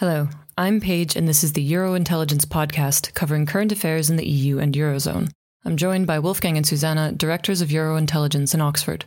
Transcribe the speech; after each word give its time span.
Hello, 0.00 0.30
I'm 0.56 0.80
Paige, 0.80 1.14
and 1.14 1.28
this 1.28 1.44
is 1.44 1.52
the 1.52 1.72
Eurointelligence 1.72 2.46
podcast 2.46 3.12
covering 3.12 3.44
current 3.44 3.70
affairs 3.70 4.08
in 4.08 4.16
the 4.16 4.26
EU 4.26 4.58
and 4.58 4.74
Eurozone. 4.74 5.30
I'm 5.66 5.76
joined 5.76 6.06
by 6.06 6.20
Wolfgang 6.20 6.56
and 6.56 6.66
Susanna, 6.66 7.12
directors 7.12 7.60
of 7.60 7.68
Eurointelligence 7.68 8.54
in 8.54 8.62
Oxford. 8.62 9.04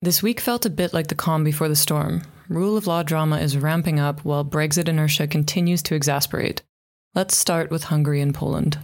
This 0.00 0.22
week 0.22 0.38
felt 0.38 0.64
a 0.64 0.70
bit 0.70 0.94
like 0.94 1.08
the 1.08 1.16
calm 1.16 1.42
before 1.42 1.68
the 1.68 1.74
storm. 1.74 2.22
Rule 2.48 2.76
of 2.76 2.86
law 2.86 3.02
drama 3.02 3.40
is 3.40 3.56
ramping 3.56 3.98
up 3.98 4.24
while 4.24 4.44
Brexit 4.44 4.86
inertia 4.86 5.26
continues 5.26 5.82
to 5.82 5.96
exasperate. 5.96 6.62
Let's 7.16 7.36
start 7.36 7.72
with 7.72 7.82
Hungary 7.82 8.20
and 8.20 8.32
Poland. 8.32 8.78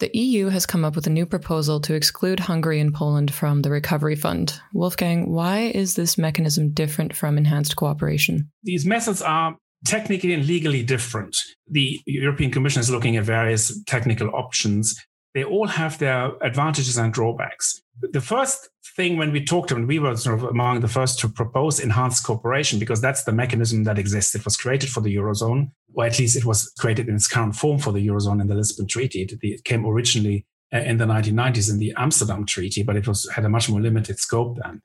The 0.00 0.10
EU 0.12 0.48
has 0.48 0.66
come 0.66 0.84
up 0.84 0.96
with 0.96 1.06
a 1.06 1.10
new 1.10 1.24
proposal 1.24 1.78
to 1.82 1.94
exclude 1.94 2.40
Hungary 2.40 2.80
and 2.80 2.92
Poland 2.92 3.32
from 3.32 3.62
the 3.62 3.70
Recovery 3.70 4.16
Fund. 4.16 4.60
Wolfgang, 4.74 5.30
why 5.30 5.70
is 5.72 5.94
this 5.94 6.18
mechanism 6.18 6.72
different 6.72 7.14
from 7.14 7.38
enhanced 7.38 7.76
cooperation? 7.76 8.50
These 8.64 8.84
methods 8.84 9.22
are 9.22 9.56
technically 9.84 10.32
and 10.32 10.46
legally 10.46 10.82
different. 10.82 11.36
The 11.68 12.00
European 12.06 12.50
Commission 12.50 12.80
is 12.80 12.90
looking 12.90 13.16
at 13.16 13.24
various 13.24 13.82
technical 13.84 14.30
options. 14.34 14.98
They 15.34 15.44
all 15.44 15.66
have 15.66 15.98
their 15.98 16.32
advantages 16.42 16.96
and 16.96 17.12
drawbacks. 17.12 17.82
The 18.00 18.20
first 18.20 18.68
thing 18.96 19.18
when 19.18 19.32
we 19.32 19.44
talked 19.44 19.70
and 19.70 19.86
we 19.86 19.98
were 19.98 20.16
sort 20.16 20.38
of 20.38 20.44
among 20.44 20.80
the 20.80 20.88
first 20.88 21.18
to 21.20 21.28
propose 21.28 21.78
enhanced 21.78 22.24
cooperation 22.24 22.78
because 22.78 23.00
that's 23.00 23.24
the 23.24 23.32
mechanism 23.32 23.84
that 23.84 23.98
exists. 23.98 24.34
It 24.34 24.44
was 24.44 24.56
created 24.56 24.88
for 24.88 25.02
the 25.02 25.14
Eurozone, 25.14 25.70
or 25.94 26.06
at 26.06 26.18
least 26.18 26.36
it 26.36 26.46
was 26.46 26.72
created 26.78 27.08
in 27.08 27.16
its 27.16 27.28
current 27.28 27.54
form 27.54 27.78
for 27.78 27.92
the 27.92 28.06
Eurozone 28.06 28.40
in 28.40 28.46
the 28.46 28.54
Lisbon 28.54 28.86
Treaty. 28.86 29.28
It, 29.42 29.64
came 29.64 29.84
originally 29.84 30.46
uh, 30.72 30.78
in 30.78 30.96
the 30.96 31.04
1990s 31.04 31.70
in 31.70 31.78
the 31.78 31.92
Amsterdam 31.96 32.46
Treaty, 32.46 32.82
but 32.82 32.96
it 32.96 33.06
was 33.06 33.28
had 33.34 33.44
a 33.44 33.48
much 33.48 33.68
more 33.68 33.80
limited 33.80 34.18
scope 34.18 34.56
then. 34.62 34.80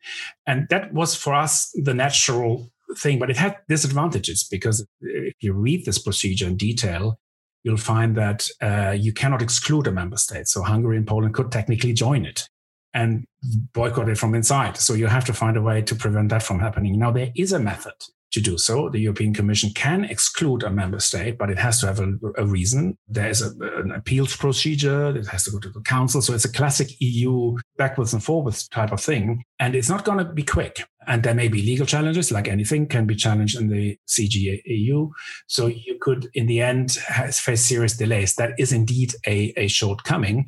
And 0.46 0.68
that 0.70 0.94
was 0.94 1.16
for 1.16 1.34
us 1.34 1.72
the 1.74 1.94
natural 1.94 2.70
thing, 2.98 3.20
but 3.20 3.30
it 3.30 3.38
had 3.38 3.58
disadvantages 3.68 4.48
because 4.50 4.86
if 5.02 5.34
you 5.40 5.54
read 5.54 5.86
this 5.86 6.00
procedure 6.00 6.48
in 6.48 6.58
detail, 6.58 7.20
you'll 7.64 7.78
find 7.78 8.16
that 8.18 8.48
uh, 8.62 8.96
you 8.98 9.14
cannot 9.14 9.42
exclude 9.42 9.88
a 9.88 9.92
member 9.92 10.18
state. 10.18 10.48
So 10.48 10.64
Hungary 10.64 10.98
and 10.98 11.08
Poland 11.08 11.34
could 11.34 11.52
technically 11.52 11.94
join 11.94 12.26
it 12.26 12.48
and 12.94 13.26
boycott 13.74 14.10
it 14.10 14.18
from 14.18 14.36
inside. 14.36 14.78
So 14.78 14.94
you 14.94 15.08
have 15.08 15.26
to 15.26 15.34
find 15.34 15.58
a 15.58 15.62
way 15.62 15.82
to 15.82 15.96
prevent 15.96 16.30
that 16.30 16.44
from 16.44 16.60
happening. 16.60 16.98
Now, 17.00 17.12
there 17.12 17.32
is 17.36 17.54
a 17.54 17.60
method 17.60 17.94
to 18.32 18.42
do 18.42 18.58
so. 18.58 18.90
The 18.90 19.00
European 19.00 19.34
Commission 19.34 19.72
can 19.72 20.06
exclude 20.06 20.64
a 20.64 20.70
member 20.70 21.00
state, 21.00 21.38
but 21.38 21.50
it 21.50 21.60
has 21.60 21.80
to 21.82 21.88
have 21.88 22.00
a, 22.00 22.14
a 22.38 22.46
reason. 22.46 22.98
There 23.08 23.30
is 23.30 23.42
a, 23.42 23.52
an 23.80 23.92
appeals 23.92 24.36
procedure. 24.36 25.16
It 25.16 25.28
has 25.28 25.44
to 25.46 25.52
go 25.52 25.60
to 25.60 25.70
the 25.70 25.82
council. 25.82 26.22
So 26.22 26.34
it's 26.34 26.46
a 26.46 26.52
classic 26.52 26.90
EU 27.00 27.58
backwards 27.78 28.14
and 28.14 28.24
forwards 28.24 28.68
type 28.70 28.92
of 28.92 29.02
thing. 29.02 29.44
And 29.60 29.76
it's 29.76 29.90
not 29.90 30.06
going 30.06 30.20
to 30.20 30.26
be 30.26 30.44
quick. 30.44 30.84
And 31.08 31.24
there 31.24 31.34
may 31.34 31.48
be 31.48 31.64
legal 31.64 31.86
challenges, 31.86 32.32
like 32.32 32.48
anything 32.48 32.88
can 32.88 33.06
be 33.06 33.16
challenged 33.16 33.60
in 33.60 33.70
the 33.70 33.98
CJEU. 34.08 35.10
So 35.48 35.68
you 35.68 35.98
could, 36.00 36.30
in 36.34 36.46
the 36.46 36.62
end, 36.62 36.92
face 36.92 37.66
serious 37.66 37.98
delays. 37.98 38.36
That 38.36 38.54
is 38.60 38.72
indeed 38.72 39.16
a, 39.26 39.54
a 39.58 39.68
shortcoming. 39.68 40.48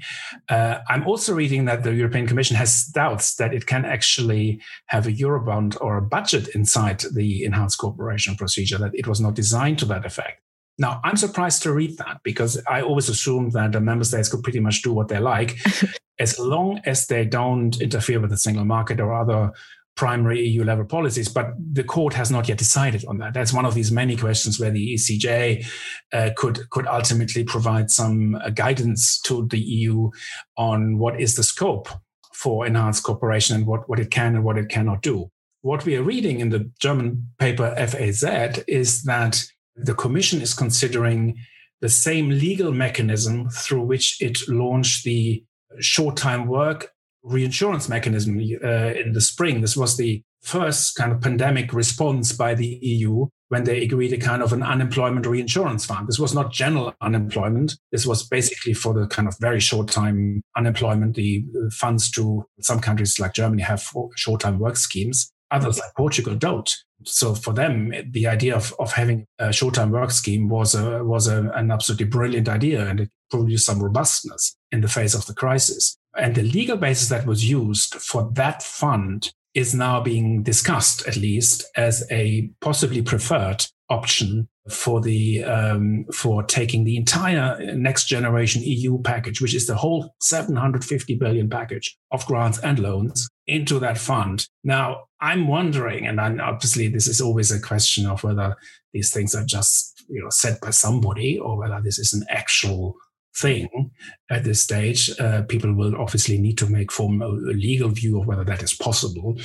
Uh, 0.50 0.80
I'm 0.90 1.08
also 1.08 1.34
reading 1.34 1.66
that 1.66 1.84
the 1.84 1.94
European 1.94 2.28
Commission 2.28 2.56
has 2.56 2.86
doubts 2.86 3.36
that 3.36 3.54
it 3.54 3.66
can 3.66 3.84
actually 3.84 4.62
have 4.88 5.08
a 5.08 5.12
Eurobond 5.12 5.76
or 5.82 5.98
a 5.98 6.02
budget 6.02 6.50
inside 6.50 7.04
the 7.14 7.44
enhanced 7.44 7.80
cooperation 7.80 8.36
procedure, 8.36 8.78
that 8.78 8.94
it 8.94 9.08
was 9.08 9.20
not 9.20 9.34
designed 9.34 9.80
to 9.80 9.86
that 9.86 10.06
effect. 10.06 10.40
Now, 10.78 11.00
I'm 11.04 11.18
surprised 11.18 11.62
to 11.64 11.74
read 11.74 11.98
that 11.98 12.22
because 12.24 12.62
I 12.68 12.82
always 12.82 13.10
assumed 13.10 13.52
that 13.52 13.72
the 13.72 13.80
member 13.80 14.06
states 14.06 14.30
could 14.30 14.44
pretty 14.44 14.60
much 14.60 14.82
do 14.82 14.92
what 14.92 15.08
they 15.08 15.20
like 15.20 15.58
as 16.20 16.40
long 16.40 16.82
as 16.86 17.08
they 17.08 17.26
don't 17.26 17.80
interfere 17.82 18.20
with 18.20 18.32
the 18.32 18.38
single 18.38 18.66
market 18.66 19.00
or 19.00 19.14
other 19.14 19.52
primary 19.96 20.46
EU 20.48 20.64
level 20.64 20.86
policies, 20.86 21.30
but 21.30 21.54
the 21.72 21.84
court 21.84 22.14
has 22.14 22.32
not 22.32 22.50
yet 22.50 22.58
decided 22.58 23.06
on 23.06 23.20
that. 23.20 23.34
That's 23.34 23.54
one 23.54 23.66
of 23.66 23.76
these 23.76 23.92
many 23.92 24.16
questions 24.16 24.60
where 24.60 24.72
the 24.72 24.96
ECJ 24.96 25.66
uh, 26.12 26.30
could 26.36 26.70
could 26.70 26.88
ultimately 26.88 27.44
provide 27.44 27.92
some 27.92 28.36
uh, 28.36 28.50
guidance 28.50 29.22
to 29.22 29.48
the 29.48 29.60
EU 29.60 30.10
on 30.58 30.98
what 30.98 31.20
is 31.20 31.36
the 31.36 31.44
scope 31.44 31.90
for 32.34 32.66
enhanced 32.66 33.04
cooperation 33.04 33.56
and 33.56 33.68
what, 33.68 33.88
what 33.88 34.00
it 34.00 34.12
can 34.12 34.36
and 34.36 34.44
what 34.44 34.58
it 34.58 34.70
cannot 34.70 35.02
do. 35.02 35.30
What 35.62 35.86
we 35.86 35.96
are 35.96 36.04
reading 36.04 36.40
in 36.40 36.50
the 36.50 36.70
German 36.80 37.32
paper 37.40 37.74
FAZ 37.78 38.64
is 38.68 39.04
that 39.04 39.46
the 39.76 39.94
Commission 39.94 40.42
is 40.42 40.54
considering 40.54 41.38
the 41.80 41.90
same 41.90 42.30
legal 42.30 42.72
mechanism 42.72 43.50
through 43.50 43.84
which 43.84 44.22
it 44.22 44.40
launched 44.48 45.04
the 45.04 45.44
short 45.80 46.18
time 46.18 46.48
work 46.48 46.93
reinsurance 47.24 47.90
mechanism 47.90 48.38
uh, 48.64 48.94
in 48.94 49.14
the 49.14 49.22
spring. 49.22 49.62
This 49.62 49.78
was 49.78 49.98
the 49.98 50.22
first 50.44 50.96
kind 50.96 51.12
of 51.12 51.22
pandemic 51.22 51.74
response 51.74 52.34
by 52.34 52.54
the 52.54 52.78
EU 52.82 53.28
when 53.48 53.64
they 53.64 53.82
agreed 53.84 54.12
a 54.12 54.18
kind 54.18 54.42
of 54.42 54.52
an 54.52 54.62
unemployment 54.62 55.26
reinsurance 55.26 55.86
fund. 55.86 56.08
This 56.08 56.20
was 56.20 56.34
not 56.34 56.52
general 56.52 56.94
unemployment. 57.02 57.78
This 57.92 58.06
was 58.06 58.28
basically 58.28 58.74
for 58.74 58.94
the 58.94 59.08
kind 59.08 59.28
of 59.28 59.38
very 59.40 59.60
short 59.60 59.88
time 59.90 60.42
unemployment. 60.58 61.16
The 61.16 61.44
funds 61.72 62.12
to 62.12 62.46
some 62.60 62.80
countries 62.80 63.20
like 63.20 63.34
Germany 63.34 63.64
have 63.64 63.88
short 64.16 64.42
time 64.42 64.60
work 64.60 64.76
schemes. 64.76 65.32
Others 65.52 65.80
like 65.80 65.94
Portugal 65.96 66.36
don't. 66.36 66.76
So 67.06 67.36
for 67.36 67.54
them, 67.54 67.94
the 68.10 68.28
idea 68.28 68.56
of, 68.56 68.74
of 68.80 68.92
having 68.92 69.26
a 69.38 69.54
short 69.54 69.76
time 69.76 69.92
work 69.92 70.12
scheme 70.12 70.50
was 70.50 70.74
a, 70.74 71.04
was 71.04 71.28
a, 71.28 71.52
an 71.52 71.70
absolutely 71.70 72.08
brilliant 72.08 72.50
idea 72.50 72.88
and 72.88 73.02
it 73.02 73.10
produced 73.30 73.66
some 73.66 73.82
robustness 73.82 74.56
in 74.72 74.82
the 74.82 74.88
face 74.88 75.14
of 75.14 75.26
the 75.28 75.34
crisis. 75.34 75.98
And 76.16 76.36
the 76.36 76.44
legal 76.44 76.78
basis 76.78 77.10
that 77.10 77.26
was 77.26 77.50
used 77.50 77.96
for 77.96 78.30
that 78.34 78.62
fund 78.62 79.34
is 79.54 79.74
now 79.74 80.02
being 80.02 80.44
discussed, 80.44 81.08
at 81.08 81.16
least, 81.16 81.66
as 81.76 82.06
a 82.12 82.50
possibly 82.62 83.02
preferred 83.02 83.66
option 83.90 84.48
for 84.70 85.02
the 85.02 85.44
um, 85.44 86.06
for 86.14 86.42
taking 86.44 86.86
the 86.86 86.98
entire 86.98 87.76
next 87.76 88.06
generation 88.08 88.62
EU 88.64 89.02
package, 89.02 89.42
which 89.42 89.54
is 89.54 89.68
the 89.68 89.76
whole 89.76 90.16
750 90.22 91.16
billion 91.16 91.50
package 91.50 91.98
of 92.12 92.26
grants 92.26 92.60
and 92.60 92.80
loans, 92.80 93.28
into 93.46 93.78
that 93.80 93.98
fund. 93.98 94.48
Now, 94.64 95.04
I'm 95.20 95.48
wondering, 95.48 96.08
and 96.08 96.20
I'm, 96.20 96.40
obviously 96.40 96.88
this 96.88 97.08
is 97.08 97.20
always 97.20 97.52
a 97.52 97.60
question 97.60 98.06
of 98.06 98.24
whether 98.24 98.56
these 98.94 99.12
things 99.12 99.36
are 99.36 99.46
just 99.46 100.06
you 100.10 100.22
know 100.22 100.30
said 100.30 100.58
by 100.62 100.72
somebody 100.72 101.38
or 101.38 101.58
whether 101.58 101.80
this 101.82 102.00
is 102.00 102.14
an 102.14 102.26
actual 102.30 102.96
thing 103.36 103.92
at 104.30 104.44
this 104.44 104.62
stage. 104.62 105.12
Uh, 105.20 105.44
people 105.44 105.74
will 105.74 105.96
obviously 105.96 106.38
need 106.38 106.58
to 106.58 106.68
make 106.68 106.92
form 106.92 107.22
a, 107.22 107.28
legal 107.28 107.90
view 107.90 108.20
of 108.20 108.28
whether 108.28 108.44
that 108.44 108.64
is 108.64 108.74
possible. 108.74 109.38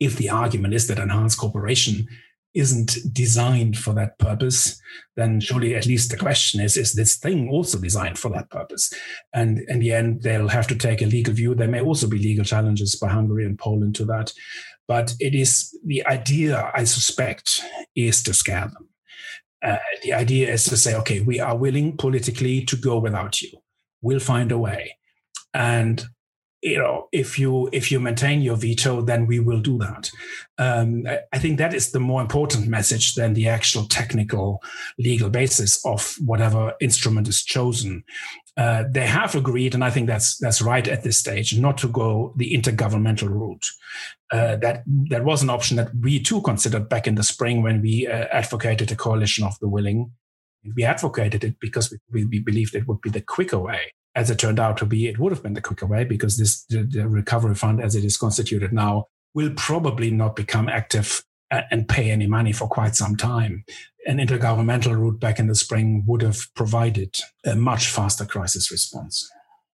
If 0.00 0.16
the 0.16 0.30
argument 0.30 0.74
is 0.74 0.86
that 0.88 0.98
enhanced 0.98 1.38
cooperation 1.38 2.06
isn't 2.54 2.96
designed 3.12 3.76
for 3.76 3.92
that 3.94 4.16
purpose, 4.18 4.80
then 5.16 5.40
surely 5.40 5.74
at 5.74 5.86
least 5.86 6.10
the 6.10 6.16
question 6.16 6.60
is, 6.60 6.76
is 6.76 6.94
this 6.94 7.16
thing 7.16 7.48
also 7.48 7.78
designed 7.78 8.18
for 8.18 8.30
that 8.30 8.48
purpose? 8.50 8.92
And 9.32 9.60
in 9.68 9.80
the 9.80 9.92
end, 9.92 10.22
they'll 10.22 10.48
have 10.48 10.68
to 10.68 10.76
take 10.76 11.02
a 11.02 11.06
legal 11.06 11.34
view. 11.34 11.54
There 11.54 11.68
may 11.68 11.80
also 11.80 12.08
be 12.08 12.18
legal 12.18 12.44
challenges 12.44 12.94
by 12.94 13.08
Hungary 13.08 13.44
and 13.44 13.58
Poland 13.58 13.96
to 13.96 14.04
that. 14.06 14.32
But 14.86 15.14
it 15.18 15.34
is 15.34 15.76
the 15.84 16.06
idea, 16.06 16.70
I 16.74 16.84
suspect, 16.84 17.60
is 17.96 18.22
to 18.24 18.34
scare 18.34 18.68
them. 18.68 18.88
Uh, 19.64 19.78
the 20.02 20.12
idea 20.12 20.52
is 20.52 20.64
to 20.64 20.76
say, 20.76 20.94
okay, 20.94 21.20
we 21.20 21.40
are 21.40 21.56
willing 21.56 21.96
politically 21.96 22.64
to 22.66 22.76
go 22.76 22.98
without 22.98 23.40
you. 23.40 23.50
We'll 24.02 24.20
find 24.20 24.52
a 24.52 24.58
way. 24.58 24.96
And 25.54 26.04
you 26.64 26.78
know, 26.78 27.08
if 27.12 27.38
you 27.38 27.68
if 27.72 27.92
you 27.92 28.00
maintain 28.00 28.40
your 28.40 28.56
veto, 28.56 29.02
then 29.02 29.26
we 29.26 29.38
will 29.38 29.60
do 29.60 29.76
that. 29.78 30.10
Um, 30.56 31.04
I 31.30 31.38
think 31.38 31.58
that 31.58 31.74
is 31.74 31.92
the 31.92 32.00
more 32.00 32.22
important 32.22 32.68
message 32.68 33.14
than 33.14 33.34
the 33.34 33.48
actual 33.48 33.84
technical 33.84 34.62
legal 34.98 35.28
basis 35.28 35.84
of 35.84 36.16
whatever 36.24 36.72
instrument 36.80 37.28
is 37.28 37.44
chosen. 37.44 38.02
Uh, 38.56 38.84
they 38.88 39.06
have 39.06 39.34
agreed, 39.34 39.74
and 39.74 39.84
I 39.84 39.90
think 39.90 40.06
that's 40.06 40.38
that's 40.38 40.62
right 40.62 40.86
at 40.86 41.02
this 41.02 41.18
stage, 41.18 41.58
not 41.58 41.76
to 41.78 41.88
go 41.88 42.32
the 42.36 42.56
intergovernmental 42.56 43.28
route. 43.28 43.66
Uh, 44.32 44.56
that 44.56 44.84
that 45.10 45.24
was 45.24 45.42
an 45.42 45.50
option 45.50 45.76
that 45.76 45.90
we 46.00 46.20
too 46.20 46.40
considered 46.42 46.88
back 46.88 47.06
in 47.06 47.16
the 47.16 47.24
spring 47.24 47.62
when 47.62 47.82
we 47.82 48.06
uh, 48.06 48.26
advocated 48.32 48.92
a 48.92 48.96
coalition 48.96 49.44
of 49.44 49.58
the 49.58 49.68
willing. 49.68 50.12
We 50.76 50.84
advocated 50.84 51.42
it 51.44 51.58
because 51.60 51.94
we, 52.10 52.24
we 52.24 52.38
believed 52.38 52.74
it 52.74 52.86
would 52.86 53.00
be 53.00 53.10
the 53.10 53.20
quicker 53.20 53.58
way 53.58 53.92
as 54.14 54.30
it 54.30 54.38
turned 54.38 54.60
out 54.60 54.76
to 54.78 54.86
be, 54.86 55.08
it 55.08 55.18
would 55.18 55.32
have 55.32 55.42
been 55.42 55.54
the 55.54 55.60
quicker 55.60 55.86
way 55.86 56.04
because 56.04 56.36
this 56.36 56.64
the, 56.66 56.82
the 56.84 57.08
recovery 57.08 57.54
fund, 57.54 57.82
as 57.82 57.94
it 57.94 58.04
is 58.04 58.16
constituted 58.16 58.72
now, 58.72 59.06
will 59.34 59.52
probably 59.56 60.10
not 60.10 60.36
become 60.36 60.68
active 60.68 61.24
and 61.50 61.88
pay 61.88 62.10
any 62.10 62.26
money 62.26 62.52
for 62.52 62.68
quite 62.68 62.96
some 62.96 63.16
time. 63.16 63.64
An 64.06 64.18
intergovernmental 64.18 64.96
route 64.96 65.20
back 65.20 65.38
in 65.38 65.46
the 65.46 65.54
spring 65.54 66.04
would 66.06 66.22
have 66.22 66.46
provided 66.54 67.16
a 67.44 67.54
much 67.54 67.88
faster 67.88 68.24
crisis 68.24 68.70
response. 68.70 69.30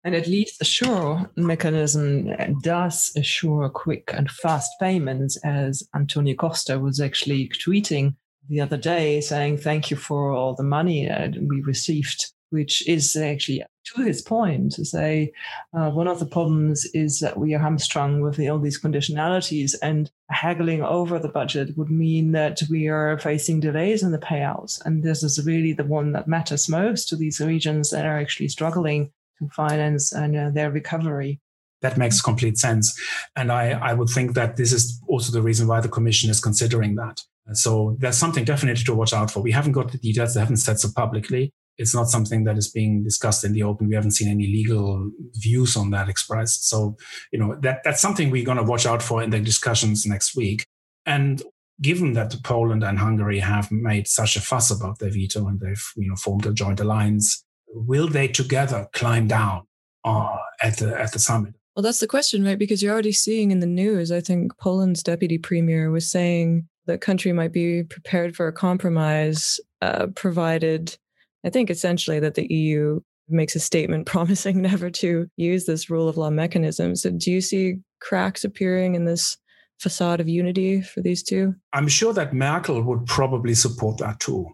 And 0.04 0.14
at 0.14 0.26
least 0.26 0.58
the 0.58 0.64
SURE 0.64 1.30
mechanism 1.36 2.30
does 2.62 3.12
assure 3.16 3.68
quick 3.68 4.10
and 4.14 4.30
fast 4.30 4.70
payments, 4.80 5.36
as 5.44 5.82
Antonio 5.94 6.34
Costa 6.34 6.78
was 6.78 7.00
actually 7.00 7.50
tweeting 7.66 8.14
the 8.48 8.60
other 8.60 8.76
day 8.76 9.20
saying, 9.20 9.58
Thank 9.58 9.90
you 9.90 9.96
for 9.96 10.30
all 10.30 10.54
the 10.54 10.62
money 10.62 11.10
uh, 11.10 11.28
we 11.48 11.62
received, 11.62 12.32
which 12.50 12.86
is 12.88 13.14
actually 13.16 13.62
to 13.94 14.02
his 14.02 14.22
point, 14.22 14.72
to 14.72 14.84
say 14.84 15.32
uh, 15.72 15.90
one 15.90 16.08
of 16.08 16.18
the 16.18 16.26
problems 16.26 16.84
is 16.94 17.20
that 17.20 17.38
we 17.38 17.54
are 17.54 17.58
hamstrung 17.58 18.20
with 18.20 18.38
all 18.40 18.58
these 18.58 18.80
conditionalities, 18.80 19.74
and 19.82 20.10
haggling 20.30 20.82
over 20.82 21.18
the 21.18 21.28
budget 21.28 21.76
would 21.76 21.90
mean 21.90 22.32
that 22.32 22.60
we 22.70 22.88
are 22.88 23.18
facing 23.18 23.60
delays 23.60 24.02
in 24.02 24.12
the 24.12 24.18
payouts. 24.18 24.84
And 24.84 25.02
this 25.02 25.22
is 25.22 25.44
really 25.44 25.72
the 25.72 25.84
one 25.84 26.12
that 26.12 26.28
matters 26.28 26.68
most 26.68 27.08
to 27.08 27.16
these 27.16 27.40
regions 27.40 27.90
that 27.90 28.04
are 28.04 28.18
actually 28.18 28.48
struggling 28.48 29.10
to 29.38 29.48
finance 29.48 30.12
and 30.12 30.36
uh, 30.36 30.50
their 30.50 30.70
recovery. 30.70 31.40
That 31.80 31.96
makes 31.96 32.20
complete 32.20 32.58
sense. 32.58 32.98
And 33.36 33.52
I, 33.52 33.70
I 33.70 33.94
would 33.94 34.08
think 34.08 34.34
that 34.34 34.56
this 34.56 34.72
is 34.72 35.00
also 35.06 35.32
the 35.32 35.42
reason 35.42 35.68
why 35.68 35.80
the 35.80 35.88
Commission 35.88 36.28
is 36.28 36.40
considering 36.40 36.96
that. 36.96 37.20
So 37.52 37.96
there's 37.98 38.18
something 38.18 38.44
definitely 38.44 38.82
to 38.84 38.94
watch 38.94 39.14
out 39.14 39.30
for. 39.30 39.40
We 39.40 39.52
haven't 39.52 39.72
got 39.72 39.90
the 39.92 39.98
details, 39.98 40.34
they 40.34 40.40
haven't 40.40 40.56
said 40.56 40.78
so 40.78 40.88
publicly 40.94 41.52
it's 41.78 41.94
not 41.94 42.08
something 42.08 42.44
that 42.44 42.58
is 42.58 42.68
being 42.70 43.04
discussed 43.04 43.44
in 43.44 43.52
the 43.52 43.62
open. 43.62 43.88
We 43.88 43.94
haven't 43.94 44.10
seen 44.12 44.28
any 44.28 44.46
legal 44.46 45.10
views 45.34 45.76
on 45.76 45.90
that 45.90 46.08
expressed. 46.08 46.68
So, 46.68 46.96
you 47.32 47.38
know, 47.38 47.56
that 47.62 47.82
that's 47.84 48.02
something 48.02 48.30
we're 48.30 48.44
going 48.44 48.58
to 48.58 48.64
watch 48.64 48.84
out 48.84 49.02
for 49.02 49.22
in 49.22 49.30
the 49.30 49.40
discussions 49.40 50.04
next 50.04 50.36
week. 50.36 50.66
And 51.06 51.42
given 51.80 52.14
that 52.14 52.34
Poland 52.42 52.82
and 52.82 52.98
Hungary 52.98 53.38
have 53.38 53.70
made 53.70 54.08
such 54.08 54.36
a 54.36 54.40
fuss 54.40 54.70
about 54.70 54.98
their 54.98 55.10
veto 55.10 55.46
and 55.46 55.60
they've, 55.60 55.84
you 55.96 56.08
know, 56.08 56.16
formed 56.16 56.46
a 56.46 56.52
joint 56.52 56.80
alliance, 56.80 57.44
will 57.68 58.08
they 58.08 58.26
together 58.28 58.88
climb 58.92 59.28
down 59.28 59.62
uh, 60.04 60.36
at 60.60 60.78
the 60.78 60.98
at 60.98 61.12
the 61.12 61.20
summit? 61.20 61.54
Well, 61.76 61.84
that's 61.84 62.00
the 62.00 62.08
question, 62.08 62.42
right? 62.44 62.58
Because 62.58 62.82
you're 62.82 62.92
already 62.92 63.12
seeing 63.12 63.52
in 63.52 63.60
the 63.60 63.66
news. 63.66 64.10
I 64.10 64.20
think 64.20 64.58
Poland's 64.58 65.02
deputy 65.04 65.38
premier 65.38 65.92
was 65.92 66.10
saying 66.10 66.66
the 66.86 66.98
country 66.98 67.32
might 67.32 67.52
be 67.52 67.84
prepared 67.84 68.34
for 68.34 68.48
a 68.48 68.52
compromise, 68.52 69.60
uh, 69.80 70.08
provided 70.16 70.98
I 71.44 71.50
think 71.50 71.70
essentially 71.70 72.20
that 72.20 72.34
the 72.34 72.52
EU 72.52 73.00
makes 73.28 73.54
a 73.54 73.60
statement 73.60 74.06
promising 74.14 74.62
never 74.62 74.90
to 74.90 75.26
use 75.36 75.66
this 75.66 75.90
rule 75.90 76.08
of 76.08 76.16
law 76.16 76.30
mechanism. 76.30 76.96
So, 76.96 77.10
do 77.10 77.30
you 77.30 77.40
see 77.40 77.76
cracks 78.00 78.44
appearing 78.44 78.94
in 78.94 79.04
this 79.04 79.36
facade 79.80 80.20
of 80.20 80.28
unity 80.28 80.82
for 80.82 81.00
these 81.00 81.22
two? 81.22 81.54
I'm 81.72 81.88
sure 81.88 82.12
that 82.12 82.34
Merkel 82.34 82.82
would 82.82 83.06
probably 83.06 83.54
support 83.54 83.98
that 83.98 84.20
too. 84.20 84.46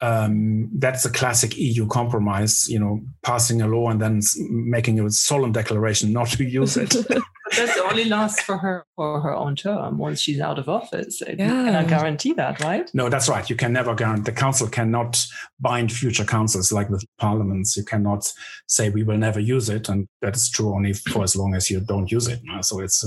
Um, 0.00 0.68
that's 0.78 1.04
a 1.04 1.10
classic 1.10 1.56
EU 1.56 1.86
compromise, 1.86 2.68
you 2.68 2.80
know, 2.80 3.00
passing 3.22 3.62
a 3.62 3.68
law 3.68 3.88
and 3.88 4.00
then 4.02 4.20
making 4.50 4.98
a 4.98 5.08
solemn 5.10 5.52
declaration 5.52 6.12
not 6.12 6.26
to 6.30 6.44
use 6.44 6.76
it. 6.76 6.96
that 7.56 7.78
only 7.90 8.04
lasts 8.04 8.42
for 8.42 8.58
her 8.58 8.86
for 8.96 9.20
her 9.20 9.34
own 9.34 9.56
term 9.56 9.98
once 9.98 10.20
she's 10.20 10.40
out 10.40 10.58
of 10.58 10.68
office. 10.68 11.20
Yeah. 11.20 11.30
You 11.30 11.64
cannot 11.64 11.88
guarantee 11.88 12.32
that, 12.34 12.60
right? 12.60 12.90
No, 12.94 13.08
that's 13.08 13.28
right. 13.28 13.48
You 13.48 13.56
can 13.56 13.72
never 13.72 13.94
guarantee. 13.94 14.30
The 14.30 14.32
council 14.32 14.68
cannot 14.68 15.24
bind 15.60 15.92
future 15.92 16.24
councils 16.24 16.72
like 16.72 16.90
with 16.90 17.04
parliaments. 17.18 17.76
You 17.76 17.84
cannot 17.84 18.32
say 18.66 18.90
we 18.90 19.02
will 19.02 19.18
never 19.18 19.40
use 19.40 19.68
it, 19.68 19.88
and 19.88 20.08
that 20.20 20.36
is 20.36 20.50
true 20.50 20.74
only 20.74 20.92
for 20.92 21.22
as 21.22 21.36
long 21.36 21.54
as 21.54 21.70
you 21.70 21.80
don't 21.80 22.10
use 22.10 22.28
it. 22.28 22.40
So 22.62 22.80
it's 22.80 23.04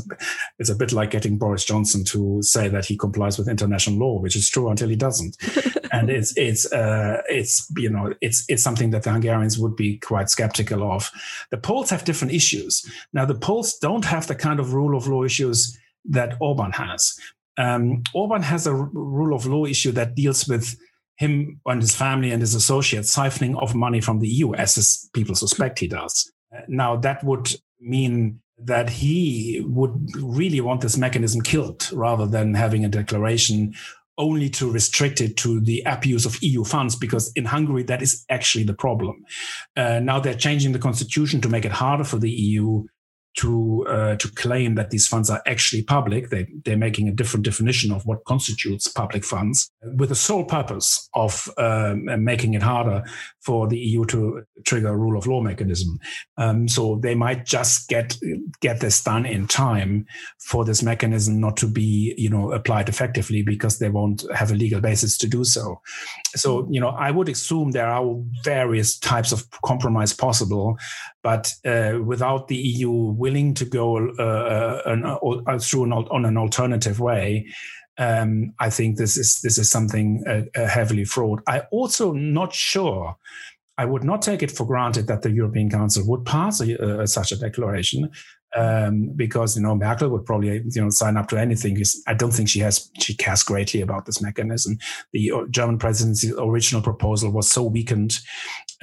it's 0.59 0.69
a 0.69 0.75
bit 0.75 0.91
like 0.91 1.11
getting 1.11 1.37
Boris 1.37 1.65
Johnson 1.65 2.03
to 2.05 2.41
say 2.41 2.67
that 2.69 2.85
he 2.85 2.97
complies 2.97 3.37
with 3.37 3.47
international 3.47 3.97
law, 3.97 4.19
which 4.19 4.35
is 4.35 4.49
true 4.49 4.69
until 4.69 4.89
he 4.89 4.95
doesn't. 4.95 5.37
and 5.91 6.09
it's 6.09 6.35
it's 6.37 6.71
uh, 6.71 7.21
it's 7.29 7.71
you 7.77 7.89
know 7.89 8.13
it's 8.21 8.45
it's 8.47 8.63
something 8.63 8.91
that 8.91 9.03
the 9.03 9.11
Hungarians 9.11 9.57
would 9.57 9.75
be 9.75 9.97
quite 9.97 10.29
skeptical 10.29 10.91
of. 10.91 11.11
The 11.51 11.57
Poles 11.57 11.89
have 11.89 12.03
different 12.03 12.33
issues. 12.33 12.85
Now 13.13 13.25
the 13.25 13.35
Poles 13.35 13.77
don't 13.77 14.05
have 14.05 14.27
the 14.27 14.34
kind 14.35 14.59
of 14.59 14.73
rule 14.73 14.95
of 14.97 15.07
law 15.07 15.23
issues 15.23 15.77
that 16.05 16.35
Orban 16.39 16.71
has. 16.71 17.17
Um, 17.57 18.03
Orban 18.13 18.41
has 18.41 18.67
a 18.67 18.71
r- 18.71 18.89
rule 18.93 19.35
of 19.35 19.45
law 19.45 19.65
issue 19.65 19.91
that 19.93 20.15
deals 20.15 20.47
with 20.47 20.77
him 21.17 21.61
and 21.65 21.81
his 21.81 21.95
family 21.95 22.31
and 22.31 22.41
his 22.41 22.53
associates 22.53 23.15
siphoning 23.15 23.55
off 23.55 23.73
money 23.73 24.01
from 24.01 24.19
the 24.19 24.27
EU, 24.27 24.53
as 24.53 24.75
his 24.75 25.09
people 25.13 25.35
suspect 25.35 25.79
he 25.79 25.87
does. 25.87 26.31
Uh, 26.55 26.61
now, 26.67 26.97
that 26.97 27.23
would 27.23 27.53
mean 27.79 28.41
that 28.57 28.89
he 28.89 29.63
would 29.67 29.93
really 30.15 30.61
want 30.61 30.81
this 30.81 30.97
mechanism 30.97 31.41
killed 31.41 31.89
rather 31.91 32.25
than 32.25 32.53
having 32.53 32.85
a 32.85 32.89
declaration 32.89 33.73
only 34.17 34.49
to 34.49 34.71
restrict 34.71 35.19
it 35.19 35.35
to 35.35 35.59
the 35.59 35.83
abuse 35.85 36.25
of 36.25 36.41
EU 36.41 36.63
funds, 36.63 36.95
because 36.95 37.31
in 37.35 37.43
Hungary, 37.43 37.83
that 37.83 38.01
is 38.01 38.23
actually 38.29 38.63
the 38.63 38.73
problem. 38.73 39.23
Uh, 39.75 39.99
now 39.99 40.19
they're 40.19 40.33
changing 40.33 40.71
the 40.71 40.79
constitution 40.79 41.41
to 41.41 41.49
make 41.49 41.65
it 41.65 41.71
harder 41.71 42.05
for 42.05 42.17
the 42.17 42.31
EU 42.31 42.85
to 43.35 43.85
uh, 43.87 44.15
to 44.15 44.31
claim 44.31 44.75
that 44.75 44.89
these 44.89 45.07
funds 45.07 45.29
are 45.29 45.41
actually 45.45 45.83
public. 45.83 46.29
They 46.29 46.47
they're 46.63 46.77
making 46.77 47.09
a 47.09 47.11
different 47.11 47.45
definition 47.45 47.91
of 47.91 48.05
what 48.05 48.23
constitutes 48.25 48.87
public 48.87 49.25
funds, 49.25 49.69
with 49.83 50.09
the 50.09 50.15
sole 50.15 50.45
purpose 50.45 51.09
of 51.13 51.49
um, 51.57 52.23
making 52.23 52.53
it 52.53 52.61
harder 52.61 53.03
for 53.41 53.67
the 53.67 53.77
EU 53.77 54.05
to 54.05 54.43
trigger 54.65 54.87
a 54.87 54.97
rule 54.97 55.17
of 55.17 55.27
law 55.27 55.41
mechanism. 55.41 55.99
Um, 56.37 56.67
so 56.67 56.99
they 57.01 57.13
might 57.13 57.45
just 57.45 57.89
get 57.89 58.17
get 58.61 58.79
this 58.79 59.03
done 59.03 59.25
in 59.25 59.47
time 59.47 60.05
for 60.39 60.63
this 60.63 60.81
mechanism 60.81 61.39
not 61.39 61.57
to 61.57 61.67
be 61.67 62.13
you 62.17 62.29
know 62.29 62.51
applied 62.51 62.89
effectively 62.89 63.41
because 63.41 63.79
they 63.79 63.89
won't 63.89 64.23
have 64.33 64.51
a 64.51 64.55
legal 64.55 64.79
basis 64.79 65.17
to 65.17 65.27
do 65.27 65.43
so. 65.43 65.81
So 66.35 66.67
you 66.71 66.79
know 66.79 66.89
I 66.89 67.11
would 67.11 67.27
assume 67.27 67.71
there 67.71 67.87
are 67.87 68.15
various 68.43 68.97
types 68.97 69.33
of 69.33 69.49
compromise 69.61 70.13
possible, 70.13 70.77
but 71.21 71.51
uh, 71.65 71.99
without 72.03 72.47
the 72.47 72.55
EU 72.55 72.91
willing 73.25 73.55
to 73.55 73.65
go 73.65 73.87
uh, 74.19 74.23
uh 74.23 74.81
an, 74.85 75.03
uh, 75.03 75.15
uh, 75.15 75.59
through 75.59 75.83
an, 75.85 75.93
on 75.93 76.25
an 76.25 76.37
alternative 76.37 76.99
way, 76.99 77.47
um, 77.97 78.53
I 78.59 78.69
think 78.69 78.97
this 78.97 79.17
is 79.17 79.41
this 79.41 79.57
is 79.57 79.67
something 79.69 80.07
uh, 80.27 80.67
heavily 80.67 81.05
fraught. 81.05 81.41
I 81.47 81.57
also 81.71 82.13
not 82.13 82.53
sure. 82.53 83.17
I 83.77 83.85
would 83.85 84.03
not 84.03 84.21
take 84.21 84.41
it 84.43 84.51
for 84.51 84.65
granted 84.65 85.07
that 85.07 85.21
the 85.21 85.31
European 85.31 85.69
Council 85.69 86.03
would 86.07 86.23
pass 86.23 86.61
a, 86.61 87.05
such 87.07 87.33
a 87.33 87.37
declaration 87.37 88.09
um, 88.55 89.11
because 89.15 89.55
you 89.55 89.63
know 89.63 89.75
Merkel 89.75 90.09
would 90.09 90.25
probably 90.25 90.61
you 90.73 90.81
know 90.81 90.89
sign 90.89 91.17
up 91.17 91.27
to 91.29 91.37
anything. 91.37 91.77
I 92.07 92.13
don't 92.13 92.31
think 92.31 92.49
she 92.49 92.59
has 92.59 92.89
she 92.99 93.15
cares 93.15 93.43
greatly 93.43 93.81
about 93.81 94.05
this 94.05 94.21
mechanism. 94.21 94.77
The 95.13 95.31
uh, 95.31 95.45
German 95.49 95.77
presidency's 95.77 96.33
original 96.37 96.81
proposal 96.81 97.31
was 97.31 97.51
so 97.51 97.63
weakened. 97.63 98.19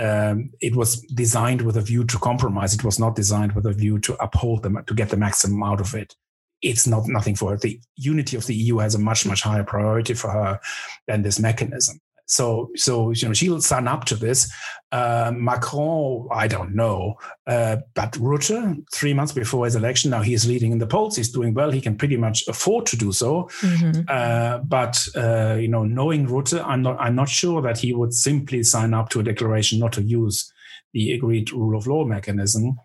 Um, 0.02 0.50
it 0.60 0.74
was 0.74 1.00
designed 1.14 1.62
with 1.62 1.76
a 1.76 1.80
view 1.80 2.02
to 2.04 2.18
compromise. 2.18 2.74
It 2.74 2.82
was 2.82 2.98
not 2.98 3.14
designed 3.14 3.52
with 3.52 3.66
a 3.66 3.72
view 3.72 4.00
to 4.00 4.14
uphold 4.20 4.64
them 4.64 4.82
to 4.84 4.94
get 4.94 5.10
the 5.10 5.16
maximum 5.16 5.62
out 5.62 5.80
of 5.80 5.94
it. 5.94 6.16
It's 6.60 6.88
not 6.88 7.06
nothing 7.06 7.36
for 7.36 7.50
her. 7.50 7.56
The 7.56 7.80
unity 7.94 8.36
of 8.36 8.46
the 8.46 8.54
EU 8.54 8.78
has 8.78 8.96
a 8.96 8.98
much 8.98 9.24
much 9.26 9.42
higher 9.42 9.62
priority 9.62 10.14
for 10.14 10.30
her 10.30 10.58
than 11.06 11.22
this 11.22 11.38
mechanism. 11.38 12.00
So, 12.26 12.70
so 12.76 13.10
you 13.10 13.28
know, 13.28 13.34
she'll 13.34 13.60
sign 13.60 13.88
up 13.88 14.04
to 14.06 14.16
this. 14.16 14.50
Uh, 14.90 15.32
Macron, 15.34 16.28
I 16.30 16.46
don't 16.48 16.74
know, 16.74 17.14
uh, 17.46 17.78
but 17.94 18.12
Rutte, 18.12 18.84
three 18.92 19.14
months 19.14 19.32
before 19.32 19.64
his 19.64 19.74
election, 19.74 20.10
now 20.10 20.20
he's 20.20 20.46
leading 20.46 20.72
in 20.72 20.78
the 20.78 20.86
polls. 20.86 21.16
He's 21.16 21.30
doing 21.30 21.54
well. 21.54 21.70
He 21.70 21.80
can 21.80 21.96
pretty 21.96 22.16
much 22.16 22.44
afford 22.46 22.86
to 22.86 22.96
do 22.96 23.10
so. 23.10 23.48
Mm-hmm. 23.60 24.02
Uh, 24.08 24.58
but 24.58 25.02
uh, 25.16 25.56
you 25.58 25.68
know, 25.68 25.84
knowing 25.84 26.26
Rutte, 26.26 26.62
I'm 26.64 26.82
not, 26.82 27.00
I'm 27.00 27.14
not 27.14 27.28
sure 27.28 27.62
that 27.62 27.78
he 27.78 27.94
would 27.94 28.12
simply 28.12 28.62
sign 28.62 28.92
up 28.92 29.08
to 29.10 29.20
a 29.20 29.22
declaration 29.22 29.78
not 29.78 29.92
to 29.94 30.02
use 30.02 30.52
the 30.92 31.12
agreed 31.12 31.52
rule 31.52 31.76
of 31.76 31.86
law 31.86 32.04
mechanism. 32.04 32.78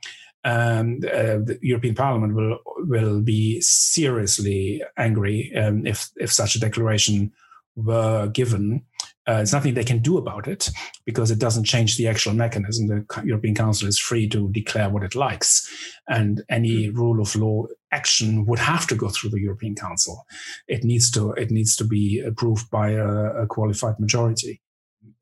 Um, 0.46 1.00
uh, 1.04 1.44
the 1.44 1.60
European 1.62 1.96
Parliament 1.96 2.34
will 2.34 2.60
will 2.78 3.22
be 3.22 3.60
seriously 3.60 4.82
angry 4.98 5.52
um, 5.56 5.86
if 5.86 6.10
if 6.16 6.32
such 6.32 6.56
a 6.56 6.60
declaration 6.60 7.34
were 7.76 8.28
given. 8.28 8.86
Uh, 9.28 9.38
there's 9.38 9.54
nothing 9.54 9.74
they 9.74 9.84
can 9.84 10.00
do 10.00 10.18
about 10.18 10.48
it 10.48 10.70
because 11.06 11.30
it 11.30 11.40
doesn't 11.40 11.66
change 11.66 11.98
the 11.98 12.08
actual 12.08 12.34
mechanism. 12.34 12.88
The 12.88 13.06
European 13.26 13.56
Council 13.56 13.88
is 13.88 14.00
free 14.00 14.28
to 14.30 14.50
declare 14.52 14.90
what 14.90 15.04
it 15.04 15.16
likes, 15.16 15.70
and 16.08 16.44
any 16.50 16.88
hmm. 16.88 16.98
rule 16.98 17.22
of 17.22 17.36
law 17.36 17.66
action 17.92 18.46
would 18.46 18.60
have 18.60 18.88
to 18.88 18.96
go 18.96 19.10
through 19.10 19.32
the 19.32 19.42
European 19.42 19.76
Council. 19.76 20.26
It 20.68 20.86
needs 20.86 21.12
to 21.12 21.32
it 21.34 21.52
needs 21.52 21.76
to 21.76 21.84
be 21.84 22.22
approved 22.22 22.70
by 22.72 22.92
a, 22.92 23.44
a 23.44 23.48
qualified 23.48 24.00
majority. 24.00 24.62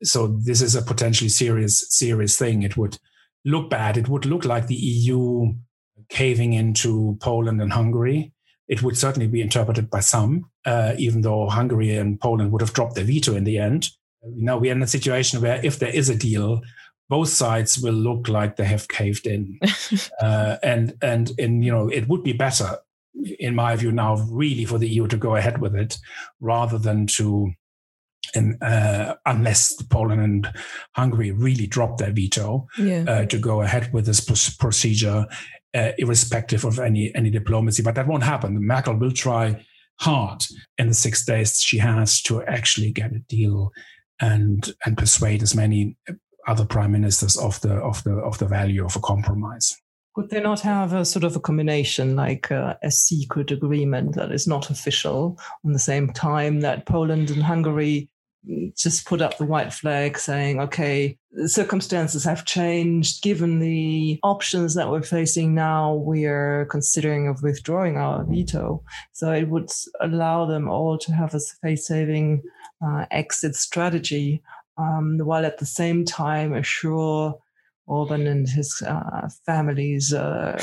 So 0.04 0.28
this 0.28 0.62
is 0.62 0.76
a 0.76 0.82
potentially 0.82 1.30
serious 1.30 1.84
serious 1.90 2.38
thing. 2.38 2.62
It 2.62 2.76
would 2.76 2.98
look 3.44 3.70
bad. 3.70 3.96
It 3.96 4.08
would 4.08 4.24
look 4.24 4.44
like 4.44 4.68
the 4.68 4.76
EU 4.76 5.52
caving 6.08 6.52
into 6.52 7.16
Poland 7.20 7.60
and 7.60 7.72
Hungary 7.72 8.32
it 8.68 8.82
would 8.82 8.96
certainly 8.96 9.28
be 9.28 9.40
interpreted 9.40 9.90
by 9.90 10.00
some, 10.00 10.50
uh, 10.64 10.94
even 10.98 11.20
though 11.22 11.48
Hungary 11.48 11.94
and 11.96 12.20
Poland 12.20 12.52
would 12.52 12.60
have 12.60 12.72
dropped 12.72 12.94
their 12.94 13.04
veto 13.04 13.34
in 13.34 13.44
the 13.44 13.58
end. 13.58 13.90
Now 14.24 14.58
we 14.58 14.68
are 14.70 14.72
in 14.72 14.82
a 14.82 14.88
situation 14.88 15.40
where 15.40 15.64
if 15.64 15.78
there 15.78 15.94
is 15.94 16.08
a 16.08 16.16
deal, 16.16 16.62
both 17.08 17.28
sides 17.28 17.78
will 17.78 17.94
look 17.94 18.28
like 18.28 18.56
they 18.56 18.64
have 18.64 18.88
caved 18.88 19.26
in, 19.26 19.60
uh, 20.20 20.56
and 20.62 20.94
and 21.00 21.30
and 21.38 21.64
you 21.64 21.70
know 21.70 21.88
it 21.88 22.08
would 22.08 22.24
be 22.24 22.32
better, 22.32 22.78
in 23.38 23.54
my 23.54 23.76
view, 23.76 23.92
now 23.92 24.16
really 24.28 24.64
for 24.64 24.78
the 24.78 24.88
EU 24.88 25.06
to 25.06 25.16
go 25.16 25.36
ahead 25.36 25.60
with 25.60 25.76
it 25.76 25.98
rather 26.40 26.78
than 26.78 27.06
to 27.06 27.52
and 28.34 28.60
uh, 28.62 29.14
unless 29.24 29.80
Poland 29.82 30.20
and 30.20 30.52
Hungary 30.92 31.30
really 31.30 31.66
drop 31.66 31.98
their 31.98 32.12
veto, 32.12 32.66
yeah. 32.78 33.04
uh, 33.06 33.24
to 33.26 33.38
go 33.38 33.62
ahead 33.62 33.92
with 33.92 34.06
this 34.06 34.20
procedure 34.56 35.26
uh, 35.76 35.92
irrespective 35.98 36.64
of 36.64 36.78
any 36.78 37.14
any 37.14 37.30
diplomacy. 37.30 37.82
But 37.82 37.94
that 37.96 38.06
won't 38.06 38.22
happen. 38.22 38.66
Merkel 38.66 38.96
will 38.96 39.12
try 39.12 39.64
hard 40.00 40.44
in 40.78 40.88
the 40.88 40.94
six 40.94 41.24
days 41.24 41.60
she 41.60 41.78
has 41.78 42.20
to 42.22 42.42
actually 42.44 42.92
get 42.92 43.12
a 43.12 43.20
deal 43.20 43.72
and 44.20 44.72
and 44.84 44.96
persuade 44.96 45.42
as 45.42 45.54
many 45.54 45.96
other 46.46 46.64
prime 46.64 46.92
ministers 46.92 47.36
of 47.36 47.60
the 47.60 47.74
of 47.74 48.02
the 48.04 48.12
of 48.12 48.38
the 48.38 48.46
value 48.46 48.84
of 48.84 48.96
a 48.96 49.00
compromise. 49.00 49.76
Could 50.14 50.30
they 50.30 50.40
not 50.40 50.60
have 50.60 50.94
a 50.94 51.04
sort 51.04 51.24
of 51.24 51.36
a 51.36 51.40
combination, 51.40 52.16
like 52.16 52.50
a, 52.50 52.78
a, 52.82 52.90
secret 52.90 53.50
agreement 53.50 54.14
that 54.14 54.32
is 54.32 54.46
not 54.46 54.70
official, 54.70 55.38
on 55.62 55.74
the 55.74 55.78
same 55.78 56.10
time 56.10 56.60
that 56.60 56.86
Poland 56.86 57.30
and 57.30 57.42
Hungary 57.42 58.08
just 58.76 59.06
put 59.06 59.20
up 59.20 59.38
the 59.38 59.44
white 59.44 59.72
flag 59.72 60.18
saying, 60.18 60.60
okay, 60.60 61.18
circumstances 61.46 62.24
have 62.24 62.44
changed. 62.44 63.22
Given 63.22 63.58
the 63.58 64.18
options 64.22 64.74
that 64.74 64.90
we're 64.90 65.02
facing 65.02 65.54
now, 65.54 65.94
we 65.94 66.26
are 66.26 66.66
considering 66.70 67.28
of 67.28 67.42
withdrawing 67.42 67.96
our 67.96 68.24
veto. 68.24 68.82
So 69.12 69.32
it 69.32 69.48
would 69.48 69.70
allow 70.00 70.46
them 70.46 70.68
all 70.68 70.98
to 70.98 71.12
have 71.12 71.34
a 71.34 71.40
face 71.62 71.88
saving 71.88 72.42
uh, 72.84 73.06
exit 73.10 73.56
strategy, 73.56 74.42
um, 74.78 75.18
while 75.18 75.44
at 75.44 75.58
the 75.58 75.66
same 75.66 76.04
time 76.04 76.54
assure 76.54 77.38
Orban 77.86 78.26
and 78.26 78.48
his 78.48 78.82
uh, 78.82 79.28
family's 79.44 80.12
uh, 80.14 80.58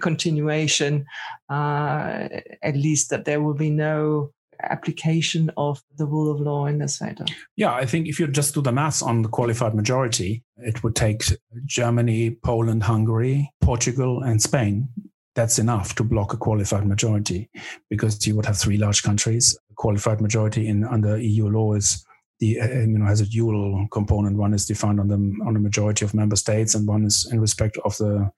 continuation, 0.00 1.06
uh, 1.48 2.28
at 2.62 2.76
least 2.76 3.10
that 3.10 3.24
there 3.24 3.42
will 3.42 3.54
be 3.54 3.70
no 3.70 4.32
application 4.62 5.50
of 5.56 5.82
the 5.96 6.06
rule 6.06 6.30
of 6.30 6.40
law 6.40 6.66
in 6.66 6.78
this 6.78 7.00
matter. 7.00 7.24
Yeah, 7.56 7.74
I 7.74 7.86
think 7.86 8.08
if 8.08 8.18
you 8.18 8.26
just 8.26 8.54
do 8.54 8.62
the 8.62 8.72
maths 8.72 9.02
on 9.02 9.22
the 9.22 9.28
qualified 9.28 9.74
majority, 9.74 10.42
it 10.58 10.82
would 10.82 10.94
take 10.94 11.24
Germany, 11.64 12.30
Poland, 12.30 12.82
Hungary, 12.82 13.50
Portugal, 13.60 14.22
and 14.22 14.40
Spain. 14.40 14.88
That's 15.34 15.58
enough 15.58 15.94
to 15.96 16.04
block 16.04 16.32
a 16.32 16.36
qualified 16.36 16.86
majority 16.86 17.50
because 17.90 18.26
you 18.26 18.34
would 18.36 18.46
have 18.46 18.56
three 18.56 18.78
large 18.78 19.02
countries. 19.02 19.56
Qualified 19.74 20.20
majority 20.20 20.66
in 20.66 20.84
under 20.84 21.18
EU 21.18 21.48
law 21.48 21.74
is 21.74 22.06
the 22.38 22.46
you 22.46 22.86
know 22.86 23.06
has 23.06 23.20
a 23.20 23.26
dual 23.26 23.86
component. 23.90 24.36
One 24.36 24.54
is 24.54 24.66
defined 24.66 25.00
on 25.00 25.08
the 25.08 25.14
on 25.44 25.54
the 25.54 25.60
majority 25.60 26.04
of 26.04 26.14
member 26.14 26.36
states, 26.36 26.74
and 26.74 26.86
one 26.86 27.04
is 27.04 27.28
in 27.30 27.40
respect 27.40 27.78
of 27.84 27.96
the 27.98 28.30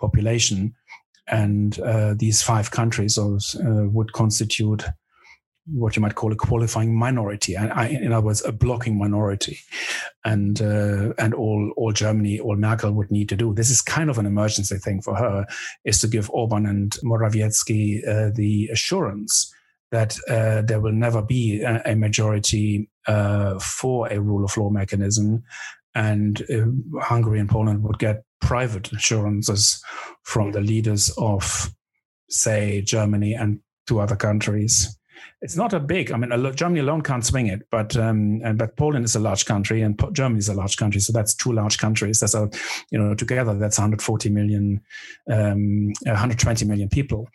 population. 0.00 0.74
And 1.26 1.78
uh, 1.80 2.14
these 2.14 2.42
five 2.42 2.70
countries 2.70 3.16
uh, 3.16 3.38
would 3.64 4.12
constitute 4.12 4.84
what 5.66 5.96
you 5.96 6.02
might 6.02 6.14
call 6.14 6.32
a 6.32 6.36
qualifying 6.36 6.94
minority, 6.96 7.54
and 7.54 7.72
in 7.90 8.12
other 8.12 8.26
words, 8.26 8.44
a 8.44 8.52
blocking 8.52 8.98
minority. 8.98 9.58
And 10.24 10.60
uh, 10.60 11.14
and 11.18 11.34
all 11.34 11.72
all 11.76 11.92
Germany, 11.92 12.40
all 12.40 12.56
Merkel 12.56 12.92
would 12.92 13.10
need 13.10 13.28
to 13.30 13.36
do. 13.36 13.54
This 13.54 13.70
is 13.70 13.80
kind 13.80 14.10
of 14.10 14.18
an 14.18 14.26
emergency 14.26 14.78
thing 14.78 15.02
for 15.02 15.14
her, 15.16 15.46
is 15.84 16.00
to 16.00 16.08
give 16.08 16.30
Orban 16.30 16.66
and 16.66 16.92
Morawiecki 17.02 18.06
uh, 18.06 18.30
the 18.34 18.68
assurance 18.72 19.52
that 19.90 20.18
uh, 20.28 20.62
there 20.62 20.80
will 20.80 20.92
never 20.92 21.22
be 21.22 21.62
a, 21.62 21.80
a 21.86 21.94
majority 21.94 22.90
uh, 23.06 23.58
for 23.58 24.08
a 24.08 24.20
rule 24.20 24.44
of 24.44 24.56
law 24.56 24.70
mechanism. 24.70 25.44
And 25.94 26.42
uh, 26.50 27.00
Hungary 27.00 27.38
and 27.38 27.48
Poland 27.48 27.84
would 27.84 28.00
get 28.00 28.24
private 28.40 28.90
assurances 28.92 29.80
from 30.24 30.50
the 30.50 30.60
leaders 30.60 31.12
of, 31.16 31.70
say, 32.28 32.82
Germany 32.82 33.34
and 33.34 33.60
two 33.86 34.00
other 34.00 34.16
countries. 34.16 34.98
It's 35.42 35.56
not 35.56 35.72
a 35.72 35.80
big. 35.80 36.10
I 36.10 36.16
mean, 36.16 36.30
Germany 36.54 36.80
alone 36.80 37.02
can't 37.02 37.24
swing 37.24 37.48
it, 37.48 37.66
but 37.70 37.96
um, 37.96 38.40
but 38.56 38.76
Poland 38.76 39.04
is 39.04 39.14
a 39.14 39.20
large 39.20 39.44
country 39.44 39.82
and 39.82 40.00
Germany 40.12 40.38
is 40.38 40.48
a 40.48 40.54
large 40.54 40.76
country, 40.76 41.00
so 41.00 41.12
that's 41.12 41.34
two 41.34 41.52
large 41.52 41.78
countries. 41.78 42.20
That's 42.20 42.34
a, 42.34 42.48
you 42.90 42.98
know, 42.98 43.14
together 43.14 43.54
that's 43.54 43.78
140 43.78 44.30
million, 44.30 44.80
um, 45.30 45.92
120 46.04 46.64
million 46.64 46.88
people. 46.88 47.28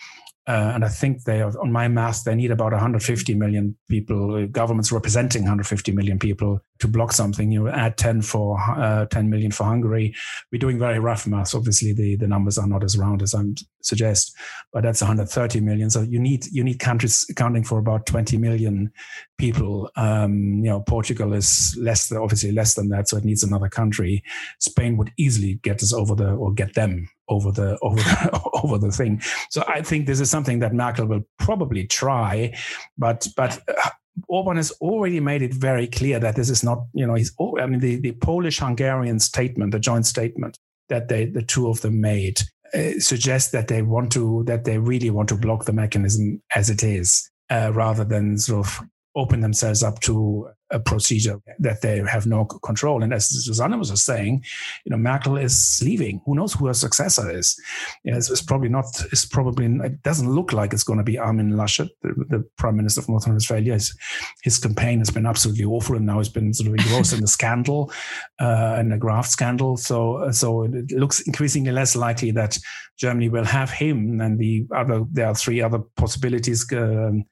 Uh, 0.49 0.71
and 0.73 0.83
I 0.83 0.87
think 0.87 1.25
they 1.25 1.41
are, 1.41 1.53
on 1.61 1.71
my 1.71 1.87
math, 1.87 2.23
they 2.23 2.33
need 2.33 2.49
about 2.49 2.71
150 2.71 3.35
million 3.35 3.77
people, 3.87 4.33
uh, 4.33 4.47
governments 4.47 4.91
representing 4.91 5.43
150 5.43 5.91
million 5.91 6.17
people 6.17 6.59
to 6.79 6.87
block 6.87 7.11
something. 7.11 7.51
You 7.51 7.69
add 7.69 7.97
10 7.97 8.23
for 8.23 8.59
uh, 8.59 9.05
10 9.05 9.29
million 9.29 9.51
for 9.51 9.65
Hungary. 9.65 10.15
We're 10.51 10.57
doing 10.57 10.79
very 10.79 10.97
rough 10.97 11.27
math. 11.27 11.53
Obviously, 11.53 11.93
the, 11.93 12.15
the 12.15 12.27
numbers 12.27 12.57
are 12.57 12.65
not 12.65 12.83
as 12.83 12.97
round 12.97 13.21
as 13.21 13.35
I 13.35 13.43
suggest, 13.83 14.35
but 14.73 14.81
that's 14.81 15.01
130 15.01 15.59
million. 15.59 15.91
So 15.91 16.01
you 16.01 16.17
need 16.17 16.47
you 16.51 16.63
need 16.63 16.79
countries 16.79 17.27
accounting 17.29 17.63
for 17.63 17.77
about 17.77 18.07
20 18.07 18.37
million 18.37 18.91
people. 19.37 19.91
Um, 19.97 20.63
you 20.63 20.71
know, 20.71 20.81
Portugal 20.81 21.33
is 21.33 21.77
less, 21.79 22.11
obviously 22.11 22.51
less 22.51 22.73
than 22.73 22.89
that, 22.89 23.07
so 23.07 23.17
it 23.17 23.23
needs 23.23 23.43
another 23.43 23.69
country. 23.69 24.23
Spain 24.59 24.97
would 24.97 25.11
easily 25.15 25.59
get 25.61 25.83
us 25.83 25.93
over 25.93 26.15
the 26.15 26.31
or 26.31 26.53
get 26.53 26.73
them 26.73 27.07
over 27.29 27.51
the 27.51 27.77
over 27.81 27.95
the 27.95 28.49
over 28.63 28.77
the 28.77 28.91
thing. 28.91 29.21
So 29.49 29.63
I 29.67 29.81
think 29.81 30.05
this 30.05 30.19
is 30.19 30.29
something 30.29 30.59
that 30.59 30.73
Merkel 30.73 31.05
will 31.05 31.23
probably 31.37 31.87
try, 31.87 32.55
but 32.97 33.27
but. 33.35 33.61
Uh, 33.67 33.89
Orban 34.27 34.57
has 34.57 34.71
already 34.81 35.21
made 35.21 35.41
it 35.41 35.53
very 35.53 35.87
clear 35.87 36.19
that 36.19 36.35
this 36.35 36.49
is 36.49 36.61
not, 36.61 36.79
you 36.93 37.07
know, 37.07 37.13
he's. 37.13 37.33
I 37.57 37.65
mean, 37.67 37.79
the, 37.79 37.95
the 38.01 38.11
Polish-Hungarian 38.11 39.17
statement, 39.19 39.71
the 39.71 39.79
joint 39.79 40.05
statement 40.05 40.57
that 40.89 41.07
they, 41.07 41.23
the 41.23 41.41
two 41.41 41.69
of 41.69 41.79
them 41.79 42.01
made, 42.01 42.41
uh, 42.73 42.99
suggests 42.99 43.51
that 43.51 43.69
they 43.69 43.81
want 43.81 44.11
to, 44.13 44.43
that 44.45 44.65
they 44.65 44.77
really 44.77 45.09
want 45.09 45.29
to 45.29 45.35
block 45.35 45.63
the 45.63 45.71
mechanism 45.71 46.41
as 46.53 46.69
it 46.69 46.83
is, 46.83 47.31
uh, 47.49 47.71
rather 47.73 48.03
than 48.03 48.37
sort 48.37 48.67
of 48.67 48.81
open 49.15 49.39
themselves 49.39 49.83
up 49.83 49.99
to 50.01 50.49
a 50.71 50.79
procedure 50.79 51.39
that 51.59 51.81
they 51.81 51.97
have 51.99 52.25
no 52.25 52.45
control. 52.45 53.03
And 53.03 53.13
as 53.13 53.29
Susanna 53.29 53.77
was 53.77 53.89
just 53.89 54.05
saying, 54.05 54.43
you 54.85 54.91
know, 54.91 54.97
Merkel 54.97 55.37
is 55.37 55.81
leaving. 55.83 56.21
Who 56.25 56.35
knows 56.35 56.53
who 56.53 56.67
her 56.67 56.73
successor 56.73 57.29
is? 57.31 57.59
You 58.03 58.11
know, 58.11 58.17
it's, 58.17 58.29
it's, 58.29 58.41
probably 58.41 58.69
not. 58.69 58.85
It's 59.11 59.25
probably 59.25 59.65
it 59.65 60.03
doesn't 60.03 60.31
look 60.31 60.53
like 60.53 60.73
it's 60.73 60.83
going 60.83 60.99
to 60.99 61.03
be 61.03 61.17
Armin 61.17 61.51
Laschet, 61.51 61.89
the, 62.01 62.13
the 62.29 62.49
Prime 62.57 62.77
Minister 62.77 63.01
of 63.01 63.09
North 63.09 63.25
Rhine-Westphalia. 63.25 63.73
His, 63.73 63.97
his, 64.43 64.59
campaign 64.59 64.99
has 64.99 65.09
been 65.09 65.25
absolutely 65.25 65.65
awful, 65.65 65.95
and 65.95 66.05
now 66.05 66.17
he's 66.17 66.29
been 66.29 66.53
sort 66.53 66.67
of 66.67 66.75
engrossed 66.75 67.13
in 67.13 67.21
the 67.21 67.27
scandal 67.27 67.91
uh, 68.39 68.75
and 68.77 68.91
the 68.91 68.97
graft 68.97 69.29
scandal. 69.29 69.77
So, 69.77 70.29
so 70.31 70.63
it 70.63 70.91
looks 70.91 71.21
increasingly 71.21 71.71
less 71.71 71.95
likely 71.95 72.31
that 72.31 72.57
Germany 72.97 73.29
will 73.29 73.45
have 73.45 73.71
him. 73.71 74.19
And 74.21 74.37
the 74.37 74.67
other, 74.75 75.05
there 75.11 75.27
are 75.27 75.35
three 75.35 75.61
other 75.61 75.79
possibilities. 75.95 76.71
Um, 76.73 77.25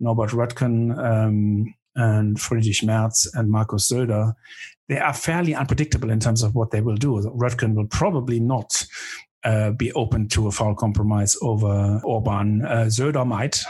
Norbert 0.00 0.30
Röttgen, 0.30 0.96
um, 0.98 1.74
and 1.96 2.40
Friedrich 2.40 2.82
Merz 2.82 3.30
and 3.34 3.50
Markus 3.50 3.90
Söder, 3.90 4.34
they 4.88 4.98
are 4.98 5.14
fairly 5.14 5.54
unpredictable 5.54 6.10
in 6.10 6.20
terms 6.20 6.42
of 6.42 6.54
what 6.54 6.70
they 6.70 6.80
will 6.80 6.96
do. 6.96 7.20
Röttgen 7.36 7.74
will 7.74 7.86
probably 7.86 8.40
not 8.40 8.84
uh, 9.44 9.70
be 9.70 9.92
open 9.92 10.28
to 10.28 10.48
a 10.48 10.50
foul 10.50 10.74
compromise 10.74 11.36
over 11.42 12.00
Orban. 12.04 12.64
Uh, 12.64 12.86
Söder 12.86 13.26
might. 13.26 13.62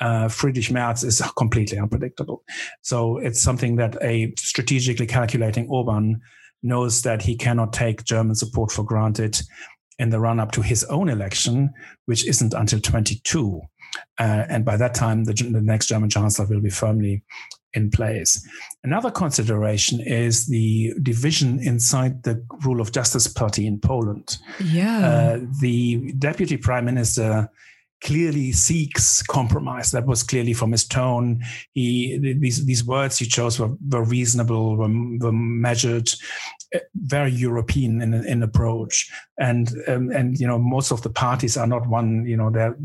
Uh, 0.00 0.28
Friedrich 0.28 0.70
Merz 0.70 1.04
is 1.04 1.20
completely 1.36 1.78
unpredictable. 1.78 2.42
So 2.80 3.18
it's 3.18 3.40
something 3.40 3.76
that 3.76 3.96
a 4.02 4.32
strategically 4.38 5.06
calculating 5.06 5.68
Orban 5.68 6.20
knows 6.62 7.02
that 7.02 7.22
he 7.22 7.36
cannot 7.36 7.72
take 7.72 8.04
German 8.04 8.34
support 8.34 8.70
for 8.70 8.82
granted 8.82 9.40
in 9.98 10.10
the 10.10 10.20
run 10.20 10.40
up 10.40 10.52
to 10.52 10.62
his 10.62 10.84
own 10.84 11.08
election, 11.08 11.70
which 12.06 12.26
isn't 12.26 12.54
until 12.54 12.80
22. 12.80 13.60
Uh, 14.18 14.44
and 14.48 14.64
by 14.64 14.76
that 14.76 14.94
time, 14.94 15.24
the, 15.24 15.32
the, 15.32 15.60
next 15.60 15.86
German 15.86 16.10
chancellor 16.10 16.46
will 16.46 16.60
be 16.60 16.70
firmly 16.70 17.22
in 17.72 17.90
place. 17.90 18.46
Another 18.84 19.10
consideration 19.10 20.00
is 20.00 20.46
the 20.46 20.92
division 21.02 21.60
inside 21.60 22.22
the 22.22 22.44
rule 22.64 22.80
of 22.80 22.92
justice 22.92 23.26
party 23.26 23.66
in 23.66 23.78
Poland. 23.80 24.38
Yeah. 24.62 25.06
Uh, 25.06 25.40
the 25.60 26.12
deputy 26.18 26.56
prime 26.56 26.84
minister 26.84 27.50
clearly 28.00 28.52
seeks 28.52 29.22
compromise. 29.22 29.90
That 29.90 30.06
was 30.06 30.22
clearly 30.22 30.52
from 30.52 30.72
his 30.72 30.86
tone. 30.86 31.42
He 31.72 32.18
these 32.18 32.64
these 32.64 32.84
words 32.84 33.18
he 33.18 33.26
chose 33.26 33.58
were, 33.58 33.72
were 33.88 34.04
reasonable, 34.04 34.76
were, 34.76 34.88
were 35.18 35.32
measured, 35.32 36.10
uh, 36.74 36.78
very 36.94 37.30
European 37.30 38.00
in, 38.00 38.14
in 38.14 38.42
approach. 38.42 39.10
And 39.38 39.72
um, 39.88 40.10
and 40.10 40.38
you 40.38 40.46
know 40.46 40.58
most 40.58 40.92
of 40.92 41.02
the 41.02 41.10
parties 41.10 41.56
are 41.56 41.66
not 41.66 41.86
one. 41.88 42.26
You 42.26 42.36
know, 42.36 42.50
they're 42.50 42.76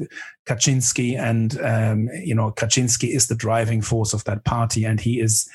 Kaczynski, 0.45 1.17
and 1.17 1.59
um, 1.61 2.09
you 2.23 2.35
know 2.35 2.51
Kaczynski 2.51 3.09
is 3.09 3.27
the 3.27 3.35
driving 3.35 3.81
force 3.81 4.13
of 4.13 4.23
that 4.25 4.43
party, 4.43 4.85
and 4.85 4.99
he 4.99 5.19
is. 5.19 5.49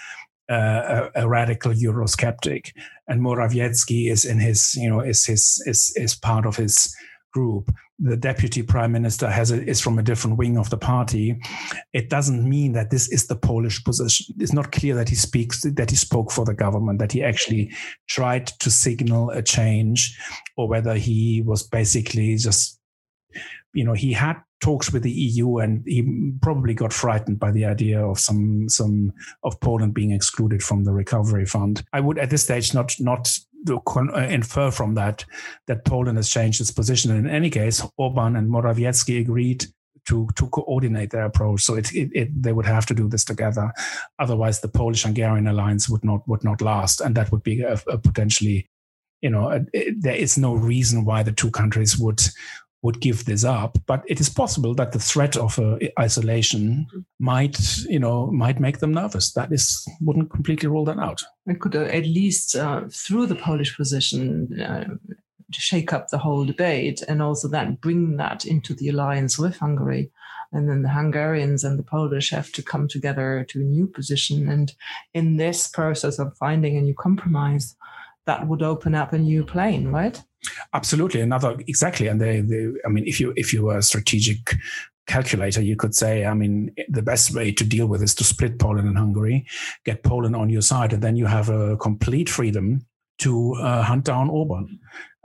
Uh, 0.49 1.09
a, 1.14 1.23
a, 1.23 1.29
radical 1.29 1.73
Eurosceptic, 1.73 2.73
and 3.07 3.21
Morawiecki 3.21 4.11
is 4.11 4.25
in 4.25 4.40
his, 4.40 4.75
you 4.75 4.90
know, 4.90 4.99
is 4.99 5.25
his 5.25 5.62
is 5.64 5.93
is 5.95 6.17
part 6.17 6.45
of 6.45 6.57
his 6.57 6.93
group 7.33 7.71
the 8.01 8.17
deputy 8.17 8.63
prime 8.63 8.93
minister 8.93 9.29
has 9.29 9.51
a, 9.51 9.63
is 9.69 9.81
from 9.81 9.99
a 9.99 10.03
different 10.03 10.39
wing 10.39 10.57
of 10.57 10.71
the 10.71 10.79
party, 10.79 11.39
it 11.93 12.09
doesn't 12.09 12.49
mean 12.49 12.73
that 12.73 12.91
this 12.91 13.09
is 13.09 13.27
the 13.27 13.37
Polish 13.37 13.85
position. 13.85 14.35
It's 14.39 14.55
not 14.55 14.73
clear 14.73 14.95
that 14.95 15.11
he 15.11 15.15
speaks 15.15 15.63
that 15.63 15.91
he 15.91 15.97
spoke 15.97 16.33
for 16.33 16.45
the 16.45 16.55
government, 16.55 16.99
that 16.99 17.13
he 17.13 17.23
actually 17.23 17.73
tried 18.09 18.47
to 18.47 18.71
signal 18.71 19.31
a 19.31 19.43
change, 19.43 20.19
or 20.57 20.67
whether 20.67 20.95
he 20.95 21.43
was 21.45 21.63
basically 21.63 22.37
just, 22.37 22.81
you 23.75 23.85
know, 23.85 23.93
he 23.93 24.15
had 24.15 24.37
talks 24.61 24.93
with 24.93 25.03
the 25.03 25.11
EU 25.11 25.59
and 25.59 25.83
he 25.87 26.33
probably 26.43 26.75
got 26.75 26.93
frightened 26.93 27.39
by 27.39 27.51
the 27.51 27.65
idea 27.65 28.05
of 28.05 28.19
some 28.19 28.69
some 28.69 29.13
of 29.43 29.59
Poland 29.61 29.95
being 29.95 30.11
excluded 30.11 30.63
from 30.63 30.85
the 30.85 30.93
recovery 30.93 31.47
fund. 31.47 31.83
I 31.93 32.01
would 32.01 32.19
at 32.19 32.31
this 32.31 32.45
stage 32.45 32.75
not 32.75 32.95
not 32.99 33.29
Uh, 33.69 34.26
infer 34.31 34.71
from 34.71 34.95
that 34.95 35.25
that 35.67 35.85
Poland 35.85 36.17
has 36.17 36.31
changed 36.31 36.61
its 36.62 36.71
position. 36.71 37.14
In 37.14 37.29
any 37.29 37.50
case, 37.50 37.87
Orban 37.97 38.37
and 38.37 38.49
Morawiecki 38.49 39.21
agreed 39.21 39.67
to 40.07 40.29
to 40.37 40.49
coordinate 40.49 41.11
their 41.11 41.26
approach. 41.26 41.62
So 41.62 41.75
it, 41.75 41.93
it, 41.93 42.11
it, 42.14 42.43
they 42.43 42.52
would 42.52 42.67
have 42.67 42.87
to 42.87 42.95
do 42.95 43.09
this 43.09 43.25
together. 43.25 43.71
Otherwise, 44.19 44.61
the 44.61 44.69
Polish-Hungarian 44.69 45.47
alliance 45.47 45.90
would 45.90 46.02
not 46.02 46.26
would 46.26 46.43
not 46.43 46.62
last, 46.62 47.00
and 47.02 47.14
that 47.17 47.31
would 47.31 47.43
be 47.43 47.61
a, 47.61 47.79
a 47.87 47.99
potentially, 47.99 48.71
you 49.21 49.31
know, 49.31 49.50
a, 49.50 49.61
there 49.99 50.17
is 50.17 50.38
no 50.38 50.55
reason 50.55 51.05
why 51.05 51.23
the 51.23 51.33
two 51.33 51.50
countries 51.50 51.99
would 51.99 52.21
would 52.83 53.01
give 53.01 53.25
this 53.25 53.45
up. 53.45 53.79
But 53.87 54.03
it 54.07 54.21
is 54.21 54.29
possible 54.29 54.75
that 54.75 54.93
the 54.93 54.99
threat 54.99 55.37
of 55.37 55.59
uh, 55.59 55.79
isolation 55.99 56.87
might, 57.19 57.59
you 57.89 57.99
know, 57.99 58.31
might 58.31 58.61
make 58.61 58.79
them 58.79 58.93
nervous. 58.93 59.33
That 59.33 59.53
is 59.53 59.87
wouldn't 60.01 60.31
completely 60.31 60.69
rule 60.69 60.85
that 60.87 60.99
out. 60.99 61.23
It 61.47 61.61
could 61.61 61.77
uh, 61.77 61.83
at 61.85 62.05
least 62.05 62.57
uh, 62.57 62.83
through 62.91 63.27
the 63.27 63.37
Polish 63.37 63.77
position 63.77 64.61
uh, 64.61 64.85
shake 65.53 65.93
up 65.93 66.09
the 66.09 66.19
whole 66.19 66.45
debate, 66.45 67.03
and 67.09 67.21
also 67.21 67.49
then 67.49 67.79
bring 67.83 68.17
that 68.17 68.45
into 68.45 68.75
the 68.75 68.89
alliance 68.89 69.39
with 69.39 69.57
Hungary. 69.57 70.11
And 70.53 70.69
then 70.69 70.83
the 70.83 70.89
Hungarians 70.89 71.63
and 71.63 71.79
the 71.79 71.85
Polish 71.85 72.31
have 72.31 72.51
to 72.53 72.63
come 72.63 72.89
together 72.89 73.47
to 73.51 73.61
a 73.61 73.65
new 73.65 73.87
position. 73.87 74.49
And 74.49 74.73
in 75.15 75.37
this 75.37 75.69
process 75.69 76.19
of 76.19 76.37
finding 76.37 76.77
a 76.77 76.81
new 76.81 76.95
compromise, 76.95 77.77
that 78.27 78.49
would 78.49 78.63
open 78.63 78.95
up 78.95 79.13
a 79.13 79.19
new 79.19 79.45
plane, 79.45 79.89
right? 79.89 80.21
Absolutely, 80.73 81.21
another 81.21 81.57
exactly. 81.67 82.07
And 82.07 82.21
they, 82.21 82.41
they, 82.41 82.69
I 82.87 82.89
mean, 82.89 83.05
if 83.07 83.21
you 83.21 83.33
if 83.37 83.53
you 83.53 83.65
were 83.65 83.79
a 83.79 83.83
strategic 83.83 84.55
calculator, 85.07 85.61
you 85.61 85.77
could 85.77 85.95
say, 85.95 86.25
I 86.25 86.35
mean, 86.35 86.75
the 86.89 87.03
best 87.03 87.35
way 87.35 87.53
to 87.53 87.65
deal 87.65 87.87
with 87.87 88.03
is 88.03 88.15
to 88.17 88.25
split 88.25 88.59
Poland 88.59 88.89
and 88.89 88.97
Hungary, 88.97 89.47
get 89.85 90.03
Poland 90.03 90.37
on 90.37 90.49
your 90.49 90.63
side, 90.63 90.93
and 90.93 91.03
then 91.03 91.17
you 91.17 91.27
have 91.27 91.49
a 91.49 91.77
complete 91.77 92.29
freedom 92.29 92.87
to 93.19 93.55
uh, 93.57 93.83
hunt 93.83 94.05
down 94.05 94.31
Orban, 94.31 94.79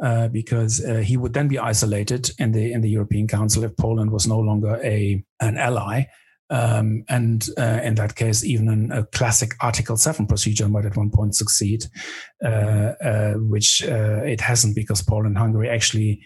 uh, 0.03 0.27
because 0.27 0.83
uh, 0.83 0.95
he 0.95 1.15
would 1.17 1.33
then 1.33 1.47
be 1.47 1.59
isolated 1.59 2.31
in 2.39 2.51
the 2.51 2.73
in 2.73 2.81
the 2.81 2.89
European 2.89 3.27
Council 3.27 3.63
if 3.63 3.77
Poland 3.77 4.11
was 4.11 4.27
no 4.27 4.39
longer 4.39 4.79
a 4.83 5.23
an 5.39 5.57
ally. 5.57 6.03
Um, 6.49 7.03
and 7.09 7.47
uh, 7.57 7.79
in 7.83 7.95
that 7.95 8.15
case, 8.15 8.43
even 8.43 8.69
an, 8.69 8.91
a 8.91 9.05
classic 9.05 9.53
Article 9.61 9.97
7 9.97 10.27
procedure 10.27 10.67
might 10.67 10.85
at 10.85 10.97
one 10.97 11.09
point 11.09 11.35
succeed, 11.35 11.85
uh, 12.43 12.93
uh, 13.03 13.33
which 13.33 13.83
uh, 13.83 14.21
it 14.23 14.41
hasn't 14.41 14.75
because 14.75 15.01
Poland 15.01 15.27
and 15.27 15.37
Hungary 15.37 15.69
actually 15.69 16.21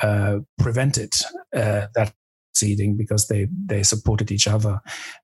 uh, 0.00 0.38
prevented 0.58 1.12
uh, 1.54 1.86
that 1.94 2.12
proceeding 2.54 2.96
because 2.96 3.26
they, 3.26 3.48
they 3.66 3.82
supported 3.82 4.30
each 4.30 4.46
other. 4.46 4.80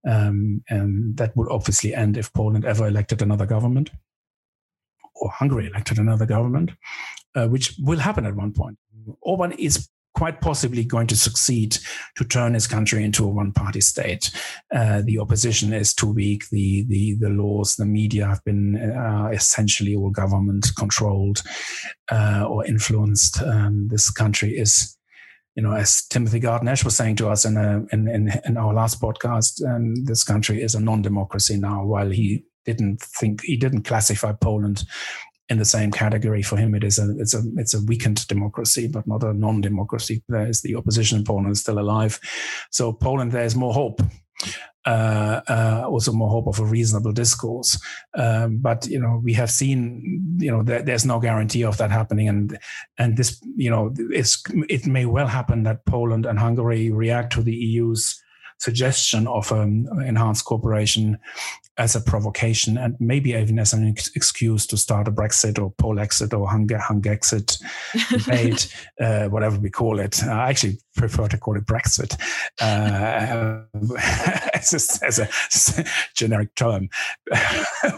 Um, 0.08 0.62
and 0.68 1.16
that 1.16 1.36
would 1.36 1.50
obviously 1.50 1.94
end 1.94 2.16
if 2.16 2.32
Poland 2.32 2.64
ever 2.64 2.86
elected 2.86 3.22
another 3.22 3.46
government 3.46 3.90
or 5.14 5.30
Hungary 5.30 5.66
elected 5.66 5.98
another 5.98 6.26
government, 6.26 6.72
which 7.36 7.74
will 7.78 8.00
happen 8.00 8.26
at 8.26 8.34
one 8.34 8.52
point. 8.52 8.76
Orban 9.20 9.52
is 9.52 9.88
quite 10.14 10.40
possibly 10.40 10.84
going 10.84 11.06
to 11.06 11.16
succeed 11.16 11.78
to 12.16 12.24
turn 12.24 12.54
his 12.54 12.66
country 12.66 13.02
into 13.04 13.24
a 13.24 13.28
one-party 13.28 13.80
state. 13.80 14.30
Uh, 14.74 15.02
the 15.04 15.18
opposition 15.18 15.72
is 15.72 15.94
too 15.94 16.12
weak. 16.12 16.48
The 16.50 16.84
the 16.84 17.14
the 17.14 17.30
laws, 17.30 17.76
the 17.76 17.86
media 17.86 18.26
have 18.26 18.44
been 18.44 18.76
uh, 18.76 19.30
essentially 19.32 19.94
all 19.96 20.10
government 20.10 20.70
controlled 20.76 21.42
uh, 22.10 22.44
or 22.48 22.66
influenced. 22.66 23.42
Um, 23.42 23.88
this 23.88 24.10
country 24.10 24.56
is. 24.56 24.96
You 25.54 25.62
know, 25.62 25.72
as 25.72 26.06
Timothy 26.06 26.42
Ash 26.46 26.82
was 26.82 26.96
saying 26.96 27.16
to 27.16 27.28
us 27.28 27.44
in, 27.44 27.58
a, 27.58 27.84
in, 27.92 28.08
in, 28.08 28.32
in 28.46 28.56
our 28.56 28.72
last 28.72 29.02
podcast, 29.02 29.62
um, 29.68 29.94
this 30.06 30.24
country 30.24 30.62
is 30.62 30.74
a 30.74 30.80
non-democracy 30.80 31.58
now. 31.58 31.84
While 31.84 32.08
he 32.08 32.46
didn't 32.64 33.02
think 33.02 33.42
he 33.42 33.58
didn't 33.58 33.82
classify 33.82 34.32
Poland 34.32 34.84
in 35.48 35.58
the 35.58 35.64
same 35.64 35.90
category. 35.90 36.42
For 36.42 36.56
him, 36.56 36.74
it 36.74 36.84
is 36.84 36.98
a 36.98 37.14
it's 37.18 37.34
a 37.34 37.42
it's 37.56 37.74
a 37.74 37.82
weakened 37.84 38.26
democracy, 38.28 38.88
but 38.88 39.06
not 39.06 39.22
a 39.22 39.32
non-democracy. 39.32 40.22
There 40.28 40.46
is 40.46 40.62
the 40.62 40.76
opposition 40.76 41.18
in 41.18 41.24
Poland 41.24 41.52
is 41.52 41.60
still 41.60 41.78
alive. 41.78 42.18
So 42.70 42.92
Poland, 42.92 43.32
there 43.32 43.44
is 43.44 43.56
more 43.56 43.72
hope. 43.72 44.02
Uh, 44.84 45.40
uh, 45.48 45.84
also 45.86 46.10
more 46.10 46.28
hope 46.28 46.48
of 46.48 46.58
a 46.58 46.64
reasonable 46.64 47.12
discourse. 47.12 47.80
Um, 48.14 48.58
but 48.58 48.84
you 48.88 48.98
know, 48.98 49.20
we 49.22 49.32
have 49.34 49.48
seen, 49.48 50.36
you 50.40 50.50
know, 50.50 50.64
there, 50.64 50.82
there's 50.82 51.06
no 51.06 51.20
guarantee 51.20 51.62
of 51.64 51.76
that 51.78 51.92
happening, 51.92 52.28
and 52.28 52.58
and 52.98 53.16
this, 53.16 53.40
you 53.56 53.70
know, 53.70 53.94
it's 54.10 54.42
it 54.68 54.86
may 54.86 55.06
well 55.06 55.28
happen 55.28 55.62
that 55.62 55.86
Poland 55.86 56.26
and 56.26 56.38
Hungary 56.38 56.90
react 56.90 57.32
to 57.34 57.42
the 57.42 57.54
EU's 57.54 58.20
suggestion 58.62 59.26
of 59.26 59.50
um, 59.50 59.88
enhanced 60.06 60.44
cooperation 60.44 61.18
as 61.78 61.96
a 61.96 62.00
provocation 62.00 62.78
and 62.78 62.94
maybe 63.00 63.32
even 63.32 63.58
as 63.58 63.72
an 63.72 63.88
ex- 63.88 64.14
excuse 64.14 64.66
to 64.66 64.76
start 64.76 65.08
a 65.08 65.10
Brexit 65.10 65.58
or 65.58 65.72
Polexit 65.72 66.38
or 66.38 66.48
Hung- 66.48 66.68
Hungexit 66.68 67.60
debate, 68.10 68.72
uh, 69.00 69.26
whatever 69.28 69.58
we 69.58 69.70
call 69.70 69.98
it. 69.98 70.22
I 70.22 70.50
actually 70.50 70.78
prefer 70.94 71.26
to 71.28 71.38
call 71.38 71.56
it 71.56 71.66
Brexit 71.66 72.14
uh, 72.60 73.62
as, 74.54 75.00
a, 75.00 75.06
as, 75.06 75.18
a, 75.18 75.84
generic 76.14 76.54
term 76.54 76.88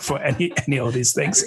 for 0.00 0.18
any 0.20 0.52
any 0.66 0.78
of 0.78 0.94
these 0.94 1.12
things. 1.12 1.44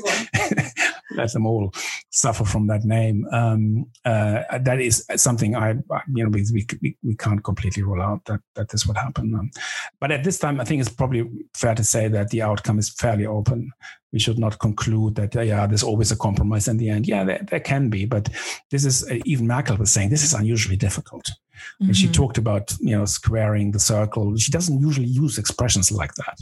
Let 1.16 1.32
them 1.32 1.46
all 1.46 1.74
suffer 2.10 2.44
from 2.44 2.68
that 2.68 2.84
name. 2.84 3.26
Um, 3.32 3.86
uh, 4.04 4.44
that 4.60 4.82
is 4.82 5.06
something 5.16 5.56
I, 5.56 5.76
you 6.14 6.24
know, 6.24 6.30
we, 6.30 6.46
we, 6.82 6.98
we 7.04 7.16
can't 7.16 7.44
completely 7.44 7.84
rule 7.84 8.02
out 8.02 8.26
that 8.26 8.42
that 8.56 8.70
this 8.70 8.86
would 8.86 8.98
happen. 8.98 9.34
Um, 9.34 9.52
but 10.00 10.12
at 10.12 10.24
this 10.24 10.40
time, 10.40 10.60
I 10.60 10.66
think 10.66 10.82
it's 10.82 10.90
probably 10.90 11.30
fair 11.54 11.76
to 11.76 11.84
say 11.84 12.08
that 12.10 12.30
the 12.30 12.42
outcome 12.42 12.80
is 12.80 12.90
fairly 12.90 13.26
open 13.26 13.72
we 14.18 14.22
should 14.26 14.40
not 14.40 14.58
conclude 14.58 15.14
that 15.14 15.36
yeah 15.36 15.68
there's 15.68 15.84
always 15.84 16.12
a 16.12 16.18
compromise 16.18 16.68
in 16.68 16.78
the 16.78 16.90
end. 16.90 17.08
Yeah 17.08 17.24
there, 17.24 17.46
there 17.50 17.60
can 17.72 17.90
be 17.90 18.06
but 18.06 18.30
this 18.72 18.84
is 18.84 19.08
uh, 19.12 19.20
even 19.26 19.46
merkel 19.46 19.78
was 19.78 19.92
saying 19.92 20.10
this 20.10 20.24
is 20.24 20.34
unusually 20.34 20.78
difficult. 20.88 21.28
Mm-hmm. 21.28 21.86
and 21.86 21.98
she 21.98 22.08
talked 22.08 22.38
about 22.38 22.76
you 22.80 22.96
know 22.98 23.06
squaring 23.06 23.72
the 23.72 23.80
circle. 23.80 24.36
She 24.38 24.52
doesn't 24.52 24.80
usually 24.80 25.08
use 25.08 25.38
expressions 25.38 25.92
like 25.92 26.14
that. 26.16 26.38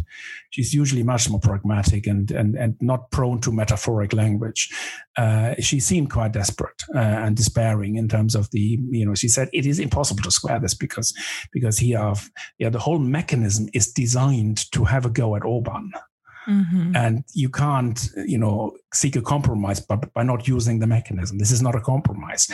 She's 0.50 0.74
usually 0.74 1.04
much 1.04 1.30
more 1.30 1.40
pragmatic 1.40 2.08
and 2.08 2.32
and 2.32 2.56
and 2.56 2.76
not 2.82 3.12
prone 3.12 3.40
to 3.42 3.52
metaphoric 3.52 4.14
language. 4.14 4.62
Uh, 5.18 5.56
she 5.60 5.80
seemed 5.80 6.10
quite 6.12 6.34
desperate 6.34 6.82
uh, 6.94 7.00
and 7.24 7.36
despairing 7.38 7.96
in 7.96 8.08
terms 8.08 8.36
of 8.36 8.50
the 8.52 8.80
you 8.98 9.06
know 9.06 9.16
she 9.16 9.30
said 9.30 9.50
it 9.54 9.66
is 9.66 9.80
impossible 9.80 10.24
to 10.24 10.32
square 10.32 10.60
this 10.60 10.74
because 10.74 11.14
because 11.52 11.78
here 11.78 12.14
yeah 12.60 12.70
the 12.70 12.86
whole 12.86 13.00
mechanism 13.00 13.68
is 13.74 13.92
designed 13.92 14.72
to 14.72 14.84
have 14.84 15.06
a 15.06 15.10
go 15.10 15.36
at 15.36 15.46
orban 15.46 15.92
Mm-hmm. 16.48 16.96
And 16.96 17.24
you 17.34 17.50
can't, 17.50 18.10
you 18.26 18.38
know, 18.38 18.76
seek 18.94 19.16
a 19.16 19.22
compromise 19.22 19.80
by, 19.80 19.96
by 19.96 20.24
not 20.24 20.48
using 20.48 20.80
the 20.80 20.88
mechanism. 20.88 21.38
This 21.38 21.52
is 21.52 21.62
not 21.62 21.76
a 21.76 21.82
compromise. 21.82 22.48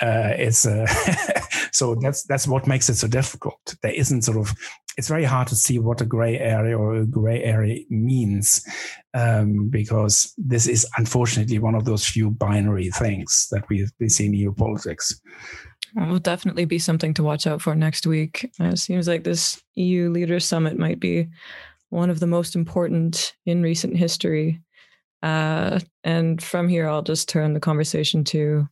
Uh, 0.00 0.32
it's 0.36 0.66
uh, 0.66 0.86
so 1.72 1.94
that's 1.94 2.24
that's 2.24 2.46
what 2.46 2.66
makes 2.66 2.88
it 2.88 2.96
so 2.96 3.08
difficult. 3.08 3.74
There 3.82 3.92
isn't 3.92 4.22
sort 4.22 4.38
of 4.38 4.54
it's 4.98 5.08
very 5.08 5.24
hard 5.24 5.46
to 5.48 5.54
see 5.54 5.78
what 5.78 6.00
a 6.00 6.04
gray 6.04 6.38
area 6.38 6.76
or 6.76 6.96
a 6.96 7.06
gray 7.06 7.42
area 7.44 7.84
means 7.88 8.66
um, 9.14 9.68
because 9.68 10.34
this 10.36 10.66
is 10.66 10.84
unfortunately 10.96 11.60
one 11.60 11.76
of 11.76 11.84
those 11.84 12.04
few 12.04 12.30
binary 12.30 12.90
things 12.90 13.46
that 13.52 13.68
we, 13.68 13.86
we 14.00 14.08
see 14.08 14.26
in 14.26 14.34
EU 14.34 14.52
politics. 14.52 15.20
It 15.96 16.08
will 16.08 16.18
definitely 16.18 16.64
be 16.64 16.80
something 16.80 17.14
to 17.14 17.22
watch 17.22 17.46
out 17.46 17.62
for 17.62 17.76
next 17.76 18.08
week. 18.08 18.50
It 18.58 18.78
seems 18.78 19.06
like 19.06 19.22
this 19.22 19.62
EU 19.76 20.10
Leaders 20.10 20.44
Summit 20.44 20.76
might 20.76 20.98
be 20.98 21.28
one 21.90 22.10
of 22.10 22.20
the 22.20 22.26
most 22.26 22.54
important 22.54 23.34
in 23.46 23.62
recent 23.62 23.96
history. 23.96 24.60
Uh, 25.22 25.80
and 26.04 26.42
from 26.42 26.68
here, 26.68 26.88
I'll 26.88 27.02
just 27.02 27.28
turn 27.28 27.54
the 27.54 27.60
conversation 27.60 28.24
to 28.24 28.68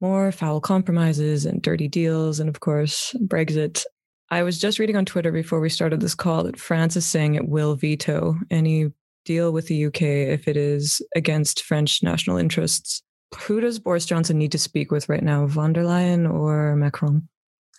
more 0.00 0.32
foul 0.32 0.60
compromises 0.60 1.46
and 1.46 1.62
dirty 1.62 1.88
deals, 1.88 2.40
and 2.40 2.48
of 2.48 2.60
course, 2.60 3.14
Brexit. 3.20 3.84
I 4.30 4.42
was 4.42 4.58
just 4.58 4.78
reading 4.78 4.96
on 4.96 5.04
Twitter 5.04 5.30
before 5.30 5.60
we 5.60 5.68
started 5.68 6.00
this 6.00 6.14
call 6.14 6.42
that 6.42 6.58
France 6.58 6.96
is 6.96 7.06
saying 7.06 7.34
it 7.34 7.48
will 7.48 7.76
veto 7.76 8.34
any 8.50 8.90
deal 9.24 9.52
with 9.52 9.68
the 9.68 9.86
UK 9.86 10.02
if 10.02 10.48
it 10.48 10.56
is 10.56 11.00
against 11.14 11.62
French 11.62 12.02
national 12.02 12.36
interests. 12.36 13.02
Who 13.42 13.60
does 13.60 13.78
Boris 13.78 14.06
Johnson 14.06 14.38
need 14.38 14.52
to 14.52 14.58
speak 14.58 14.90
with 14.90 15.08
right 15.08 15.22
now, 15.22 15.46
von 15.46 15.72
der 15.72 15.84
Leyen 15.84 16.32
or 16.32 16.74
Macron? 16.76 17.28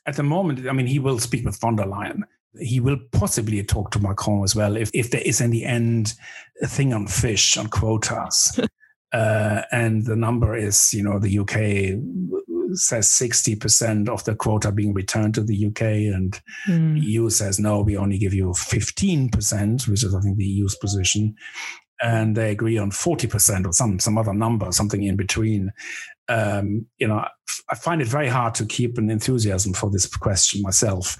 At 0.05 0.15
the 0.15 0.23
moment, 0.23 0.67
I 0.67 0.71
mean, 0.71 0.87
he 0.87 0.99
will 0.99 1.19
speak 1.19 1.45
with 1.45 1.59
von 1.59 1.75
der 1.75 1.85
Leyen 1.85 2.23
he 2.59 2.79
will 2.79 2.97
possibly 3.11 3.63
talk 3.63 3.91
to 3.91 3.99
Macron 3.99 4.43
as 4.43 4.55
well 4.55 4.75
if, 4.77 4.89
if 4.93 5.11
there 5.11 5.21
is 5.21 5.41
in 5.41 5.51
the 5.51 5.65
end 5.65 6.13
a 6.61 6.67
thing 6.67 6.93
on 6.93 7.07
fish, 7.07 7.57
on 7.57 7.67
quotas. 7.67 8.59
uh, 9.13 9.61
and 9.71 10.05
the 10.05 10.15
number 10.15 10.55
is, 10.55 10.93
you 10.93 11.03
know, 11.03 11.19
the 11.19 11.39
UK 11.39 11.99
says 12.73 13.07
60% 13.07 14.09
of 14.09 14.23
the 14.25 14.35
quota 14.35 14.71
being 14.71 14.93
returned 14.93 15.35
to 15.35 15.43
the 15.43 15.67
UK, 15.67 15.81
and 15.81 16.39
mm. 16.67 17.01
EU 17.01 17.29
says, 17.29 17.59
no, 17.59 17.81
we 17.81 17.97
only 17.97 18.17
give 18.17 18.33
you 18.33 18.47
15%, 18.47 19.87
which 19.87 20.03
is, 20.03 20.13
I 20.13 20.19
think, 20.19 20.37
the 20.37 20.45
EU's 20.45 20.75
position. 20.75 21.35
And 22.01 22.35
they 22.35 22.51
agree 22.51 22.77
on 22.77 22.91
40% 22.91 23.65
or 23.65 23.73
some, 23.73 23.99
some 23.99 24.17
other 24.17 24.33
number, 24.33 24.71
something 24.71 25.01
in 25.03 25.15
between 25.15 25.71
um, 26.29 26.85
you 26.97 27.07
know, 27.07 27.23
I 27.69 27.75
find 27.75 28.01
it 28.01 28.07
very 28.07 28.27
hard 28.27 28.55
to 28.55 28.65
keep 28.65 28.97
an 28.97 29.09
enthusiasm 29.09 29.73
for 29.73 29.89
this 29.89 30.05
question 30.05 30.61
myself, 30.61 31.17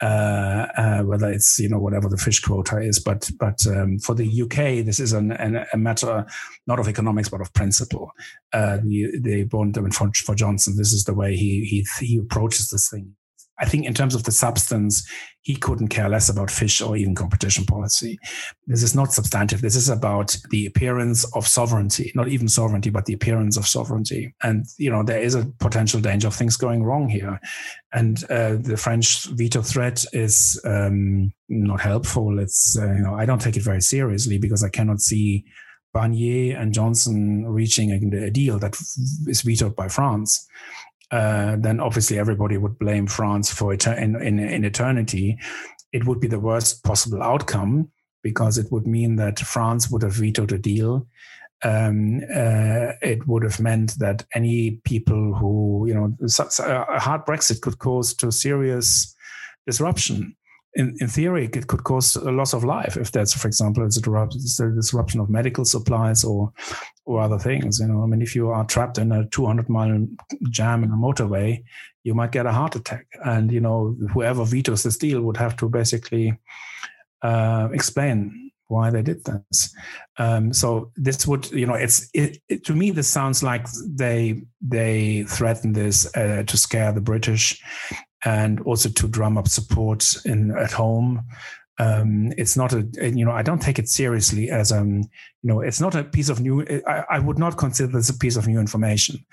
uh, 0.00 0.66
uh, 0.76 1.02
whether 1.02 1.30
it's 1.30 1.58
you 1.58 1.68
know 1.68 1.78
whatever 1.78 2.08
the 2.08 2.16
fish 2.16 2.40
quota 2.40 2.78
is. 2.78 2.98
But 2.98 3.30
but 3.38 3.64
um, 3.66 3.98
for 3.98 4.14
the 4.14 4.42
UK, 4.42 4.84
this 4.84 5.00
is 5.00 5.12
an, 5.12 5.32
an, 5.32 5.64
a 5.72 5.76
matter 5.76 6.26
not 6.66 6.80
of 6.80 6.88
economics 6.88 7.28
but 7.28 7.40
of 7.40 7.52
principle. 7.54 8.10
Uh, 8.52 8.78
the 8.82 9.18
the 9.20 9.44
bond 9.44 9.78
I 9.78 9.82
mean, 9.82 9.92
for, 9.92 10.10
for 10.24 10.34
Johnson, 10.34 10.76
this 10.76 10.92
is 10.92 11.04
the 11.04 11.14
way 11.14 11.36
he 11.36 11.64
he 11.64 11.86
he 12.04 12.18
approaches 12.18 12.70
this 12.70 12.90
thing. 12.90 13.14
I 13.60 13.66
think 13.66 13.86
in 13.86 13.94
terms 13.94 14.14
of 14.14 14.24
the 14.24 14.32
substance, 14.32 15.08
he 15.42 15.56
couldn't 15.56 15.88
care 15.88 16.08
less 16.08 16.28
about 16.28 16.50
fish 16.50 16.80
or 16.80 16.96
even 16.96 17.14
competition 17.14 17.64
policy. 17.64 18.18
This 18.66 18.82
is 18.82 18.94
not 18.94 19.12
substantive. 19.12 19.62
This 19.62 19.76
is 19.76 19.88
about 19.88 20.36
the 20.50 20.66
appearance 20.66 21.24
of 21.34 21.46
sovereignty, 21.46 22.12
not 22.14 22.28
even 22.28 22.48
sovereignty, 22.48 22.90
but 22.90 23.06
the 23.06 23.14
appearance 23.14 23.56
of 23.56 23.66
sovereignty. 23.66 24.34
And, 24.42 24.66
you 24.76 24.90
know, 24.90 25.02
there 25.02 25.20
is 25.20 25.34
a 25.34 25.46
potential 25.58 26.00
danger 26.00 26.28
of 26.28 26.34
things 26.34 26.56
going 26.56 26.84
wrong 26.84 27.08
here. 27.08 27.40
And 27.92 28.22
uh, 28.30 28.56
the 28.60 28.76
French 28.76 29.24
veto 29.26 29.62
threat 29.62 30.04
is 30.12 30.60
um, 30.64 31.32
not 31.48 31.80
helpful. 31.80 32.38
It's, 32.38 32.76
uh, 32.78 32.92
you 32.92 33.02
know, 33.02 33.14
I 33.14 33.24
don't 33.24 33.40
take 33.40 33.56
it 33.56 33.62
very 33.62 33.80
seriously 33.80 34.38
because 34.38 34.62
I 34.62 34.68
cannot 34.68 35.00
see 35.00 35.44
Barnier 35.94 36.56
and 36.58 36.74
Johnson 36.74 37.46
reaching 37.46 37.90
a, 37.90 38.26
a 38.26 38.30
deal 38.30 38.58
that 38.58 38.76
is 39.26 39.42
vetoed 39.42 39.74
by 39.74 39.88
France. 39.88 40.46
Uh, 41.10 41.56
then 41.58 41.80
obviously 41.80 42.18
everybody 42.18 42.56
would 42.58 42.78
blame 42.78 43.06
France 43.06 43.52
for 43.52 43.72
it 43.72 43.86
in, 43.86 44.20
in, 44.20 44.38
in 44.38 44.64
eternity. 44.64 45.38
It 45.92 46.06
would 46.06 46.20
be 46.20 46.28
the 46.28 46.40
worst 46.40 46.84
possible 46.84 47.22
outcome 47.22 47.90
because 48.22 48.58
it 48.58 48.70
would 48.70 48.86
mean 48.86 49.16
that 49.16 49.38
France 49.38 49.90
would 49.90 50.02
have 50.02 50.14
vetoed 50.14 50.52
a 50.52 50.58
deal. 50.58 51.06
Um, 51.64 52.20
uh, 52.32 52.92
it 53.02 53.26
would 53.26 53.42
have 53.42 53.58
meant 53.58 53.98
that 53.98 54.24
any 54.34 54.80
people 54.84 55.34
who, 55.34 55.86
you 55.88 55.94
know, 55.94 56.16
a 56.20 57.00
hard 57.00 57.24
Brexit 57.24 57.62
could 57.62 57.78
cause 57.78 58.14
to 58.14 58.30
serious 58.30 59.14
disruption 59.66 60.36
in, 60.74 60.96
in 61.00 61.08
theory, 61.08 61.46
it 61.52 61.66
could 61.66 61.84
cause 61.84 62.16
a 62.16 62.30
loss 62.30 62.52
of 62.52 62.64
life 62.64 62.96
if 62.96 63.10
that's, 63.10 63.34
for 63.34 63.48
example, 63.48 63.84
it's 63.84 63.96
a, 64.60 64.70
disruption 64.70 65.20
of 65.20 65.28
medical 65.28 65.64
supplies 65.64 66.24
or 66.24 66.52
or 67.08 67.22
other 67.22 67.38
things. 67.38 67.80
You 67.80 67.88
know, 67.88 68.02
I 68.02 68.06
mean, 68.06 68.20
if 68.20 68.36
you 68.36 68.50
are 68.50 68.64
trapped 68.66 68.98
in 68.98 69.10
a 69.12 69.26
200 69.28 69.68
mile 69.70 70.06
jam 70.50 70.84
in 70.84 70.90
a 70.90 70.94
motorway, 70.94 71.64
you 72.04 72.14
might 72.14 72.32
get 72.32 72.46
a 72.46 72.52
heart 72.52 72.76
attack, 72.76 73.06
and 73.24 73.50
you 73.50 73.60
know, 73.60 73.96
whoever 74.12 74.44
vetoes 74.44 74.82
this 74.82 74.98
deal 74.98 75.22
would 75.22 75.38
have 75.38 75.56
to 75.56 75.68
basically 75.68 76.38
uh, 77.22 77.68
explain 77.72 78.50
why 78.66 78.90
they 78.90 79.02
did 79.02 79.24
this. 79.24 79.74
Um, 80.18 80.52
so 80.52 80.92
this 80.96 81.26
would, 81.26 81.50
you 81.50 81.66
know, 81.66 81.74
it's 81.74 82.10
it, 82.12 82.38
it, 82.50 82.64
to 82.66 82.74
me 82.74 82.90
this 82.90 83.08
sounds 83.08 83.42
like 83.42 83.66
they 83.86 84.42
they 84.60 85.22
threaten 85.24 85.72
this 85.72 86.14
uh, 86.14 86.42
to 86.46 86.56
scare 86.58 86.92
the 86.92 87.00
British, 87.00 87.60
and 88.24 88.60
also 88.60 88.90
to 88.90 89.08
drum 89.08 89.38
up 89.38 89.48
support 89.48 90.04
in 90.26 90.56
at 90.58 90.72
home. 90.72 91.24
Um, 91.80 92.32
it's 92.36 92.56
not 92.56 92.72
a 92.72 92.88
you 93.00 93.24
know 93.24 93.30
I 93.30 93.42
don't 93.42 93.62
take 93.62 93.78
it 93.78 93.88
seriously 93.88 94.50
as 94.50 94.72
um 94.72 94.98
you 95.42 95.48
know 95.48 95.60
it's 95.60 95.80
not 95.80 95.94
a 95.94 96.02
piece 96.02 96.28
of 96.28 96.40
new 96.40 96.66
I, 96.86 97.04
I 97.08 97.18
would 97.20 97.38
not 97.38 97.56
consider 97.56 97.92
this 97.92 98.10
a 98.10 98.18
piece 98.18 98.36
of 98.36 98.48
new 98.48 98.58
information. 98.58 99.24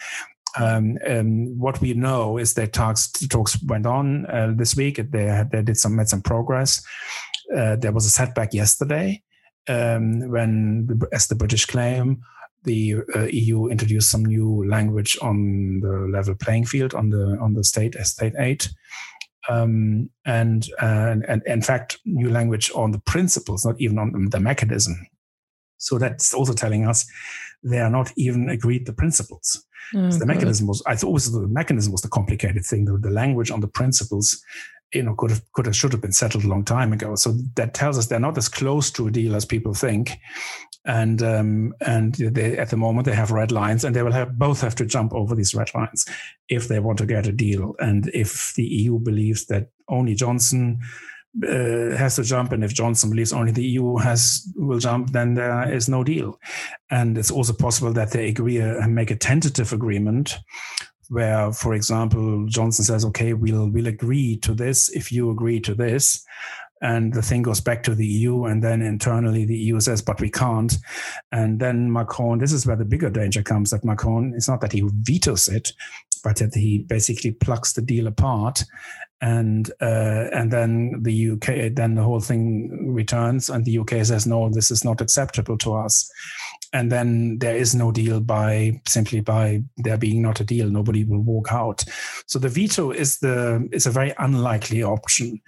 Um, 0.57 0.97
um, 1.05 1.59
what 1.59 1.81
we 1.81 1.93
know 1.93 2.37
is 2.37 2.53
that 2.53 2.71
talks 2.71 3.11
talks 3.27 3.61
went 3.63 3.85
on 3.85 4.25
uh, 4.27 4.53
this 4.55 4.75
week. 4.75 4.97
They 4.97 5.43
they 5.51 5.61
did 5.61 5.77
some 5.77 5.95
made 5.95 6.07
some 6.07 6.21
progress. 6.21 6.83
Uh, 7.55 7.75
there 7.75 7.91
was 7.91 8.05
a 8.05 8.09
setback 8.09 8.53
yesterday 8.53 9.21
um, 9.67 10.29
when, 10.29 10.99
as 11.11 11.27
the 11.27 11.35
British 11.35 11.65
claim, 11.65 12.21
the 12.63 12.95
uh, 13.15 13.27
EU 13.31 13.67
introduced 13.67 14.09
some 14.09 14.25
new 14.25 14.67
language 14.67 15.17
on 15.21 15.79
the 15.81 16.09
level 16.11 16.35
playing 16.35 16.65
field 16.65 16.93
on 16.95 17.09
the 17.09 17.37
on 17.39 17.53
the 17.53 17.63
state 17.63 17.95
state 18.05 18.33
aid, 18.39 18.65
um, 19.49 20.09
and, 20.25 20.67
uh, 20.81 21.09
and, 21.11 21.25
and 21.27 21.43
in 21.45 21.61
fact 21.61 21.99
new 22.05 22.29
language 22.29 22.71
on 22.75 22.91
the 22.91 22.99
principles, 22.99 23.65
not 23.65 23.79
even 23.79 23.97
on 23.99 24.29
the 24.29 24.39
mechanism. 24.39 24.95
So 25.77 25.97
that's 25.97 26.33
also 26.33 26.53
telling 26.53 26.87
us 26.87 27.05
they 27.63 27.79
are 27.79 27.89
not 27.89 28.11
even 28.15 28.49
agreed 28.49 28.85
the 28.85 28.93
principles. 28.93 29.65
Mm, 29.93 30.17
the 30.17 30.25
mechanism 30.25 30.67
was 30.67 30.81
I 30.87 30.95
thought 30.95 31.11
was 31.11 31.31
the 31.31 31.47
mechanism 31.47 31.91
was 31.91 32.01
the 32.01 32.09
complicated 32.09 32.65
thing. 32.65 32.85
The, 32.85 32.97
the 32.97 33.11
language 33.11 33.51
on 33.51 33.59
the 33.59 33.67
principles 33.67 34.41
you 34.93 35.03
know 35.03 35.15
could 35.15 35.31
have 35.31 35.41
could 35.53 35.65
have 35.65 35.75
should 35.75 35.91
have 35.91 36.01
been 36.01 36.11
settled 36.11 36.43
a 36.43 36.47
long 36.47 36.63
time 36.63 36.93
ago. 36.93 37.15
So 37.15 37.33
that 37.55 37.73
tells 37.73 37.97
us 37.97 38.07
they're 38.07 38.19
not 38.19 38.37
as 38.37 38.49
close 38.49 38.89
to 38.91 39.07
a 39.07 39.11
deal 39.11 39.35
as 39.35 39.45
people 39.45 39.73
think, 39.73 40.17
and 40.85 41.21
um, 41.23 41.73
and 41.81 42.15
they, 42.15 42.57
at 42.57 42.69
the 42.69 42.77
moment 42.77 43.05
they 43.05 43.15
have 43.15 43.31
red 43.31 43.51
lines, 43.51 43.83
and 43.83 43.95
they 43.95 44.03
will 44.03 44.11
have 44.11 44.37
both 44.37 44.61
have 44.61 44.75
to 44.75 44.85
jump 44.85 45.13
over 45.13 45.35
these 45.35 45.55
red 45.55 45.73
lines 45.73 46.05
if 46.47 46.67
they 46.67 46.79
want 46.79 46.97
to 46.99 47.05
get 47.05 47.27
a 47.27 47.31
deal. 47.31 47.75
And 47.79 48.09
if 48.13 48.53
the 48.55 48.63
EU 48.63 48.99
believes 48.99 49.45
that 49.47 49.69
only 49.87 50.15
Johnson 50.15 50.79
uh, 51.43 51.95
has 51.97 52.15
to 52.15 52.23
jump, 52.23 52.51
and 52.51 52.63
if 52.63 52.73
Johnson 52.73 53.09
believes 53.09 53.33
only 53.33 53.51
the 53.51 53.65
EU 53.65 53.97
has 53.97 54.47
will 54.55 54.79
jump, 54.79 55.11
then 55.11 55.33
there 55.33 55.71
is 55.71 55.89
no 55.89 56.03
deal. 56.03 56.39
And 56.91 57.17
it's 57.17 57.31
also 57.31 57.53
possible 57.53 57.91
that 57.93 58.11
they 58.11 58.29
agree 58.29 58.57
and 58.57 58.83
uh, 58.83 58.87
make 58.87 59.11
a 59.11 59.15
tentative 59.15 59.73
agreement 59.73 60.37
where, 61.09 61.51
for 61.51 61.73
example, 61.73 62.45
Johnson 62.47 62.85
says, 62.85 63.05
"Okay, 63.05 63.33
we'll 63.33 63.69
we'll 63.69 63.87
agree 63.87 64.37
to 64.37 64.53
this 64.53 64.89
if 64.89 65.11
you 65.11 65.29
agree 65.29 65.59
to 65.61 65.73
this," 65.73 66.25
and 66.81 67.13
the 67.13 67.21
thing 67.21 67.41
goes 67.41 67.61
back 67.61 67.83
to 67.83 67.95
the 67.95 68.05
EU, 68.05 68.45
and 68.45 68.63
then 68.63 68.81
internally 68.81 69.45
the 69.45 69.57
EU 69.57 69.79
says, 69.79 70.01
"But 70.01 70.21
we 70.21 70.29
can't," 70.29 70.77
and 71.31 71.59
then 71.59 71.91
Macron. 71.91 72.39
This 72.39 72.51
is 72.51 72.65
where 72.65 72.75
the 72.75 72.85
bigger 72.85 73.09
danger 73.09 73.41
comes. 73.41 73.69
That 73.71 73.85
Macron. 73.85 74.33
It's 74.35 74.47
not 74.47 74.61
that 74.61 74.73
he 74.73 74.83
vetoes 75.01 75.47
it, 75.47 75.71
but 76.23 76.37
that 76.37 76.53
he 76.53 76.79
basically 76.79 77.31
plucks 77.31 77.73
the 77.73 77.81
deal 77.81 78.07
apart, 78.07 78.63
and 79.21 79.71
uh, 79.81 80.27
and 80.33 80.51
then 80.51 81.01
the 81.03 81.31
UK, 81.31 81.73
then 81.73 81.95
the 81.95 82.03
whole 82.03 82.19
thing 82.19 82.93
returns, 82.93 83.49
and 83.49 83.63
the 83.65 83.79
UK 83.79 84.03
says, 84.03 84.27
"No, 84.27 84.49
this 84.49 84.69
is 84.71 84.83
not 84.83 85.01
acceptable 85.01 85.57
to 85.59 85.75
us." 85.75 86.09
and 86.75 86.91
then 86.91 87.37
there 87.39 87.55
is 87.55 87.73
no 87.73 87.89
deal 87.89 88.19
by 88.19 88.81
simply 88.85 89.21
by 89.21 89.63
there 89.77 89.97
being 89.97 90.21
not 90.21 90.41
a 90.41 90.43
deal 90.43 90.69
nobody 90.69 91.05
will 91.05 91.21
walk 91.21 91.47
out 91.51 91.83
so 92.27 92.37
the 92.37 92.49
veto 92.49 92.91
is 92.91 93.19
the 93.19 93.67
is 93.71 93.85
a 93.85 93.91
very 93.91 94.13
unlikely 94.19 94.83
option 94.83 95.41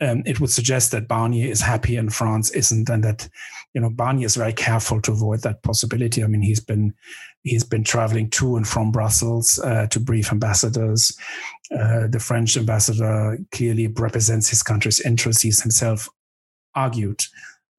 um, 0.00 0.22
it 0.26 0.40
would 0.40 0.50
suggest 0.50 0.92
that 0.92 1.08
Barnier 1.08 1.48
is 1.48 1.60
happy 1.60 1.96
and 1.96 2.14
France 2.14 2.50
isn't, 2.50 2.88
and 2.88 3.02
that 3.04 3.28
you 3.74 3.80
know 3.80 3.90
Barnier 3.90 4.26
is 4.26 4.36
very 4.36 4.52
careful 4.52 5.00
to 5.02 5.12
avoid 5.12 5.42
that 5.42 5.62
possibility. 5.62 6.22
I 6.22 6.26
mean, 6.26 6.42
he's 6.42 6.60
been 6.60 6.94
he's 7.42 7.64
been 7.64 7.84
traveling 7.84 8.30
to 8.30 8.56
and 8.56 8.66
from 8.66 8.92
Brussels 8.92 9.58
uh, 9.64 9.86
to 9.88 10.00
brief 10.00 10.32
ambassadors. 10.32 11.16
Uh, 11.76 12.06
the 12.06 12.20
French 12.20 12.56
ambassador 12.56 13.38
clearly 13.52 13.88
represents 13.88 14.48
his 14.48 14.62
country's 14.62 15.00
interests. 15.00 15.42
He's 15.42 15.62
himself 15.62 16.08
argued 16.74 17.22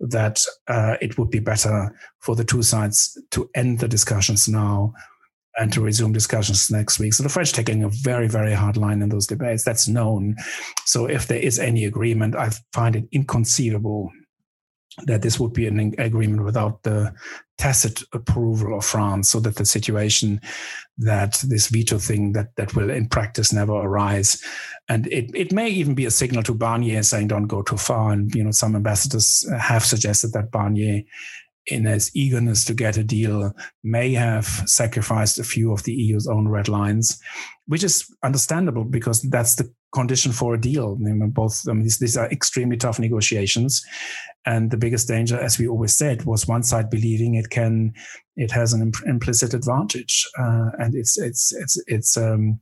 that 0.02 0.44
uh, 0.68 0.96
it 1.02 1.18
would 1.18 1.30
be 1.30 1.40
better 1.40 1.96
for 2.20 2.36
the 2.36 2.44
two 2.44 2.64
sides 2.64 3.18
to 3.32 3.50
end 3.56 3.80
the 3.80 3.88
discussions 3.88 4.48
now 4.48 4.94
and 5.60 5.74
to 5.74 5.82
resume 5.82 6.14
discussions 6.14 6.72
next 6.72 7.00
week. 7.00 7.14
So 7.14 7.24
the 7.24 7.30
French 7.30 7.52
taking 7.52 7.84
a 7.84 7.90
very, 7.90 8.28
very 8.28 8.54
hard 8.54 8.78
line 8.78 9.02
in 9.02 9.10
those 9.10 9.28
debates. 9.28 9.64
That's 9.64 9.88
known. 9.88 10.36
So 10.86 11.06
if 11.06 11.28
there 11.28 11.40
is 11.40 11.60
any 11.60 11.84
agreement, 11.86 12.36
I 12.36 12.52
find 12.72 12.96
it 12.96 13.10
inconceivable 13.12 14.12
that 15.04 15.22
this 15.22 15.40
would 15.40 15.54
be 15.54 15.68
an 15.68 15.94
agreement 15.98 16.44
without 16.44 16.84
the 16.84 17.14
tacit 17.58 18.04
approval 18.14 18.78
of 18.78 18.86
France, 18.86 19.30
so 19.30 19.40
that 19.40 19.56
the 19.56 19.66
situation 19.66 20.42
that 20.98 21.42
this 21.48 21.68
veto 21.68 21.98
thing 21.98 22.34
that 22.34 22.56
that 22.56 22.76
will 22.76 22.90
in 22.90 23.08
practice 23.08 23.54
never 23.54 23.74
arise, 23.74 24.44
and 24.90 25.08
it 25.08 25.30
it 25.34 25.54
may 25.54 25.70
even 25.70 25.94
be 25.94 26.06
a 26.06 26.12
signal 26.12 26.44
to 26.44 26.54
Barnier 26.54 27.04
saying 27.04 27.28
don't 27.28 27.48
go 27.48 27.62
too 27.62 27.78
far. 27.78 28.12
And 28.12 28.34
you 28.34 28.44
know 28.44 28.52
some 28.52 28.76
ambassadors 28.76 29.48
have 29.58 29.86
suggested 29.86 30.34
that 30.34 30.52
Barnier 30.52 31.04
in 31.72 31.86
his 31.86 32.12
eagerness 32.16 32.66
to 32.66 32.74
get 32.74 32.98
a 32.98 33.04
deal, 33.04 33.54
may 33.84 34.14
have 34.14 34.46
sacrificed 34.66 35.40
a 35.40 35.44
few 35.44 35.72
of 35.72 35.84
the 35.84 35.94
EU's 35.94 36.28
own 36.28 36.48
red 36.48 36.68
lines, 36.68 37.20
which 37.68 37.84
is 37.84 38.06
understandable 38.24 38.84
because 38.84 39.22
that's 39.24 39.56
the 39.56 39.72
condition 39.92 40.32
for 40.32 40.54
a 40.54 40.62
deal. 40.62 40.98
I 41.00 41.04
mean, 41.04 41.30
both 41.30 41.68
I 41.68 41.74
mean, 41.74 41.84
these, 41.84 42.00
these, 42.00 42.18
are 42.18 42.30
extremely 42.32 42.78
tough 42.78 43.00
negotiations, 43.00 43.86
and 44.46 44.72
the 44.72 44.78
biggest 44.78 45.08
danger, 45.08 45.40
as 45.40 45.58
we 45.58 45.68
always 45.68 45.96
said, 45.96 46.26
was 46.26 46.48
one 46.48 46.64
side 46.64 46.90
believing 46.90 47.36
it 47.36 47.50
can, 47.50 47.94
it 48.36 48.52
has 48.52 48.74
an 48.74 48.82
imp- 48.82 49.08
implicit 49.08 49.54
advantage, 49.54 50.28
uh, 50.38 50.70
and 50.80 50.96
it's 50.96 51.18
it's 51.18 51.52
it's 51.54 51.82
it's. 51.88 52.18
Um, 52.18 52.60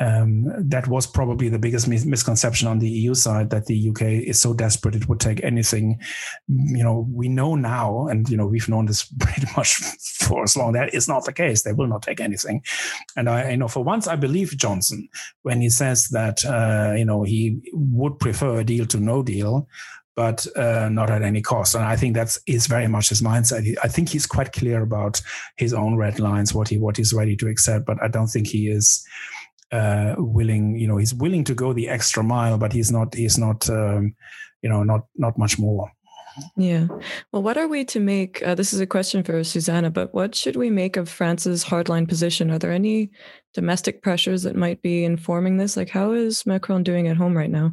um, 0.00 0.46
that 0.68 0.88
was 0.88 1.06
probably 1.06 1.48
the 1.48 1.58
biggest 1.58 1.86
mis- 1.86 2.04
misconception 2.04 2.66
on 2.66 2.80
the 2.80 2.88
EU 2.88 3.14
side 3.14 3.50
that 3.50 3.66
the 3.66 3.90
UK 3.90 4.02
is 4.02 4.40
so 4.40 4.52
desperate 4.52 4.96
it 4.96 5.08
would 5.08 5.20
take 5.20 5.42
anything. 5.44 6.00
You 6.48 6.82
know, 6.82 7.06
we 7.12 7.28
know 7.28 7.54
now, 7.54 8.08
and 8.08 8.28
you 8.28 8.36
know 8.36 8.46
we've 8.46 8.68
known 8.68 8.86
this 8.86 9.04
pretty 9.20 9.46
much 9.56 9.74
for 9.74 10.42
as 10.42 10.56
long. 10.56 10.72
That 10.72 10.94
is 10.94 11.06
not 11.06 11.24
the 11.24 11.32
case. 11.32 11.62
They 11.62 11.72
will 11.72 11.86
not 11.86 12.02
take 12.02 12.20
anything. 12.20 12.62
And 13.16 13.28
I, 13.28 13.50
you 13.50 13.56
know, 13.56 13.68
for 13.68 13.84
once, 13.84 14.08
I 14.08 14.16
believe 14.16 14.56
Johnson 14.56 15.08
when 15.42 15.60
he 15.60 15.70
says 15.70 16.08
that 16.08 16.44
uh, 16.44 16.94
you 16.96 17.04
know 17.04 17.22
he 17.22 17.60
would 17.72 18.18
prefer 18.18 18.60
a 18.60 18.64
deal 18.64 18.86
to 18.86 18.98
no 18.98 19.22
deal 19.22 19.68
but 20.16 20.46
uh, 20.56 20.88
not 20.88 21.10
at 21.10 21.22
any 21.22 21.42
cost. 21.42 21.74
And 21.74 21.84
I 21.84 21.96
think 21.96 22.14
that's 22.14 22.38
is 22.46 22.66
very 22.66 22.86
much 22.86 23.08
his 23.08 23.20
mindset. 23.20 23.74
I 23.82 23.88
think 23.88 24.08
he's 24.08 24.26
quite 24.26 24.52
clear 24.52 24.82
about 24.82 25.20
his 25.56 25.74
own 25.74 25.96
red 25.96 26.20
lines, 26.20 26.54
what 26.54 26.68
he 26.68 26.78
what 26.78 26.96
he's 26.96 27.12
ready 27.12 27.36
to 27.36 27.48
accept. 27.48 27.84
But 27.84 28.00
I 28.02 28.08
don't 28.08 28.28
think 28.28 28.46
he 28.46 28.68
is 28.68 29.04
uh, 29.74 30.14
willing. 30.18 30.78
You 30.78 30.88
know, 30.88 30.96
he's 30.96 31.14
willing 31.14 31.44
to 31.44 31.54
go 31.54 31.72
the 31.72 31.88
extra 31.88 32.22
mile, 32.22 32.58
but 32.58 32.72
he's 32.72 32.90
not. 32.90 33.14
He's 33.14 33.38
not. 33.38 33.68
Um, 33.68 34.14
you 34.62 34.70
know, 34.70 34.82
not 34.82 35.06
not 35.16 35.36
much 35.36 35.58
more. 35.58 35.90
Yeah. 36.56 36.86
Well, 37.32 37.42
what 37.42 37.56
are 37.56 37.68
we 37.68 37.84
to 37.86 38.00
make? 38.00 38.42
Uh, 38.42 38.54
this 38.54 38.72
is 38.72 38.80
a 38.80 38.86
question 38.86 39.22
for 39.22 39.44
Susanna, 39.44 39.90
but 39.90 40.14
what 40.14 40.34
should 40.34 40.56
we 40.56 40.70
make 40.70 40.96
of 40.96 41.08
France's 41.08 41.64
hardline 41.64 42.08
position? 42.08 42.50
Are 42.50 42.58
there 42.58 42.72
any 42.72 43.10
domestic 43.52 44.02
pressures 44.02 44.42
that 44.42 44.56
might 44.56 44.82
be 44.82 45.04
informing 45.04 45.58
this? 45.58 45.76
Like, 45.76 45.90
how 45.90 46.12
is 46.12 46.46
Macron 46.46 46.82
doing 46.82 47.08
at 47.08 47.16
home 47.16 47.36
right 47.36 47.50
now? 47.50 47.72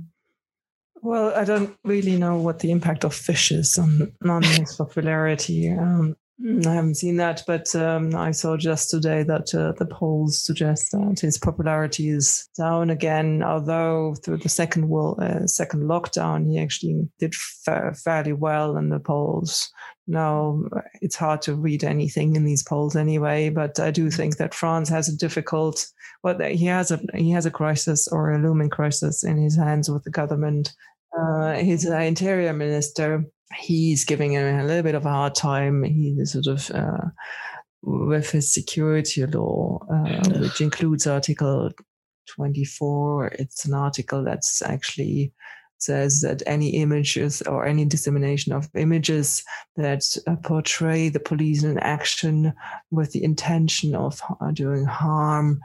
Well, 1.01 1.33
I 1.35 1.45
don't 1.45 1.75
really 1.83 2.17
know 2.17 2.37
what 2.37 2.59
the 2.59 2.69
impact 2.69 3.03
of 3.03 3.15
fish 3.15 3.51
is 3.51 3.79
on, 3.79 4.11
on 4.27 4.43
his 4.43 4.75
popularity. 4.75 5.71
Um, 5.71 6.15
I 6.43 6.73
haven't 6.73 6.95
seen 6.95 7.17
that, 7.17 7.43
but 7.45 7.75
um, 7.75 8.15
I 8.15 8.31
saw 8.31 8.57
just 8.57 8.89
today 8.89 9.21
that 9.23 9.53
uh, 9.53 9.73
the 9.77 9.85
polls 9.85 10.43
suggest 10.43 10.91
that 10.91 11.19
his 11.19 11.37
popularity 11.37 12.09
is 12.09 12.49
down 12.57 12.89
again. 12.89 13.43
Although 13.43 14.15
through 14.23 14.37
the 14.37 14.49
second 14.49 14.89
will, 14.89 15.19
uh, 15.21 15.45
second 15.45 15.83
lockdown, 15.83 16.49
he 16.49 16.57
actually 16.57 17.07
did 17.19 17.35
fa- 17.35 17.93
fairly 17.93 18.33
well 18.33 18.77
in 18.77 18.89
the 18.89 18.99
polls. 18.99 19.69
Now 20.07 20.63
it's 21.01 21.15
hard 21.15 21.43
to 21.43 21.55
read 21.55 21.83
anything 21.83 22.35
in 22.35 22.43
these 22.43 22.63
polls 22.63 22.95
anyway, 22.95 23.49
but 23.49 23.79
I 23.79 23.91
do 23.91 24.09
think 24.09 24.37
that 24.37 24.55
France 24.55 24.89
has 24.89 25.09
a 25.09 25.17
difficult. 25.17 25.85
Well, 26.23 26.39
he 26.39 26.65
has 26.65 26.91
a 26.91 26.99
he 27.13 27.31
has 27.31 27.45
a 27.45 27.51
crisis 27.51 28.07
or 28.07 28.31
a 28.31 28.41
looming 28.41 28.69
crisis 28.69 29.23
in 29.23 29.37
his 29.37 29.55
hands 29.55 29.91
with 29.91 30.03
the 30.05 30.11
government. 30.11 30.73
Uh, 31.17 31.55
his 31.55 31.87
uh, 31.87 31.97
interior 31.97 32.53
minister 32.53 33.25
he's 33.57 34.05
giving 34.05 34.33
him 34.33 34.59
a 34.59 34.63
little 34.63 34.83
bit 34.83 34.95
of 34.95 35.05
a 35.05 35.09
hard 35.09 35.35
time. 35.35 35.83
He's 35.83 36.33
sort 36.33 36.47
of 36.47 36.69
uh, 36.71 37.07
with 37.81 38.29
his 38.31 38.53
security 38.53 39.25
law, 39.25 39.79
uh, 39.91 40.39
which 40.39 40.61
includes 40.61 41.07
Article 41.07 41.71
24. 42.35 43.27
It's 43.27 43.65
an 43.65 43.73
article 43.73 44.23
that's 44.23 44.61
actually 44.61 45.33
says 45.77 46.21
that 46.21 46.43
any 46.45 46.69
images 46.69 47.41
or 47.43 47.65
any 47.65 47.85
dissemination 47.85 48.53
of 48.53 48.69
images 48.75 49.43
that 49.75 50.03
uh, 50.27 50.35
portray 50.43 51.09
the 51.09 51.19
police 51.19 51.63
in 51.63 51.79
action 51.79 52.53
with 52.91 53.11
the 53.13 53.23
intention 53.23 53.95
of 53.95 54.21
uh, 54.41 54.51
doing 54.51 54.85
harm 54.85 55.59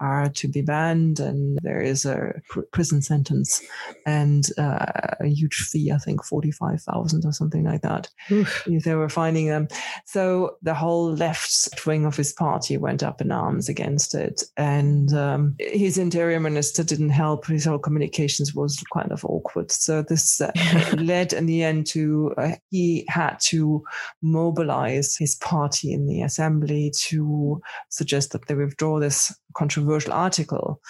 are 0.00 0.28
to 0.30 0.48
be 0.48 0.62
banned, 0.62 1.20
and 1.20 1.58
there 1.62 1.80
is 1.80 2.04
a 2.04 2.40
pr- 2.48 2.60
prison 2.72 3.02
sentence 3.02 3.62
and 4.06 4.48
uh, 4.58 4.86
a 5.20 5.26
huge 5.26 5.56
fee, 5.56 5.92
I 5.92 5.98
think 5.98 6.24
forty-five 6.24 6.82
thousand 6.82 7.24
or 7.24 7.32
something 7.32 7.64
like 7.64 7.82
that, 7.82 8.08
Oof. 8.30 8.66
if 8.66 8.84
they 8.84 8.94
were 8.94 9.08
finding 9.08 9.48
them. 9.48 9.68
So 10.06 10.56
the 10.62 10.74
whole 10.74 11.12
left 11.12 11.86
wing 11.86 12.06
of 12.06 12.16
his 12.16 12.32
party 12.32 12.76
went 12.76 13.02
up 13.02 13.20
in 13.20 13.30
arms 13.30 13.68
against 13.68 14.14
it, 14.14 14.42
and 14.56 15.12
um, 15.12 15.56
his 15.58 15.98
interior 15.98 16.40
minister 16.40 16.82
didn't 16.82 17.10
help. 17.10 17.46
His 17.46 17.66
whole 17.66 17.78
communications 17.78 18.54
was 18.54 18.82
kind 18.92 19.12
of 19.12 19.24
awkward. 19.24 19.70
So 19.70 20.02
this 20.02 20.40
uh, 20.40 20.52
led 20.98 21.32
in 21.32 21.46
the 21.46 21.62
end 21.62 21.86
to 21.88 22.34
uh, 22.38 22.52
he 22.70 23.04
had 23.08 23.38
to 23.40 23.84
mobilize 24.22 25.16
his 25.16 25.34
party 25.36 25.92
in 25.92 26.06
the 26.06 26.22
assembly 26.22 26.92
to 26.94 27.60
suggest 27.90 28.32
that 28.32 28.46
they 28.46 28.54
withdraw 28.54 28.98
this 28.98 29.34
controversial 29.54 29.89
article. 29.98 30.80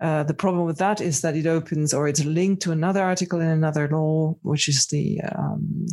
Uh, 0.00 0.24
the 0.24 0.34
problem 0.34 0.66
with 0.66 0.76
that 0.78 1.00
is 1.00 1.20
that 1.20 1.36
it 1.36 1.46
opens 1.46 1.94
or 1.94 2.08
it's 2.08 2.24
linked 2.24 2.60
to 2.62 2.72
another 2.72 3.02
article 3.02 3.40
in 3.40 3.46
another 3.46 3.88
law, 3.88 4.36
which 4.42 4.68
is 4.68 4.86
the 4.86 5.20
um, 5.36 5.86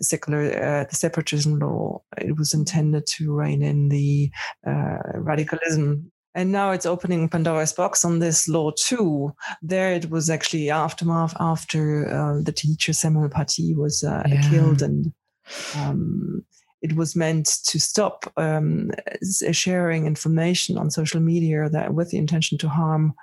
secular 0.00 0.44
uh, 0.62 0.84
the 0.88 0.94
separatism 0.94 1.58
law. 1.58 2.00
It 2.16 2.38
was 2.38 2.54
intended 2.54 3.06
to 3.06 3.34
rein 3.34 3.62
in 3.62 3.88
the 3.88 4.30
uh, 4.66 4.98
radicalism. 5.14 6.10
And 6.34 6.52
now 6.52 6.70
it's 6.70 6.86
opening 6.86 7.28
Pandora's 7.28 7.72
box 7.72 8.04
on 8.04 8.20
this 8.20 8.48
law 8.48 8.70
too. 8.70 9.34
There, 9.62 9.92
it 9.92 10.10
was 10.10 10.30
actually 10.30 10.70
aftermath 10.70 11.34
after 11.40 12.08
uh, 12.08 12.40
the 12.42 12.52
teacher 12.52 12.92
Samuel 12.92 13.28
Paty 13.28 13.74
was 13.74 14.04
uh, 14.04 14.22
yeah. 14.28 14.48
killed, 14.48 14.80
and 14.80 15.12
um, 15.76 16.44
it 16.82 16.96
was 16.96 17.14
meant 17.14 17.58
to 17.66 17.78
stop 17.78 18.32
um, 18.36 18.90
sharing 19.52 20.06
information 20.06 20.78
on 20.78 20.90
social 20.90 21.20
media 21.20 21.68
that 21.68 21.94
with 21.94 22.10
the 22.10 22.18
intention 22.18 22.58
to 22.58 22.68
harm, 22.68 23.14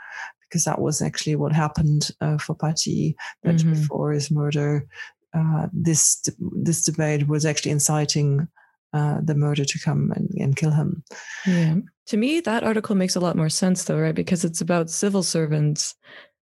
because 0.41 0.63
that 0.63 0.79
was 0.79 1.01
actually 1.01 1.35
what 1.35 1.53
happened 1.53 2.11
uh, 2.21 2.37
for 2.37 2.55
Paty 2.55 3.15
that 3.43 3.55
mm-hmm. 3.55 3.73
before 3.73 4.11
his 4.11 4.31
murder. 4.31 4.85
Uh, 5.33 5.67
this 5.73 6.23
this 6.39 6.83
debate 6.83 7.27
was 7.27 7.45
actually 7.45 7.71
inciting 7.71 8.47
uh, 8.93 9.19
the 9.21 9.35
murder 9.35 9.65
to 9.65 9.79
come 9.79 10.11
and, 10.15 10.29
and 10.39 10.55
kill 10.55 10.71
him. 10.71 11.03
Yeah. 11.45 11.75
To 12.07 12.17
me, 12.17 12.39
that 12.39 12.63
article 12.63 12.95
makes 12.95 13.17
a 13.17 13.19
lot 13.19 13.35
more 13.35 13.49
sense, 13.49 13.83
though, 13.83 13.99
right? 13.99 14.15
Because 14.15 14.45
it's 14.45 14.61
about 14.61 14.89
civil 14.89 15.23
servants 15.23 15.93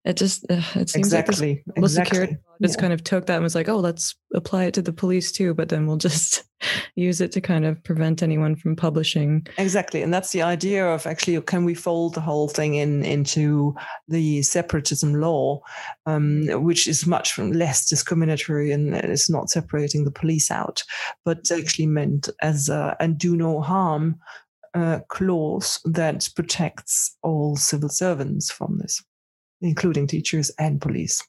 it 0.05 0.17
just 0.17 0.45
uh, 0.49 0.61
it 0.75 0.89
seems 0.89 1.07
exactly, 1.07 1.63
like 1.65 1.75
this 1.75 1.91
exactly. 1.91 2.17
security 2.17 2.45
just 2.61 2.77
yeah. 2.77 2.81
kind 2.81 2.93
of 2.93 3.03
took 3.03 3.25
that 3.25 3.35
and 3.35 3.43
was 3.43 3.55
like, 3.55 3.69
oh, 3.69 3.79
let's 3.79 4.15
apply 4.33 4.65
it 4.65 4.73
to 4.75 4.81
the 4.81 4.93
police 4.93 5.31
too, 5.31 5.53
but 5.53 5.69
then 5.69 5.87
we'll 5.87 5.97
just 5.97 6.43
use 6.95 7.21
it 7.21 7.31
to 7.33 7.41
kind 7.41 7.65
of 7.65 7.83
prevent 7.83 8.23
anyone 8.23 8.55
from 8.55 8.75
publishing. 8.75 9.45
Exactly, 9.57 10.01
and 10.01 10.13
that's 10.13 10.31
the 10.31 10.41
idea 10.41 10.85
of 10.85 11.05
actually 11.05 11.39
can 11.41 11.65
we 11.65 11.73
fold 11.73 12.13
the 12.13 12.21
whole 12.21 12.47
thing 12.47 12.75
in 12.75 13.03
into 13.03 13.75
the 14.07 14.41
separatism 14.41 15.15
law, 15.15 15.61
um, 16.05 16.47
which 16.63 16.87
is 16.87 17.05
much 17.05 17.37
less 17.37 17.87
discriminatory 17.87 18.71
and 18.71 18.95
it's 18.95 19.29
not 19.29 19.49
separating 19.49 20.05
the 20.05 20.11
police 20.11 20.51
out, 20.51 20.83
but 21.23 21.51
actually 21.51 21.87
meant 21.87 22.29
as 22.41 22.69
a, 22.69 22.95
and 22.99 23.17
do 23.17 23.35
no 23.35 23.61
harm 23.61 24.19
uh, 24.73 24.99
clause 25.07 25.79
that 25.85 26.29
protects 26.35 27.17
all 27.23 27.55
civil 27.55 27.89
servants 27.89 28.51
from 28.51 28.77
this 28.77 29.01
including 29.61 30.07
teachers 30.07 30.51
and 30.59 30.81
police. 30.81 31.21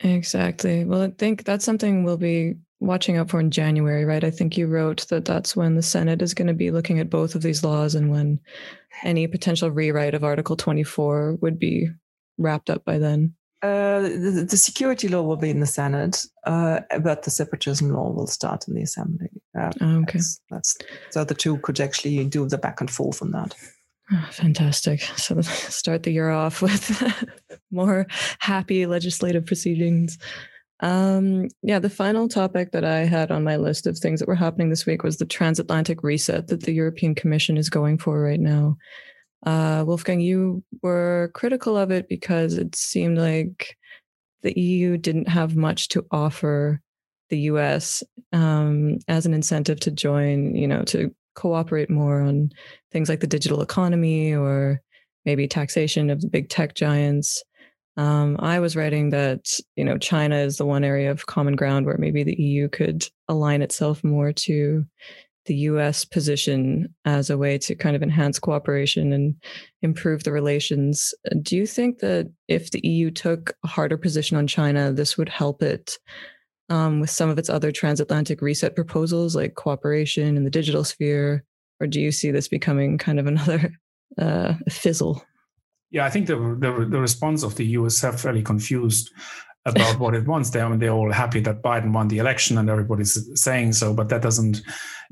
Exactly. 0.00 0.84
Well, 0.84 1.02
I 1.02 1.10
think 1.10 1.44
that's 1.44 1.64
something 1.64 2.04
we'll 2.04 2.16
be 2.16 2.56
watching 2.80 3.16
out 3.16 3.30
for 3.30 3.38
in 3.38 3.50
January, 3.50 4.04
right? 4.04 4.24
I 4.24 4.30
think 4.30 4.56
you 4.56 4.66
wrote 4.66 5.06
that 5.08 5.24
that's 5.24 5.54
when 5.54 5.76
the 5.76 5.82
Senate 5.82 6.20
is 6.20 6.34
going 6.34 6.48
to 6.48 6.54
be 6.54 6.72
looking 6.72 6.98
at 6.98 7.10
both 7.10 7.34
of 7.34 7.42
these 7.42 7.62
laws 7.62 7.94
and 7.94 8.10
when 8.10 8.40
any 9.04 9.26
potential 9.28 9.70
rewrite 9.70 10.14
of 10.14 10.24
Article 10.24 10.56
24 10.56 11.38
would 11.40 11.58
be 11.58 11.88
wrapped 12.38 12.70
up 12.70 12.84
by 12.84 12.98
then. 12.98 13.34
Uh, 13.62 14.00
the, 14.00 14.46
the, 14.50 14.56
security 14.56 15.06
law 15.06 15.22
will 15.22 15.36
be 15.36 15.48
in 15.48 15.60
the 15.60 15.66
Senate, 15.66 16.26
uh, 16.46 16.80
but 17.00 17.22
the 17.22 17.30
separatism 17.30 17.92
law 17.92 18.10
will 18.10 18.26
start 18.26 18.66
in 18.66 18.74
the 18.74 18.82
Assembly. 18.82 19.28
Uh, 19.56 19.70
okay. 19.80 20.18
That's, 20.18 20.40
that's, 20.50 20.76
so 21.10 21.22
the 21.22 21.34
two 21.34 21.58
could 21.58 21.78
actually 21.78 22.24
do 22.24 22.48
the 22.48 22.58
back 22.58 22.80
and 22.80 22.90
forth 22.90 23.22
on 23.22 23.30
that. 23.30 23.54
Oh, 24.12 24.28
fantastic. 24.30 25.00
So 25.16 25.40
start 25.42 26.02
the 26.02 26.12
year 26.12 26.30
off 26.30 26.60
with 26.60 27.02
more 27.70 28.06
happy 28.40 28.86
legislative 28.86 29.46
proceedings. 29.46 30.18
Um, 30.80 31.48
yeah, 31.62 31.78
the 31.78 31.88
final 31.88 32.28
topic 32.28 32.72
that 32.72 32.84
I 32.84 33.04
had 33.04 33.30
on 33.30 33.44
my 33.44 33.56
list 33.56 33.86
of 33.86 33.96
things 33.96 34.18
that 34.20 34.28
were 34.28 34.34
happening 34.34 34.68
this 34.68 34.84
week 34.84 35.02
was 35.02 35.16
the 35.16 35.24
transatlantic 35.24 36.02
reset 36.02 36.48
that 36.48 36.64
the 36.64 36.72
European 36.72 37.14
Commission 37.14 37.56
is 37.56 37.70
going 37.70 37.98
for 37.98 38.20
right 38.20 38.40
now. 38.40 38.76
Uh, 39.46 39.84
Wolfgang, 39.86 40.20
you 40.20 40.62
were 40.82 41.30
critical 41.34 41.76
of 41.76 41.90
it 41.90 42.08
because 42.08 42.54
it 42.54 42.74
seemed 42.74 43.18
like 43.18 43.76
the 44.42 44.58
EU 44.58 44.96
didn't 44.96 45.28
have 45.28 45.56
much 45.56 45.88
to 45.88 46.04
offer 46.10 46.80
the 47.30 47.38
US 47.40 48.02
um, 48.32 48.98
as 49.08 49.24
an 49.24 49.34
incentive 49.34 49.80
to 49.80 49.90
join, 49.90 50.54
you 50.54 50.66
know, 50.66 50.82
to 50.82 51.14
cooperate 51.34 51.90
more 51.90 52.20
on 52.20 52.50
things 52.90 53.08
like 53.08 53.20
the 53.20 53.26
digital 53.26 53.62
economy 53.62 54.34
or 54.34 54.80
maybe 55.24 55.46
taxation 55.46 56.10
of 56.10 56.20
the 56.20 56.28
big 56.28 56.48
tech 56.48 56.74
giants. 56.74 57.42
Um, 57.96 58.36
I 58.38 58.58
was 58.58 58.74
writing 58.74 59.10
that 59.10 59.46
you 59.76 59.84
know 59.84 59.98
China 59.98 60.36
is 60.36 60.56
the 60.56 60.66
one 60.66 60.84
area 60.84 61.10
of 61.10 61.26
common 61.26 61.56
ground 61.56 61.86
where 61.86 61.98
maybe 61.98 62.22
the 62.22 62.40
EU 62.40 62.68
could 62.68 63.06
align 63.28 63.62
itself 63.62 64.02
more 64.02 64.32
to 64.32 64.84
the 65.46 65.54
U.S. 65.54 66.04
position 66.04 66.94
as 67.04 67.28
a 67.28 67.36
way 67.36 67.58
to 67.58 67.74
kind 67.74 67.96
of 67.96 68.02
enhance 68.02 68.38
cooperation 68.38 69.12
and 69.12 69.34
improve 69.82 70.22
the 70.22 70.32
relations. 70.32 71.12
Do 71.42 71.56
you 71.56 71.66
think 71.66 71.98
that 71.98 72.30
if 72.48 72.70
the 72.70 72.80
EU 72.86 73.10
took 73.10 73.52
a 73.64 73.68
harder 73.68 73.96
position 73.96 74.36
on 74.36 74.46
China, 74.46 74.92
this 74.92 75.18
would 75.18 75.28
help 75.28 75.62
it 75.62 75.98
um, 76.72 77.00
with 77.00 77.10
some 77.10 77.28
of 77.28 77.38
its 77.38 77.50
other 77.50 77.70
transatlantic 77.70 78.40
reset 78.40 78.74
proposals 78.74 79.36
like 79.36 79.54
cooperation 79.56 80.36
in 80.38 80.44
the 80.44 80.50
digital 80.50 80.84
sphere? 80.84 81.44
Or 81.80 81.86
do 81.86 82.00
you 82.00 82.10
see 82.10 82.30
this 82.30 82.48
becoming 82.48 82.96
kind 82.96 83.20
of 83.20 83.26
another 83.26 83.72
uh, 84.18 84.54
fizzle? 84.70 85.22
Yeah, 85.90 86.06
I 86.06 86.10
think 86.10 86.26
the, 86.26 86.36
the, 86.36 86.86
the 86.88 86.98
response 86.98 87.42
of 87.42 87.56
the 87.56 87.66
US 87.78 88.00
have 88.00 88.18
fairly 88.18 88.42
confused 88.42 89.10
about 89.66 89.98
what 89.98 90.14
it 90.14 90.26
wants. 90.26 90.50
They're, 90.50 90.74
they're 90.76 90.90
all 90.90 91.12
happy 91.12 91.40
that 91.40 91.62
Biden 91.62 91.92
won 91.92 92.08
the 92.08 92.18
election 92.18 92.56
and 92.56 92.70
everybody's 92.70 93.28
saying 93.40 93.74
so, 93.74 93.92
but 93.92 94.08
that 94.08 94.22
doesn't, 94.22 94.62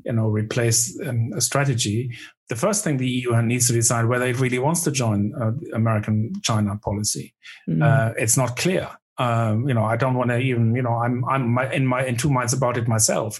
you 0.03 0.13
know, 0.13 0.29
replace 0.29 0.99
um, 1.05 1.31
a 1.35 1.41
strategy. 1.41 2.11
The 2.49 2.55
first 2.55 2.83
thing 2.83 2.97
the 2.97 3.07
EU 3.07 3.39
needs 3.43 3.67
to 3.67 3.73
decide 3.73 4.07
whether 4.07 4.25
it 4.25 4.39
really 4.39 4.59
wants 4.59 4.83
to 4.85 4.91
join 4.91 5.33
uh, 5.39 5.51
American 5.75 6.33
China 6.41 6.75
policy. 6.77 7.35
Mm-hmm. 7.69 7.83
Uh, 7.83 8.13
it's 8.17 8.35
not 8.35 8.57
clear. 8.57 8.89
Um, 9.17 9.67
you 9.67 9.73
know, 9.73 9.83
I 9.83 9.97
don't 9.97 10.15
want 10.15 10.31
to 10.31 10.39
even, 10.39 10.73
you 10.75 10.81
know, 10.81 10.93
I'm 10.93 11.23
I'm 11.25 11.57
in 11.71 11.85
my 11.85 12.05
in 12.05 12.17
two 12.17 12.29
minds 12.29 12.53
about 12.53 12.77
it 12.77 12.87
myself. 12.87 13.39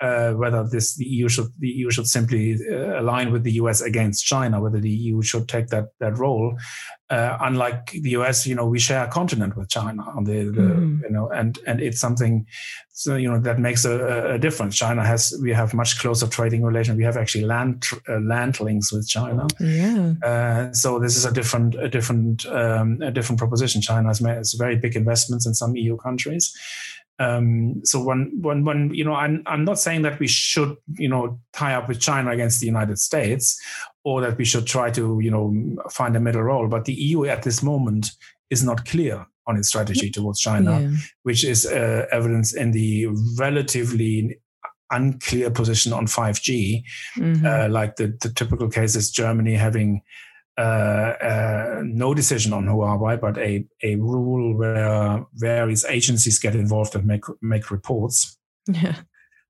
Uh, 0.00 0.32
whether 0.32 0.64
this 0.64 0.96
the 0.96 1.04
EU 1.04 1.28
should 1.28 1.48
the 1.58 1.68
EU 1.68 1.90
should 1.90 2.06
simply 2.06 2.56
uh, 2.70 3.00
align 3.00 3.32
with 3.32 3.42
the 3.42 3.52
US 3.52 3.80
against 3.80 4.24
China, 4.24 4.60
whether 4.60 4.80
the 4.80 4.90
EU 4.90 5.22
should 5.22 5.48
take 5.48 5.68
that 5.68 5.88
that 5.98 6.16
role. 6.18 6.56
Uh, 7.10 7.38
unlike 7.40 7.92
the 7.92 8.10
US, 8.10 8.46
you 8.46 8.54
know, 8.54 8.66
we 8.66 8.78
share 8.78 9.04
a 9.04 9.08
continent 9.08 9.56
with 9.56 9.70
China 9.70 10.02
on 10.14 10.24
the, 10.24 10.44
the 10.44 10.60
mm. 10.60 11.00
you 11.02 11.10
know, 11.10 11.30
and 11.30 11.58
and 11.66 11.80
it's 11.80 11.98
something, 11.98 12.46
so 12.92 13.16
you 13.16 13.30
know, 13.30 13.40
that 13.40 13.58
makes 13.58 13.86
a, 13.86 14.34
a, 14.34 14.38
difference. 14.38 14.76
China 14.76 15.02
has 15.04 15.36
we 15.42 15.50
have 15.50 15.72
much 15.72 15.98
closer 15.98 16.26
trading 16.26 16.62
relations. 16.62 16.98
We 16.98 17.04
have 17.04 17.16
actually 17.16 17.44
land 17.44 17.86
uh, 18.08 18.20
land 18.20 18.60
links 18.60 18.92
with 18.92 19.08
China. 19.08 19.46
Yeah. 19.58 20.14
Uh, 20.22 20.72
so 20.72 20.98
this 20.98 21.16
is 21.16 21.24
a 21.24 21.32
different 21.32 21.74
a 21.76 21.88
different 21.88 22.44
um, 22.46 23.00
a 23.00 23.10
different 23.10 23.38
proposition. 23.38 23.80
China 23.80 24.08
has 24.08 24.20
made 24.20 24.42
very 24.58 24.76
big 24.76 24.94
investments 24.94 25.46
in 25.46 25.54
some 25.54 25.74
EU 25.76 25.96
countries. 25.96 26.54
Um, 27.18 27.80
so 27.84 28.02
when, 28.02 28.38
when, 28.40 28.64
when, 28.64 28.94
you 28.94 29.04
know, 29.04 29.14
I'm, 29.14 29.42
I'm 29.46 29.64
not 29.64 29.78
saying 29.78 30.02
that 30.02 30.20
we 30.20 30.28
should, 30.28 30.76
you 30.94 31.08
know, 31.08 31.40
tie 31.52 31.74
up 31.74 31.88
with 31.88 32.00
China 32.00 32.30
against 32.30 32.60
the 32.60 32.66
United 32.66 32.98
States 32.98 33.60
or 34.04 34.20
that 34.20 34.38
we 34.38 34.44
should 34.44 34.66
try 34.66 34.90
to, 34.92 35.18
you 35.20 35.30
know, 35.30 35.76
find 35.90 36.16
a 36.16 36.20
middle 36.20 36.42
role. 36.42 36.68
But 36.68 36.84
the 36.84 36.94
EU 36.94 37.24
at 37.24 37.42
this 37.42 37.62
moment 37.62 38.10
is 38.50 38.62
not 38.62 38.86
clear 38.86 39.26
on 39.46 39.56
its 39.56 39.68
strategy 39.68 40.10
towards 40.10 40.40
China, 40.40 40.80
yeah. 40.80 40.90
which 41.22 41.44
is 41.44 41.66
uh, 41.66 42.06
evidence 42.12 42.54
in 42.54 42.70
the 42.70 43.08
relatively 43.36 44.38
unclear 44.90 45.50
position 45.50 45.92
on 45.92 46.06
5G, 46.06 46.82
mm-hmm. 47.16 47.46
uh, 47.46 47.68
like 47.68 47.96
the, 47.96 48.16
the 48.20 48.30
typical 48.30 48.68
case 48.68 48.94
is 48.94 49.10
Germany 49.10 49.54
having 49.54 50.02
uh, 50.58 50.60
uh, 50.60 51.82
no 51.84 52.14
decision 52.14 52.52
on 52.52 52.66
Huawei, 52.66 53.20
but 53.20 53.38
a, 53.38 53.64
a 53.84 53.94
rule 53.94 54.58
where 54.58 55.24
various 55.34 55.84
agencies 55.84 56.38
get 56.40 56.56
involved 56.56 56.96
and 56.96 57.06
make 57.06 57.24
make 57.40 57.70
reports. 57.70 58.36
Yeah. 58.66 58.96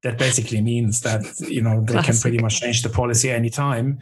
That 0.02 0.18
basically 0.18 0.60
means 0.60 1.00
that 1.00 1.22
you 1.40 1.62
know 1.62 1.80
they 1.80 1.94
Classic. 1.94 2.12
can 2.12 2.20
pretty 2.20 2.38
much 2.38 2.60
change 2.60 2.82
the 2.82 2.90
policy 2.90 3.30
anytime, 3.30 3.98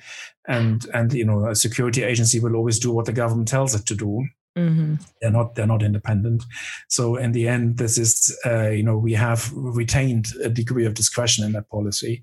and 0.47 0.85
and 0.93 1.13
you 1.13 1.25
know 1.25 1.47
a 1.47 1.55
security 1.55 2.03
agency 2.03 2.41
will 2.41 2.57
always 2.57 2.79
do 2.79 2.93
what 2.93 3.07
the 3.07 3.13
government 3.13 3.49
tells 3.49 3.75
it 3.75 3.87
to 3.87 3.95
do. 3.95 4.27
Mm-hmm. 4.57 4.95
They're 5.21 5.31
not 5.31 5.55
they're 5.55 5.67
not 5.67 5.83
independent. 5.83 6.43
So 6.89 7.17
in 7.17 7.33
the 7.33 7.47
end, 7.47 7.77
this 7.77 7.99
is 7.99 8.37
uh, 8.47 8.69
you 8.69 8.83
know 8.83 8.97
we 8.97 9.13
have 9.13 9.53
retained 9.55 10.29
a 10.43 10.49
degree 10.49 10.87
of 10.87 10.95
discretion 10.95 11.45
in 11.45 11.53
that 11.53 11.69
policy, 11.69 12.23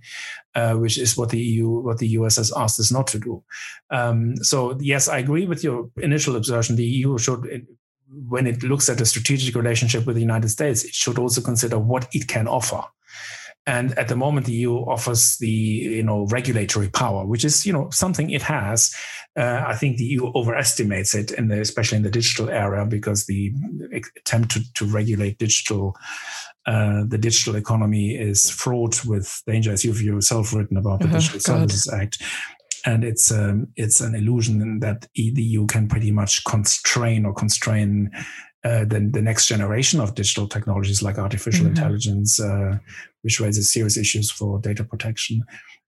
uh, 0.56 0.74
which 0.74 0.98
is 0.98 1.16
what 1.16 1.30
the 1.30 1.40
EU 1.40 1.70
what 1.70 2.00
the 2.00 2.08
US 2.20 2.38
has 2.38 2.52
asked 2.56 2.80
us 2.80 2.92
not 2.92 3.06
to 3.08 3.20
do. 3.20 3.44
Um, 3.92 4.36
so 4.38 4.78
yes, 4.80 5.08
I 5.08 5.20
agree 5.20 5.46
with 5.46 5.64
your 5.64 5.92
initial 5.98 6.36
observation. 6.36 6.76
The 6.76 6.86
EU 6.86 7.18
should. 7.18 7.68
When 8.28 8.46
it 8.46 8.62
looks 8.62 8.90
at 8.90 9.02
a 9.02 9.08
strategic 9.08 9.56
relationship 9.56 10.06
with 10.06 10.16
the 10.16 10.22
United 10.22 10.50
States, 10.50 10.84
it 10.84 10.94
should 10.94 11.18
also 11.18 11.42
consider 11.42 11.80
what 11.80 12.08
it 12.14 12.28
can 12.28 12.48
offer. 12.48 12.84
And 13.66 13.98
at 13.98 14.10
the 14.10 14.16
moment, 14.16 14.46
the 14.46 14.54
EU 14.54 14.76
offers 14.76 15.38
the 15.38 15.48
you 15.50 16.04
know 16.04 16.26
regulatory 16.28 16.90
power, 16.90 17.26
which 17.26 17.46
is 17.46 17.66
you 17.66 17.72
know 17.72 17.90
something 17.92 18.30
it 18.30 18.42
has. 18.42 18.94
Uh, 19.36 19.64
I 19.66 19.76
think 19.76 19.98
the 19.98 20.06
EU 20.06 20.32
overestimates 20.36 21.16
it, 21.16 21.32
in 21.32 21.48
the, 21.48 21.60
especially 21.60 21.98
in 21.98 22.04
the 22.04 22.12
digital 22.12 22.50
era, 22.50 22.86
because 22.86 23.26
the 23.26 23.52
attempt 24.18 24.52
to, 24.52 24.74
to 24.74 24.86
regulate 24.86 25.40
digital 25.40 25.96
uh, 26.66 27.04
the 27.08 27.18
digital 27.18 27.56
economy 27.56 28.16
is 28.16 28.50
fraught 28.50 29.04
with 29.06 29.42
danger, 29.46 29.72
as 29.72 29.84
you've 29.84 30.02
yourself 30.02 30.54
written 30.54 30.78
about 30.78 31.00
the 31.00 31.08
uh-huh, 31.08 31.18
Digital 31.18 31.40
God. 31.40 31.44
Services 31.72 31.92
Act. 31.92 32.24
And 32.86 33.04
it's 33.04 33.32
um, 33.32 33.68
it's 33.76 34.02
an 34.02 34.14
illusion 34.14 34.80
that 34.80 35.08
the 35.16 35.24
EU 35.24 35.66
can 35.68 35.88
pretty 35.88 36.12
much 36.12 36.44
constrain 36.44 37.26
or 37.26 37.34
constrain 37.34 38.12
uh, 38.66 38.86
the, 38.86 39.10
the 39.12 39.22
next 39.22 39.48
generation 39.48 40.02
of 40.02 40.16
digital 40.16 40.48
technologies 40.48 41.02
like 41.02 41.18
artificial 41.18 41.66
mm-hmm. 41.66 41.76
intelligence, 41.76 42.40
uh, 42.40 42.78
which 43.22 43.40
raises 43.40 43.72
serious 43.72 43.98
issues 43.98 44.30
for 44.30 44.60
data 44.60 44.84
protection. 44.84 45.44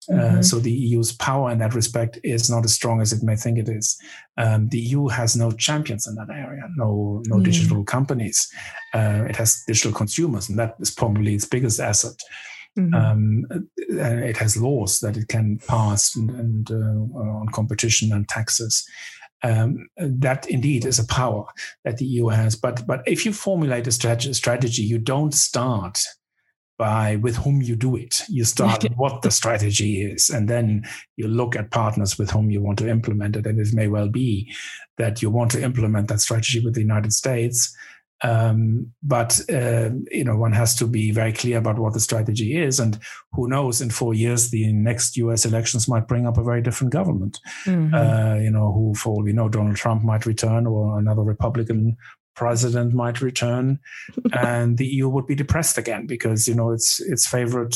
Uh, 0.10 0.14
mm-hmm. 0.14 0.40
Uh, 0.40 0.42
so 0.44 0.60
the 0.60 0.72
EU's 0.72 1.12
power 1.14 1.50
in 1.50 1.58
that 1.60 1.74
respect 1.74 2.20
is 2.24 2.50
not 2.50 2.64
as 2.64 2.74
strong 2.74 3.02
as 3.02 3.12
it 3.12 3.24
may 3.24 3.36
think 3.36 3.58
it 3.58 3.70
is. 3.70 3.98
Um, 4.38 4.70
the 4.70 4.80
EU 4.80 5.08
has 5.08 5.36
no 5.36 5.52
champions 5.52 6.08
in 6.08 6.16
that 6.16 6.30
area, 6.30 6.64
no 6.76 7.24
no 7.28 7.38
mm. 7.38 7.44
digital 7.44 7.84
companies. 7.84 8.48
Uh, 8.94 9.26
it 9.28 9.36
has 9.36 9.64
digital 9.68 9.92
consumers, 9.92 10.50
and 10.50 10.60
that 10.60 10.76
is 10.80 10.92
probably 10.92 11.34
its 11.34 11.46
biggest 11.46 11.80
asset. 11.80 12.20
Mm-hmm. 12.78 12.94
Um, 12.94 13.70
it 13.78 14.36
has 14.38 14.58
laws 14.58 15.00
that 15.00 15.16
it 15.16 15.30
can 15.30 15.60
pass 15.66 16.14
and, 16.16 16.30
and 16.30 16.72
uh, 16.72 17.18
on 17.18 17.48
competition 17.54 18.12
and 18.12 18.28
taxes 18.28 18.86
um, 19.46 19.88
that 19.98 20.50
indeed 20.50 20.86
is 20.86 21.00
a 21.00 21.08
power 21.08 21.46
that 21.84 21.98
the 21.98 22.06
EU 22.06 22.28
has. 22.30 22.56
But 22.56 22.86
but 22.88 23.04
if 23.06 23.26
you 23.26 23.34
formulate 23.34 23.88
a 23.88 23.92
strategy, 23.92 24.34
strategy 24.34 24.82
you 24.82 24.98
don't 24.98 25.34
start 25.34 26.02
by 26.78 27.16
with 27.18 27.38
whom 27.38 27.62
you 27.62 27.76
do 27.76 27.96
it. 27.96 28.24
You 28.30 28.44
start 28.44 28.84
what 28.96 29.22
the 29.22 29.32
strategy 29.32 30.02
is, 30.02 30.30
and 30.30 30.48
then 30.48 30.86
you 31.16 31.28
look 31.28 31.56
at 31.56 31.72
partners 31.72 32.18
with 32.18 32.32
whom 32.32 32.52
you 32.52 32.62
want 32.62 32.80
to 32.80 32.90
implement 32.90 33.36
it. 33.36 33.46
And 33.46 33.60
it 33.60 33.74
may 33.74 33.88
well 33.88 34.10
be 34.10 34.52
that 34.98 35.22
you 35.22 35.30
want 35.30 35.52
to 35.52 35.62
implement 35.62 36.08
that 36.10 36.22
strategy 36.22 36.64
with 36.64 36.76
the 36.76 36.82
United 36.82 37.14
States, 37.14 37.76
um, 38.24 38.92
but 39.04 39.40
uh, 39.52 39.90
you 40.10 40.24
know, 40.24 40.38
one 40.38 40.54
has 40.54 40.74
to 40.76 40.88
be 40.88 41.12
very 41.12 41.34
clear 41.34 41.58
about 41.58 41.80
what 41.80 41.94
the 41.94 42.00
strategy 42.00 42.58
is, 42.58 42.80
and 42.80 42.98
who 43.34 43.48
knows? 43.48 43.82
In 43.82 43.90
four 43.90 44.14
years, 44.14 44.50
the 44.50 44.72
next 44.72 45.18
U.S. 45.18 45.46
elections 45.46 45.88
might 45.88 46.08
bring 46.08 46.26
up 46.26 46.38
a 46.38 46.44
very 46.44 46.62
different 46.62 46.94
government. 46.94 47.40
Mm-hmm. 47.66 47.94
Uh, 47.94 48.36
you 48.36 48.52
know, 48.52 48.72
who, 48.72 48.96
for 48.96 49.16
all 49.16 49.24
we 49.24 49.34
know, 49.34 49.50
Donald 49.50 49.76
Trump 49.76 50.04
might 50.04 50.26
return, 50.26 50.66
or 50.66 50.98
another 50.98 51.24
Republican 51.24 51.98
president 52.36 52.94
might 52.94 53.22
return, 53.22 53.80
and 54.34 54.78
the 54.78 54.88
EU 54.88 55.10
would 55.10 55.28
be 55.28 55.36
depressed 55.36 55.78
again 55.78 56.08
because 56.08 56.48
you 56.48 56.56
know 56.56 56.72
its 56.72 57.00
its 57.02 57.28
favorite. 57.28 57.76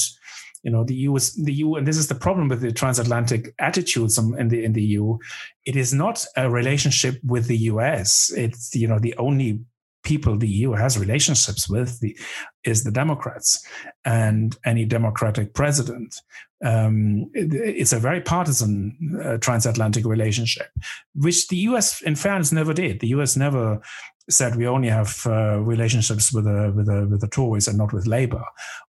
You 0.63 0.71
know, 0.71 0.83
the 0.83 0.95
EU 0.95 1.15
is 1.15 1.35
the 1.35 1.53
EU, 1.53 1.75
and 1.75 1.87
this 1.87 1.95
is 1.95 2.09
the 2.09 2.15
problem 2.15 2.49
with 2.49 2.59
the 2.59 2.73
transatlantic 2.73 3.53
attitudes 3.59 4.17
in 4.17 4.49
the 4.49 4.63
in 4.63 4.73
the 4.73 4.83
EU. 4.83 5.17
It 5.65 5.77
is 5.77 5.93
not 5.93 6.25
a 6.35 6.49
relationship 6.49 7.17
with 7.23 7.47
the 7.47 7.57
US. 7.57 8.31
It's 8.35 8.75
you 8.75 8.87
know 8.87 8.99
the 8.99 9.15
only 9.15 9.61
people 10.03 10.37
the 10.37 10.47
EU 10.47 10.71
has 10.73 10.97
relationships 10.97 11.69
with 11.69 11.99
the, 11.99 12.17
is 12.63 12.83
the 12.83 12.91
Democrats 12.91 13.65
and 14.05 14.57
any 14.65 14.85
Democratic 14.85 15.53
president. 15.53 16.15
Um, 16.63 17.29
it, 17.33 17.53
it's 17.53 17.93
a 17.93 17.99
very 17.99 18.21
partisan 18.21 19.19
uh, 19.23 19.37
transatlantic 19.37 20.05
relationship, 20.05 20.67
which 21.15 21.47
the 21.47 21.57
US, 21.57 22.01
in 22.01 22.15
fairness, 22.15 22.51
never 22.51 22.73
did. 22.73 22.99
The 22.99 23.09
US 23.09 23.35
never 23.37 23.81
said 24.29 24.55
we 24.55 24.67
only 24.67 24.89
have 24.89 25.21
uh, 25.25 25.59
relationships 25.59 26.31
with 26.31 26.45
the 26.45 26.71
with 26.75 26.85
the 26.85 27.07
with 27.09 27.21
the 27.21 27.27
Tories 27.27 27.67
and 27.67 27.77
not 27.77 27.93
with 27.93 28.07
Labour, 28.07 28.43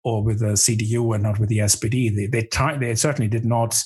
or 0.03 0.23
with 0.23 0.39
the 0.39 0.53
CDU 0.53 1.13
and 1.13 1.23
not 1.23 1.39
with 1.39 1.49
the 1.49 1.59
SPD. 1.59 2.15
They 2.15 2.27
they, 2.27 2.43
t- 2.43 2.77
they 2.79 2.95
certainly 2.95 3.29
did 3.29 3.45
not 3.45 3.81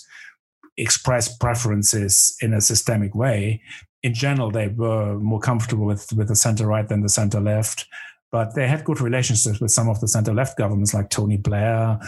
express 0.78 1.38
preferences 1.38 2.36
in 2.42 2.54
a 2.54 2.62
systemic 2.62 3.14
way 3.14 3.62
in 4.04 4.14
general, 4.14 4.50
they 4.50 4.68
were 4.68 5.20
more 5.20 5.40
comfortable 5.40 5.86
with, 5.86 6.12
with 6.14 6.28
the 6.28 6.36
center 6.36 6.66
right 6.66 6.88
than 6.88 7.02
the 7.02 7.10
center 7.10 7.40
left. 7.40 7.86
But 8.32 8.56
they 8.56 8.68
had 8.68 8.86
good 8.86 9.02
relationships 9.02 9.60
with 9.60 9.72
some 9.72 9.90
of 9.90 10.00
the 10.00 10.08
center 10.08 10.34
left 10.34 10.58
governments 10.58 10.94
like 10.94 11.10
Tony 11.10 11.38
Blair 11.38 12.00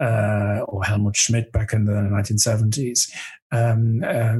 uh, 0.00 0.60
or 0.66 0.84
Helmut 0.84 1.16
Schmidt 1.16 1.52
back 1.52 1.72
in 1.72 1.84
the 1.84 1.92
1970s. 1.92 3.12
Um, 3.52 4.02
uh, 4.04 4.36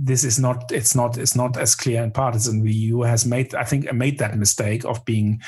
this 0.00 0.24
is 0.24 0.38
not 0.38 0.70
it's 0.70 0.94
not 0.94 1.18
it's 1.18 1.34
not 1.34 1.56
as 1.56 1.74
clear 1.74 2.02
and 2.02 2.14
partisan. 2.14 2.62
The 2.62 2.72
EU 2.72 3.00
has 3.00 3.26
made 3.26 3.54
I 3.54 3.64
think 3.64 3.92
made 3.92 4.18
that 4.18 4.38
mistake 4.38 4.84
of 4.84 5.04
being 5.04 5.40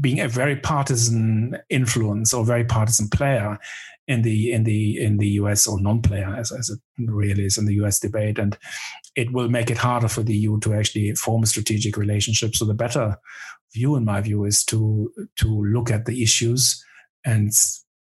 being 0.00 0.20
a 0.20 0.28
very 0.28 0.56
partisan 0.56 1.56
influence 1.70 2.34
or 2.34 2.44
very 2.44 2.64
partisan 2.64 3.08
player 3.08 3.58
in 4.06 4.22
the 4.22 4.52
in 4.52 4.64
the 4.64 5.00
in 5.00 5.16
the 5.16 5.28
US 5.40 5.66
or 5.66 5.80
non-player 5.80 6.34
as, 6.36 6.52
as 6.52 6.68
it 6.68 6.78
really 6.98 7.44
is 7.44 7.56
in 7.56 7.66
the 7.66 7.74
US 7.74 7.98
debate 7.98 8.38
and 8.38 8.58
it 9.16 9.32
will 9.32 9.48
make 9.48 9.70
it 9.70 9.78
harder 9.78 10.08
for 10.08 10.22
the 10.22 10.36
EU 10.36 10.58
to 10.60 10.74
actually 10.74 11.14
form 11.14 11.42
a 11.42 11.46
strategic 11.46 11.96
relationship 11.96 12.54
so 12.54 12.64
the 12.64 12.74
better 12.74 13.16
view 13.74 13.96
in 13.96 14.04
my 14.04 14.20
view 14.20 14.44
is 14.44 14.64
to 14.64 15.12
to 15.36 15.48
look 15.66 15.90
at 15.90 16.06
the 16.06 16.22
issues 16.22 16.82
and 17.24 17.52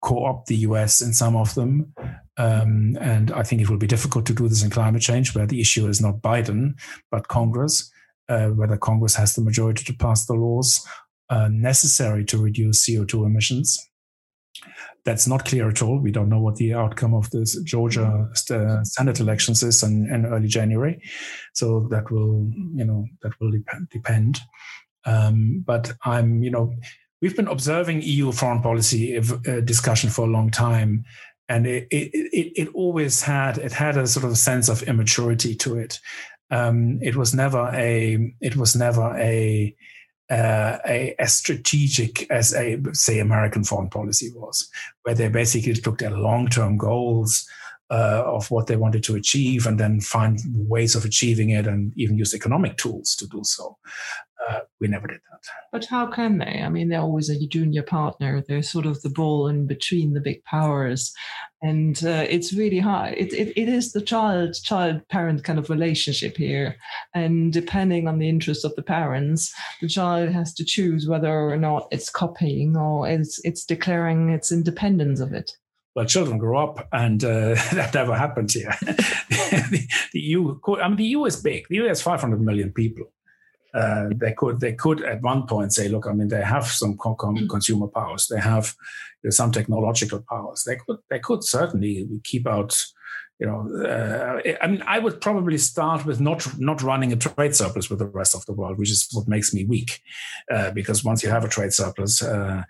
co-opt 0.03 0.47
the 0.47 0.57
US 0.69 1.01
in 1.01 1.13
some 1.13 1.37
of 1.37 1.55
them 1.55 1.93
um, 2.37 2.97
and 3.01 3.31
I 3.31 3.43
think 3.43 3.61
it 3.63 3.71
will 3.71 3.79
be 3.79 3.87
difficult 3.87 4.27
to 4.27 4.35
do 4.35 4.49
this 4.49 4.63
in 4.63 4.71
climate 4.71 5.03
change 5.03 5.35
where 5.35 5.47
the 5.47 5.61
issue 5.61 5.89
is 5.89 6.01
not 6.01 6.23
Biden 6.23 6.75
but 7.11 7.29
Congress 7.29 7.91
uh, 8.29 8.49
whether 8.49 8.77
Congress 8.77 9.15
has 9.17 9.35
the 9.35 9.43
majority 9.43 9.85
to 9.85 9.95
pass 9.95 10.27
the 10.27 10.35
laws 10.35 10.87
uh, 11.31 11.49
necessary 11.49 12.25
to 12.27 12.39
reduce 12.39 12.89
CO2 12.89 13.27
emissions 13.27 13.79
that's 15.05 15.27
not 15.27 15.45
clear 15.45 15.69
at 15.69 15.83
all. 15.83 15.99
We 15.99 16.13
don't 16.13 16.29
know 16.29 16.41
what 16.41 16.57
the 16.57 16.75
outcome 16.75 17.15
of 17.15 17.29
this 17.31 17.61
Georgia 17.63 18.29
uh, 18.51 18.85
Senate 18.85 19.21
elections 19.21 19.63
is 19.63 19.83
in, 19.83 20.09
in, 20.13 20.27
early 20.27 20.49
January, 20.49 21.03
so 21.55 21.89
that 21.91 22.11
will 22.11 22.51
you 22.75 22.85
know 22.85 23.07
that 23.23 23.33
will 23.41 23.51
dep- 23.51 23.91
depend. 23.91 24.41
Um, 25.05 25.63
but 25.67 25.93
I'm 26.05 26.43
you 26.43 26.51
know 26.51 26.75
we've 27.21 27.37
been 27.37 27.49
observing 27.49 28.03
EU 28.03 28.33
foreign 28.33 28.61
policy 28.61 29.17
uh, 29.17 29.61
discussion 29.61 30.11
for 30.11 30.27
a 30.27 30.31
long 30.31 30.51
time, 30.51 31.05
and 31.49 31.67
it, 31.67 31.87
it, 31.91 32.11
it, 32.13 32.53
it 32.57 32.69
always 32.75 33.23
had 33.23 33.59
it 33.59 33.73
had 33.73 33.97
a 33.97 34.07
sort 34.07 34.25
of 34.25 34.37
sense 34.39 34.69
of 34.69 34.83
immaturity 34.83 35.55
to 35.57 35.79
it. 35.79 36.01
Um, 36.51 36.99
it 37.01 37.17
was 37.17 37.35
never 37.35 37.71
a 37.73 38.35
it 38.41 38.57
was 38.57 38.77
never 38.77 39.17
a 39.17 39.75
uh, 40.31 40.79
a, 40.87 41.15
as 41.19 41.35
strategic 41.35 42.31
as 42.31 42.55
a 42.55 42.79
say 42.93 43.19
American 43.19 43.65
foreign 43.65 43.91
policy 43.91 44.31
was, 44.35 44.69
where 45.03 45.15
they 45.15 45.29
basically 45.29 45.75
took 45.75 45.99
their 45.99 46.11
long-term 46.11 46.79
goals 46.79 47.47
uh, 47.91 48.23
of 48.25 48.51
what 48.51 48.67
they 48.67 48.77
wanted 48.77 49.05
to 49.05 49.15
achieve 49.15 49.67
and 49.67 49.79
then 49.79 50.01
find 50.01 50.41
ways 50.55 50.95
of 50.95 51.05
achieving 51.05 51.51
it 51.51 51.67
and 51.67 51.93
even 51.97 52.17
use 52.17 52.33
economic 52.33 52.79
tools 52.79 53.15
to 53.15 53.27
do 53.27 53.43
so. 53.45 53.77
Uh, 54.49 54.61
we 54.81 54.89
never 54.89 55.07
did 55.07 55.21
that. 55.31 55.41
But 55.71 55.85
how 55.85 56.07
can 56.07 56.39
they? 56.39 56.63
I 56.65 56.69
mean, 56.69 56.89
they're 56.89 57.01
always 57.01 57.29
a 57.29 57.47
junior 57.47 57.83
partner. 57.83 58.43
They're 58.47 58.63
sort 58.63 58.87
of 58.87 59.01
the 59.03 59.11
ball 59.11 59.49
in 59.49 59.67
between 59.67 60.15
the 60.15 60.21
big 60.21 60.43
powers, 60.45 61.13
and 61.63 62.03
uh, 62.05 62.27
it's 62.29 62.53
really 62.53 62.79
hard. 62.79 63.15
It, 63.17 63.33
it, 63.33 63.53
it 63.57 63.69
is 63.69 63.93
the 63.93 64.01
child 64.01 64.55
child 64.63 65.07
parent 65.09 65.45
kind 65.45 65.59
of 65.59 65.71
relationship 65.71 66.37
here, 66.37 66.77
and 67.15 67.53
depending 67.53 68.09
on 68.09 68.19
the 68.19 68.29
interest 68.29 68.65
of 68.65 68.75
the 68.75 68.83
parents, 68.83 69.55
the 69.81 69.89
child 69.89 70.31
has 70.31 70.53
to 70.55 70.65
choose 70.65 71.07
whether 71.07 71.33
or 71.33 71.57
not 71.57 71.89
it's 71.91 72.11
copying 72.11 72.77
or 72.77 73.09
it's 73.09 73.41
it's 73.45 73.65
declaring 73.65 74.31
its 74.31 74.51
independence 74.51 75.21
of 75.21 75.33
it 75.33 75.53
well, 75.95 76.07
children 76.07 76.39
grow 76.39 76.59
up, 76.59 76.89
and 76.93 77.23
uh, 77.23 77.55
that 77.73 77.93
never 77.93 78.17
happens 78.17 78.55
here. 78.55 78.75
the, 78.81 79.87
the, 80.13 80.21
EU, 80.21 80.59
I 80.81 80.89
mean, 80.89 80.97
the 80.97 81.05
EU 81.05 81.25
is 81.27 81.37
big. 81.37 81.67
The 81.69 81.77
EU 81.77 81.85
has 81.85 82.01
500 82.01 82.41
million 82.41 82.73
people. 82.73 83.13
Uh, 83.75 84.11
they 84.15 84.33
could, 84.33 84.61
they 84.61 84.73
could 84.73 85.03
at 85.05 85.23
one 85.23 85.47
point 85.47 85.73
say, 85.73 85.89
look, 85.89 86.07
I 86.07 86.13
mean, 86.13 86.29
they 86.29 86.43
have 86.43 86.67
some 86.67 86.97
consumer 86.99 87.89
powers. 87.89 88.29
They 88.29 88.41
have 88.41 88.75
you 89.23 89.29
know, 89.29 89.31
some 89.31 89.51
technological 89.51 90.25
powers. 90.29 90.65
They 90.67 90.77
could, 90.77 90.99
they 91.11 91.19
could 91.19 91.45
certainly 91.45 92.07
keep 92.25 92.47
out. 92.47 92.77
You 93.39 93.47
know, 93.49 93.85
uh, 93.85 94.41
I 94.63 94.67
mean, 94.69 94.85
I 94.87 95.01
would 95.01 95.21
probably 95.21 95.59
start 95.59 96.05
with 96.07 96.21
not 96.21 96.47
not 96.61 96.81
running 96.81 97.13
a 97.13 97.17
trade 97.17 97.57
surplus 97.57 97.91
with 97.91 97.99
the 97.99 98.07
rest 98.07 98.37
of 98.37 98.47
the 98.47 98.53
world, 98.53 98.79
which 98.79 98.91
is 98.91 99.09
what 99.11 99.27
makes 99.27 99.53
me 99.53 99.65
weak, 99.65 100.01
uh, 100.53 100.71
because 100.71 101.03
once 101.03 101.25
you 101.25 101.31
have 101.31 101.45
a 101.45 101.49
trade 101.49 101.73
surplus, 101.73 102.23
uh, 102.23 102.63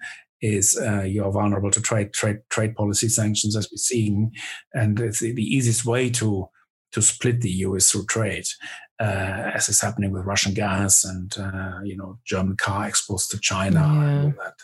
is 0.42 0.76
uh, 0.76 1.02
you're 1.02 1.30
vulnerable 1.30 1.70
to 1.70 1.80
trade 1.80 2.12
trade 2.12 2.38
trade 2.50 2.74
policy 2.74 3.08
sanctions 3.08 3.56
as 3.56 3.68
we're 3.70 3.76
seeing, 3.76 4.32
and 4.74 4.98
it's 5.00 5.20
the, 5.20 5.32
the 5.32 5.42
easiest 5.42 5.84
way 5.84 6.10
to 6.10 6.48
to 6.90 7.00
split 7.00 7.40
the 7.40 7.50
EU 7.50 7.74
is 7.74 7.90
through 7.90 8.04
trade, 8.06 8.44
as 9.00 9.68
is 9.68 9.80
happening 9.80 10.12
with 10.12 10.24
Russian 10.24 10.54
gas 10.54 11.04
and 11.04 11.34
uh, 11.38 11.80
you 11.84 11.96
know 11.96 12.18
German 12.24 12.56
car 12.56 12.84
exports 12.84 13.28
to 13.28 13.38
China 13.38 13.80
yeah. 13.80 14.02
and 14.02 14.24
all 14.24 14.44
that. 14.44 14.54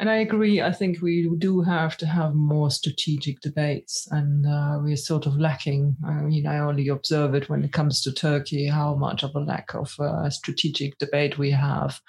And 0.00 0.10
I 0.10 0.16
agree. 0.16 0.60
I 0.60 0.72
think 0.72 1.00
we 1.00 1.30
do 1.38 1.60
have 1.60 1.96
to 1.98 2.06
have 2.06 2.34
more 2.34 2.68
strategic 2.68 3.40
debates, 3.40 4.08
and 4.10 4.44
uh, 4.44 4.80
we're 4.82 4.96
sort 4.96 5.24
of 5.24 5.38
lacking. 5.38 5.96
I 6.04 6.14
mean, 6.22 6.48
I 6.48 6.58
only 6.58 6.88
observe 6.88 7.32
it 7.34 7.48
when 7.48 7.62
it 7.62 7.72
comes 7.72 8.02
to 8.02 8.12
Turkey, 8.12 8.66
how 8.66 8.96
much 8.96 9.22
of 9.22 9.30
a 9.36 9.38
lack 9.38 9.72
of 9.72 9.94
uh, 10.00 10.28
strategic 10.30 10.98
debate 10.98 11.38
we 11.38 11.52
have, 11.52 12.00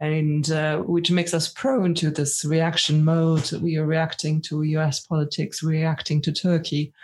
and 0.00 0.50
uh, 0.50 0.78
which 0.78 1.10
makes 1.10 1.34
us 1.34 1.52
prone 1.52 1.94
to 1.96 2.10
this 2.10 2.46
reaction 2.46 3.04
mode. 3.04 3.52
We 3.52 3.76
are 3.76 3.86
reacting 3.86 4.40
to 4.42 4.62
US 4.62 5.00
politics, 5.00 5.62
reacting 5.62 6.22
to 6.22 6.32
Turkey, 6.32 6.94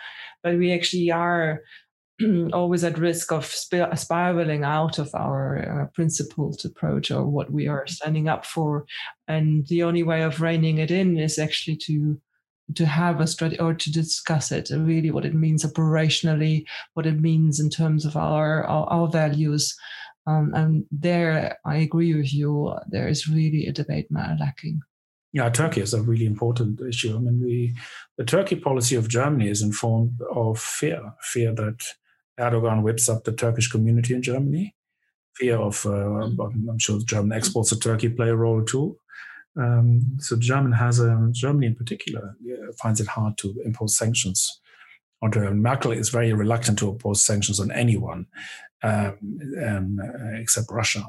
but 0.41 0.57
we 0.57 0.73
actually 0.73 1.11
are 1.11 1.61
always 2.53 2.83
at 2.83 2.97
risk 2.97 3.31
of 3.31 3.45
sp- 3.45 3.93
spiraling 3.95 4.63
out 4.63 4.99
of 4.99 5.09
our 5.13 5.83
uh, 5.83 5.85
principled 5.93 6.61
approach 6.65 7.11
or 7.11 7.25
what 7.25 7.51
we 7.51 7.67
are 7.67 7.87
standing 7.87 8.27
up 8.27 8.45
for. 8.45 8.85
And 9.27 9.67
the 9.67 9.83
only 9.83 10.03
way 10.03 10.23
of 10.23 10.41
reining 10.41 10.77
it 10.77 10.91
in 10.91 11.17
is 11.17 11.39
actually 11.39 11.77
to 11.87 12.19
to 12.75 12.85
have 12.85 13.19
a 13.19 13.27
strategy 13.27 13.59
or 13.59 13.73
to 13.73 13.91
discuss 13.91 14.49
it 14.49 14.69
and 14.69 14.87
really 14.87 15.11
what 15.11 15.25
it 15.25 15.33
means 15.33 15.65
operationally, 15.65 16.63
what 16.93 17.05
it 17.05 17.19
means 17.19 17.59
in 17.59 17.69
terms 17.69 18.05
of 18.05 18.15
our 18.15 18.63
our, 18.65 18.85
our 18.89 19.07
values. 19.07 19.75
Um, 20.27 20.53
and 20.53 20.85
there, 20.91 21.57
I 21.65 21.77
agree 21.77 22.13
with 22.13 22.33
you. 22.33 22.75
There 22.87 23.07
is 23.07 23.27
really 23.27 23.65
a 23.65 23.71
debate 23.71 24.07
lacking. 24.11 24.81
Yeah, 25.33 25.49
Turkey 25.49 25.81
is 25.81 25.93
a 25.93 26.01
really 26.01 26.25
important 26.25 26.81
issue. 26.81 27.15
I 27.15 27.19
mean, 27.19 27.41
we, 27.41 27.75
the 28.17 28.25
Turkey 28.25 28.57
policy 28.57 28.95
of 28.95 29.07
Germany 29.07 29.49
is 29.49 29.61
informed 29.61 30.19
of 30.29 30.59
fear, 30.59 31.13
fear 31.21 31.55
that 31.55 31.81
Erdogan 32.41 32.81
whips 32.81 33.07
up 33.07 33.23
the 33.23 33.31
Turkish 33.31 33.69
community 33.69 34.13
in 34.13 34.21
Germany. 34.21 34.75
Fear 35.35 35.57
of, 35.57 35.85
uh, 35.85 35.89
mm-hmm. 35.89 36.69
I'm 36.69 36.79
sure 36.79 36.99
German 37.05 37.31
exports 37.31 37.69
to 37.69 37.79
Turkey 37.79 38.09
play 38.09 38.29
a 38.29 38.35
role 38.35 38.63
too. 38.63 38.97
Um, 39.55 40.17
so 40.19 40.37
German 40.37 40.71
has 40.73 40.99
a, 40.99 41.29
Germany 41.31 41.67
in 41.67 41.75
particular 41.75 42.35
finds 42.81 43.01
it 43.01 43.07
hard 43.07 43.37
to 43.37 43.55
impose 43.65 43.97
sanctions 43.97 44.61
on 45.21 45.31
Turkey. 45.31 45.53
Merkel 45.53 45.91
is 45.91 46.09
very 46.09 46.33
reluctant 46.33 46.79
to 46.79 46.89
impose 46.89 47.23
sanctions 47.25 47.59
on 47.59 47.71
anyone 47.71 48.27
um, 48.83 49.17
um, 49.63 49.99
uh, 50.03 50.39
except 50.39 50.67
Russia. 50.71 51.03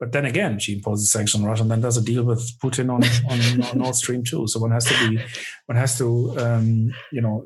But 0.00 0.10
then 0.10 0.24
again, 0.24 0.58
she 0.58 0.74
imposes 0.74 1.12
sanctions 1.12 1.42
on 1.42 1.48
Russia 1.48 1.62
and 1.62 1.70
then 1.70 1.80
does 1.80 1.96
a 1.96 2.02
deal 2.02 2.24
with 2.24 2.40
Putin 2.58 2.90
on, 2.90 3.04
on, 3.30 3.62
on 3.70 3.78
Nord 3.78 3.94
Stream 3.94 4.24
2. 4.24 4.48
So 4.48 4.58
one 4.58 4.72
has 4.72 4.86
to 4.86 5.08
be, 5.08 5.22
one 5.66 5.78
has 5.78 5.96
to, 5.98 6.36
um, 6.38 6.92
you 7.12 7.20
know, 7.20 7.44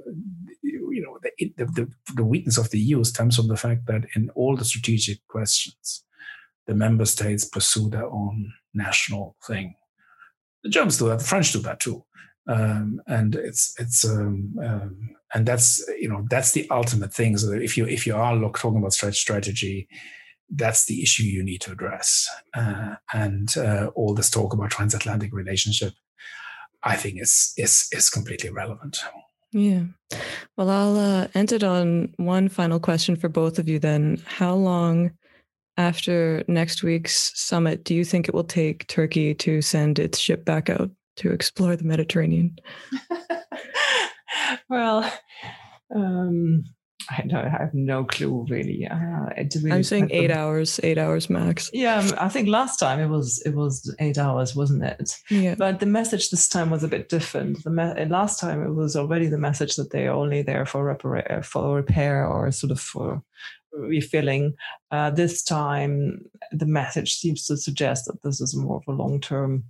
you 0.96 1.02
know, 1.02 1.18
the, 1.22 1.64
the, 1.64 1.92
the 2.14 2.24
weakness 2.24 2.56
of 2.56 2.70
the 2.70 2.78
EU 2.78 3.04
stems 3.04 3.36
from 3.36 3.48
the 3.48 3.56
fact 3.56 3.86
that 3.86 4.04
in 4.14 4.30
all 4.30 4.56
the 4.56 4.64
strategic 4.64 5.18
questions, 5.28 6.04
the 6.66 6.74
member 6.74 7.04
states 7.04 7.44
pursue 7.44 7.90
their 7.90 8.06
own 8.06 8.52
national 8.72 9.36
thing. 9.46 9.74
The 10.64 10.70
Germans 10.70 10.98
do 10.98 11.08
that. 11.08 11.18
The 11.18 11.24
French 11.24 11.52
do 11.52 11.60
that 11.60 11.80
too. 11.80 12.02
Um, 12.48 13.00
and 13.06 13.34
it's 13.34 13.74
it's 13.78 14.04
um, 14.04 14.54
um, 14.64 15.10
and 15.34 15.44
that's 15.46 15.84
you 15.98 16.08
know 16.08 16.24
that's 16.30 16.52
the 16.52 16.66
ultimate 16.70 17.12
thing. 17.12 17.36
So 17.36 17.52
if 17.52 17.76
you 17.76 17.86
if 17.86 18.06
you 18.06 18.16
are 18.16 18.36
look, 18.36 18.58
talking 18.58 18.78
about 18.78 18.92
strategy, 18.92 19.88
that's 20.48 20.86
the 20.86 21.02
issue 21.02 21.24
you 21.24 21.42
need 21.42 21.60
to 21.62 21.72
address. 21.72 22.28
Uh, 22.54 22.94
and 23.12 23.56
uh, 23.56 23.90
all 23.94 24.14
this 24.14 24.30
talk 24.30 24.52
about 24.52 24.70
transatlantic 24.70 25.32
relationship, 25.34 25.92
I 26.82 26.96
think 26.96 27.20
is 27.20 27.52
is 27.56 27.88
is 27.92 28.10
completely 28.10 28.50
relevant. 28.50 28.98
Yeah. 29.56 29.84
Well, 30.58 30.68
I'll 30.68 30.96
uh, 30.98 31.28
end 31.34 31.50
it 31.50 31.64
on 31.64 32.12
one 32.18 32.50
final 32.50 32.78
question 32.78 33.16
for 33.16 33.30
both 33.30 33.58
of 33.58 33.70
you 33.70 33.78
then. 33.78 34.22
How 34.26 34.54
long 34.54 35.12
after 35.78 36.44
next 36.46 36.82
week's 36.82 37.32
summit 37.40 37.82
do 37.82 37.94
you 37.94 38.04
think 38.04 38.28
it 38.28 38.34
will 38.34 38.44
take 38.44 38.86
Turkey 38.86 39.34
to 39.36 39.62
send 39.62 39.98
its 39.98 40.18
ship 40.18 40.44
back 40.44 40.68
out 40.68 40.90
to 41.16 41.32
explore 41.32 41.74
the 41.74 41.84
Mediterranean? 41.84 42.54
well, 44.68 45.10
um, 45.94 46.62
I, 47.10 47.24
I 47.32 47.48
have 47.48 47.74
no 47.74 48.04
clue 48.04 48.46
really. 48.48 48.86
Uh, 48.86 48.96
really 49.54 49.72
I'm 49.72 49.82
saying 49.82 50.08
eight 50.10 50.30
hours, 50.30 50.80
eight 50.82 50.98
hours 50.98 51.30
max. 51.30 51.70
Yeah, 51.72 51.98
um, 51.98 52.12
I 52.18 52.28
think 52.28 52.48
last 52.48 52.78
time 52.78 53.00
it 53.00 53.08
was 53.08 53.42
it 53.46 53.54
was 53.54 53.94
eight 53.98 54.18
hours, 54.18 54.54
wasn't 54.56 54.84
it? 54.84 55.16
Yeah. 55.30 55.54
But 55.56 55.80
the 55.80 55.86
message 55.86 56.30
this 56.30 56.48
time 56.48 56.70
was 56.70 56.82
a 56.82 56.88
bit 56.88 57.08
different. 57.08 57.62
The 57.64 57.70
me- 57.70 58.04
last 58.06 58.40
time 58.40 58.62
it 58.62 58.74
was 58.74 58.96
already 58.96 59.26
the 59.26 59.38
message 59.38 59.76
that 59.76 59.90
they're 59.90 60.12
only 60.12 60.42
there 60.42 60.66
for 60.66 60.84
repair, 60.84 61.42
for 61.42 61.76
repair 61.76 62.26
or 62.26 62.50
sort 62.50 62.72
of 62.72 62.80
for 62.80 63.22
refilling. 63.72 64.54
Uh, 64.90 65.10
this 65.10 65.42
time, 65.42 66.24
the 66.52 66.66
message 66.66 67.14
seems 67.14 67.46
to 67.46 67.56
suggest 67.56 68.06
that 68.06 68.22
this 68.22 68.40
is 68.40 68.56
more 68.56 68.76
of 68.76 68.82
a 68.88 68.96
long 68.96 69.20
term 69.20 69.64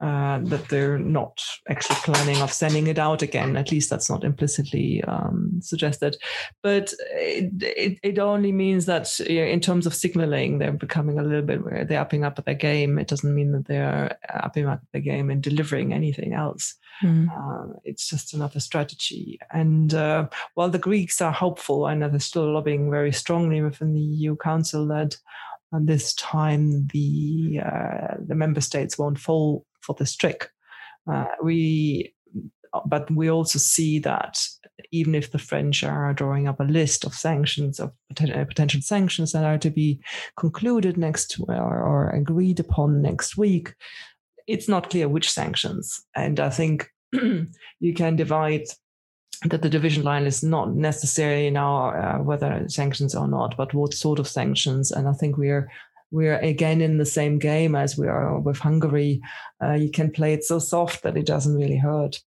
uh, 0.00 0.40
that 0.42 0.68
they're 0.68 0.98
not 0.98 1.42
actually 1.70 1.96
planning 1.96 2.42
of 2.42 2.52
sending 2.52 2.86
it 2.86 2.98
out 2.98 3.22
again. 3.22 3.56
At 3.56 3.70
least 3.72 3.88
that's 3.88 4.10
not 4.10 4.24
implicitly 4.24 5.02
um, 5.04 5.58
suggested. 5.62 6.18
But 6.62 6.92
it, 7.12 7.50
it, 7.62 7.98
it, 8.02 8.18
only 8.18 8.52
means 8.52 8.84
that 8.86 9.18
in 9.20 9.60
terms 9.60 9.86
of 9.86 9.94
signaling, 9.94 10.58
they're 10.58 10.72
becoming 10.72 11.18
a 11.18 11.22
little 11.22 11.42
bit, 11.42 11.88
they're 11.88 12.00
upping 12.00 12.24
up 12.24 12.42
their 12.44 12.54
game. 12.54 12.98
It 12.98 13.08
doesn't 13.08 13.34
mean 13.34 13.52
that 13.52 13.66
they're 13.66 14.18
upping 14.28 14.66
up 14.66 14.82
their 14.92 15.00
game 15.00 15.30
and 15.30 15.42
delivering 15.42 15.94
anything 15.94 16.34
else. 16.34 16.74
Mm. 17.02 17.28
Uh, 17.30 17.78
it's 17.84 18.08
just 18.08 18.34
another 18.34 18.60
strategy. 18.60 19.38
And 19.50 19.94
uh, 19.94 20.28
while 20.54 20.68
the 20.68 20.78
Greeks 20.78 21.22
are 21.22 21.32
hopeful 21.32 21.86
and 21.86 22.02
they're 22.02 22.20
still 22.20 22.52
lobbying 22.52 22.90
very 22.90 23.12
strongly 23.12 23.62
within 23.62 23.94
the 23.94 24.00
EU 24.00 24.36
Council 24.36 24.86
that 24.88 25.16
and 25.72 25.88
this 25.88 26.14
time 26.14 26.86
the 26.88 27.60
uh, 27.64 28.14
the 28.24 28.34
member 28.34 28.60
states 28.60 28.96
won't 28.96 29.18
fall 29.18 29.65
for 29.86 29.94
this 29.98 30.16
trick. 30.16 30.50
Uh, 31.10 31.26
we, 31.42 32.14
but 32.86 33.10
we 33.10 33.30
also 33.30 33.58
see 33.58 33.98
that 34.00 34.38
even 34.92 35.14
if 35.14 35.30
the 35.30 35.38
French 35.38 35.84
are 35.84 36.12
drawing 36.12 36.48
up 36.48 36.60
a 36.60 36.64
list 36.64 37.04
of 37.04 37.14
sanctions 37.14 37.78
of 37.78 37.92
potential, 38.08 38.80
uh, 38.80 38.82
sanctions 38.82 39.32
that 39.32 39.44
are 39.44 39.58
to 39.58 39.70
be 39.70 40.00
concluded 40.36 40.96
next 40.96 41.38
or, 41.48 41.54
or 41.54 42.10
agreed 42.10 42.60
upon 42.60 43.02
next 43.02 43.36
week, 43.36 43.74
it's 44.46 44.68
not 44.68 44.90
clear 44.90 45.08
which 45.08 45.30
sanctions. 45.30 46.02
And 46.14 46.40
I 46.40 46.50
think 46.50 46.88
you 47.12 47.94
can 47.94 48.16
divide 48.16 48.64
that 49.44 49.62
the 49.62 49.68
division 49.70 50.02
line 50.02 50.24
is 50.24 50.42
not 50.42 50.74
necessary 50.74 51.50
now 51.50 51.88
uh, 51.90 52.18
whether 52.18 52.64
sanctions 52.68 53.14
or 53.14 53.28
not, 53.28 53.56
but 53.56 53.74
what 53.74 53.94
sort 53.94 54.18
of 54.18 54.28
sanctions. 54.28 54.90
And 54.90 55.08
I 55.08 55.12
think 55.12 55.36
we're 55.36 55.70
we're 56.10 56.38
again 56.38 56.80
in 56.80 56.98
the 56.98 57.06
same 57.06 57.38
game 57.38 57.74
as 57.74 57.98
we 57.98 58.06
are 58.06 58.38
with 58.38 58.58
Hungary. 58.58 59.20
Uh, 59.62 59.72
you 59.72 59.90
can 59.90 60.10
play 60.10 60.32
it 60.32 60.44
so 60.44 60.58
soft 60.58 61.02
that 61.02 61.16
it 61.16 61.26
doesn't 61.26 61.54
really 61.54 61.78
hurt. 61.78 62.22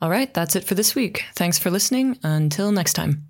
All 0.00 0.10
right, 0.10 0.32
that's 0.32 0.56
it 0.56 0.64
for 0.64 0.74
this 0.74 0.94
week. 0.94 1.24
Thanks 1.34 1.58
for 1.58 1.70
listening. 1.70 2.18
Until 2.22 2.72
next 2.72 2.94
time. 2.94 3.29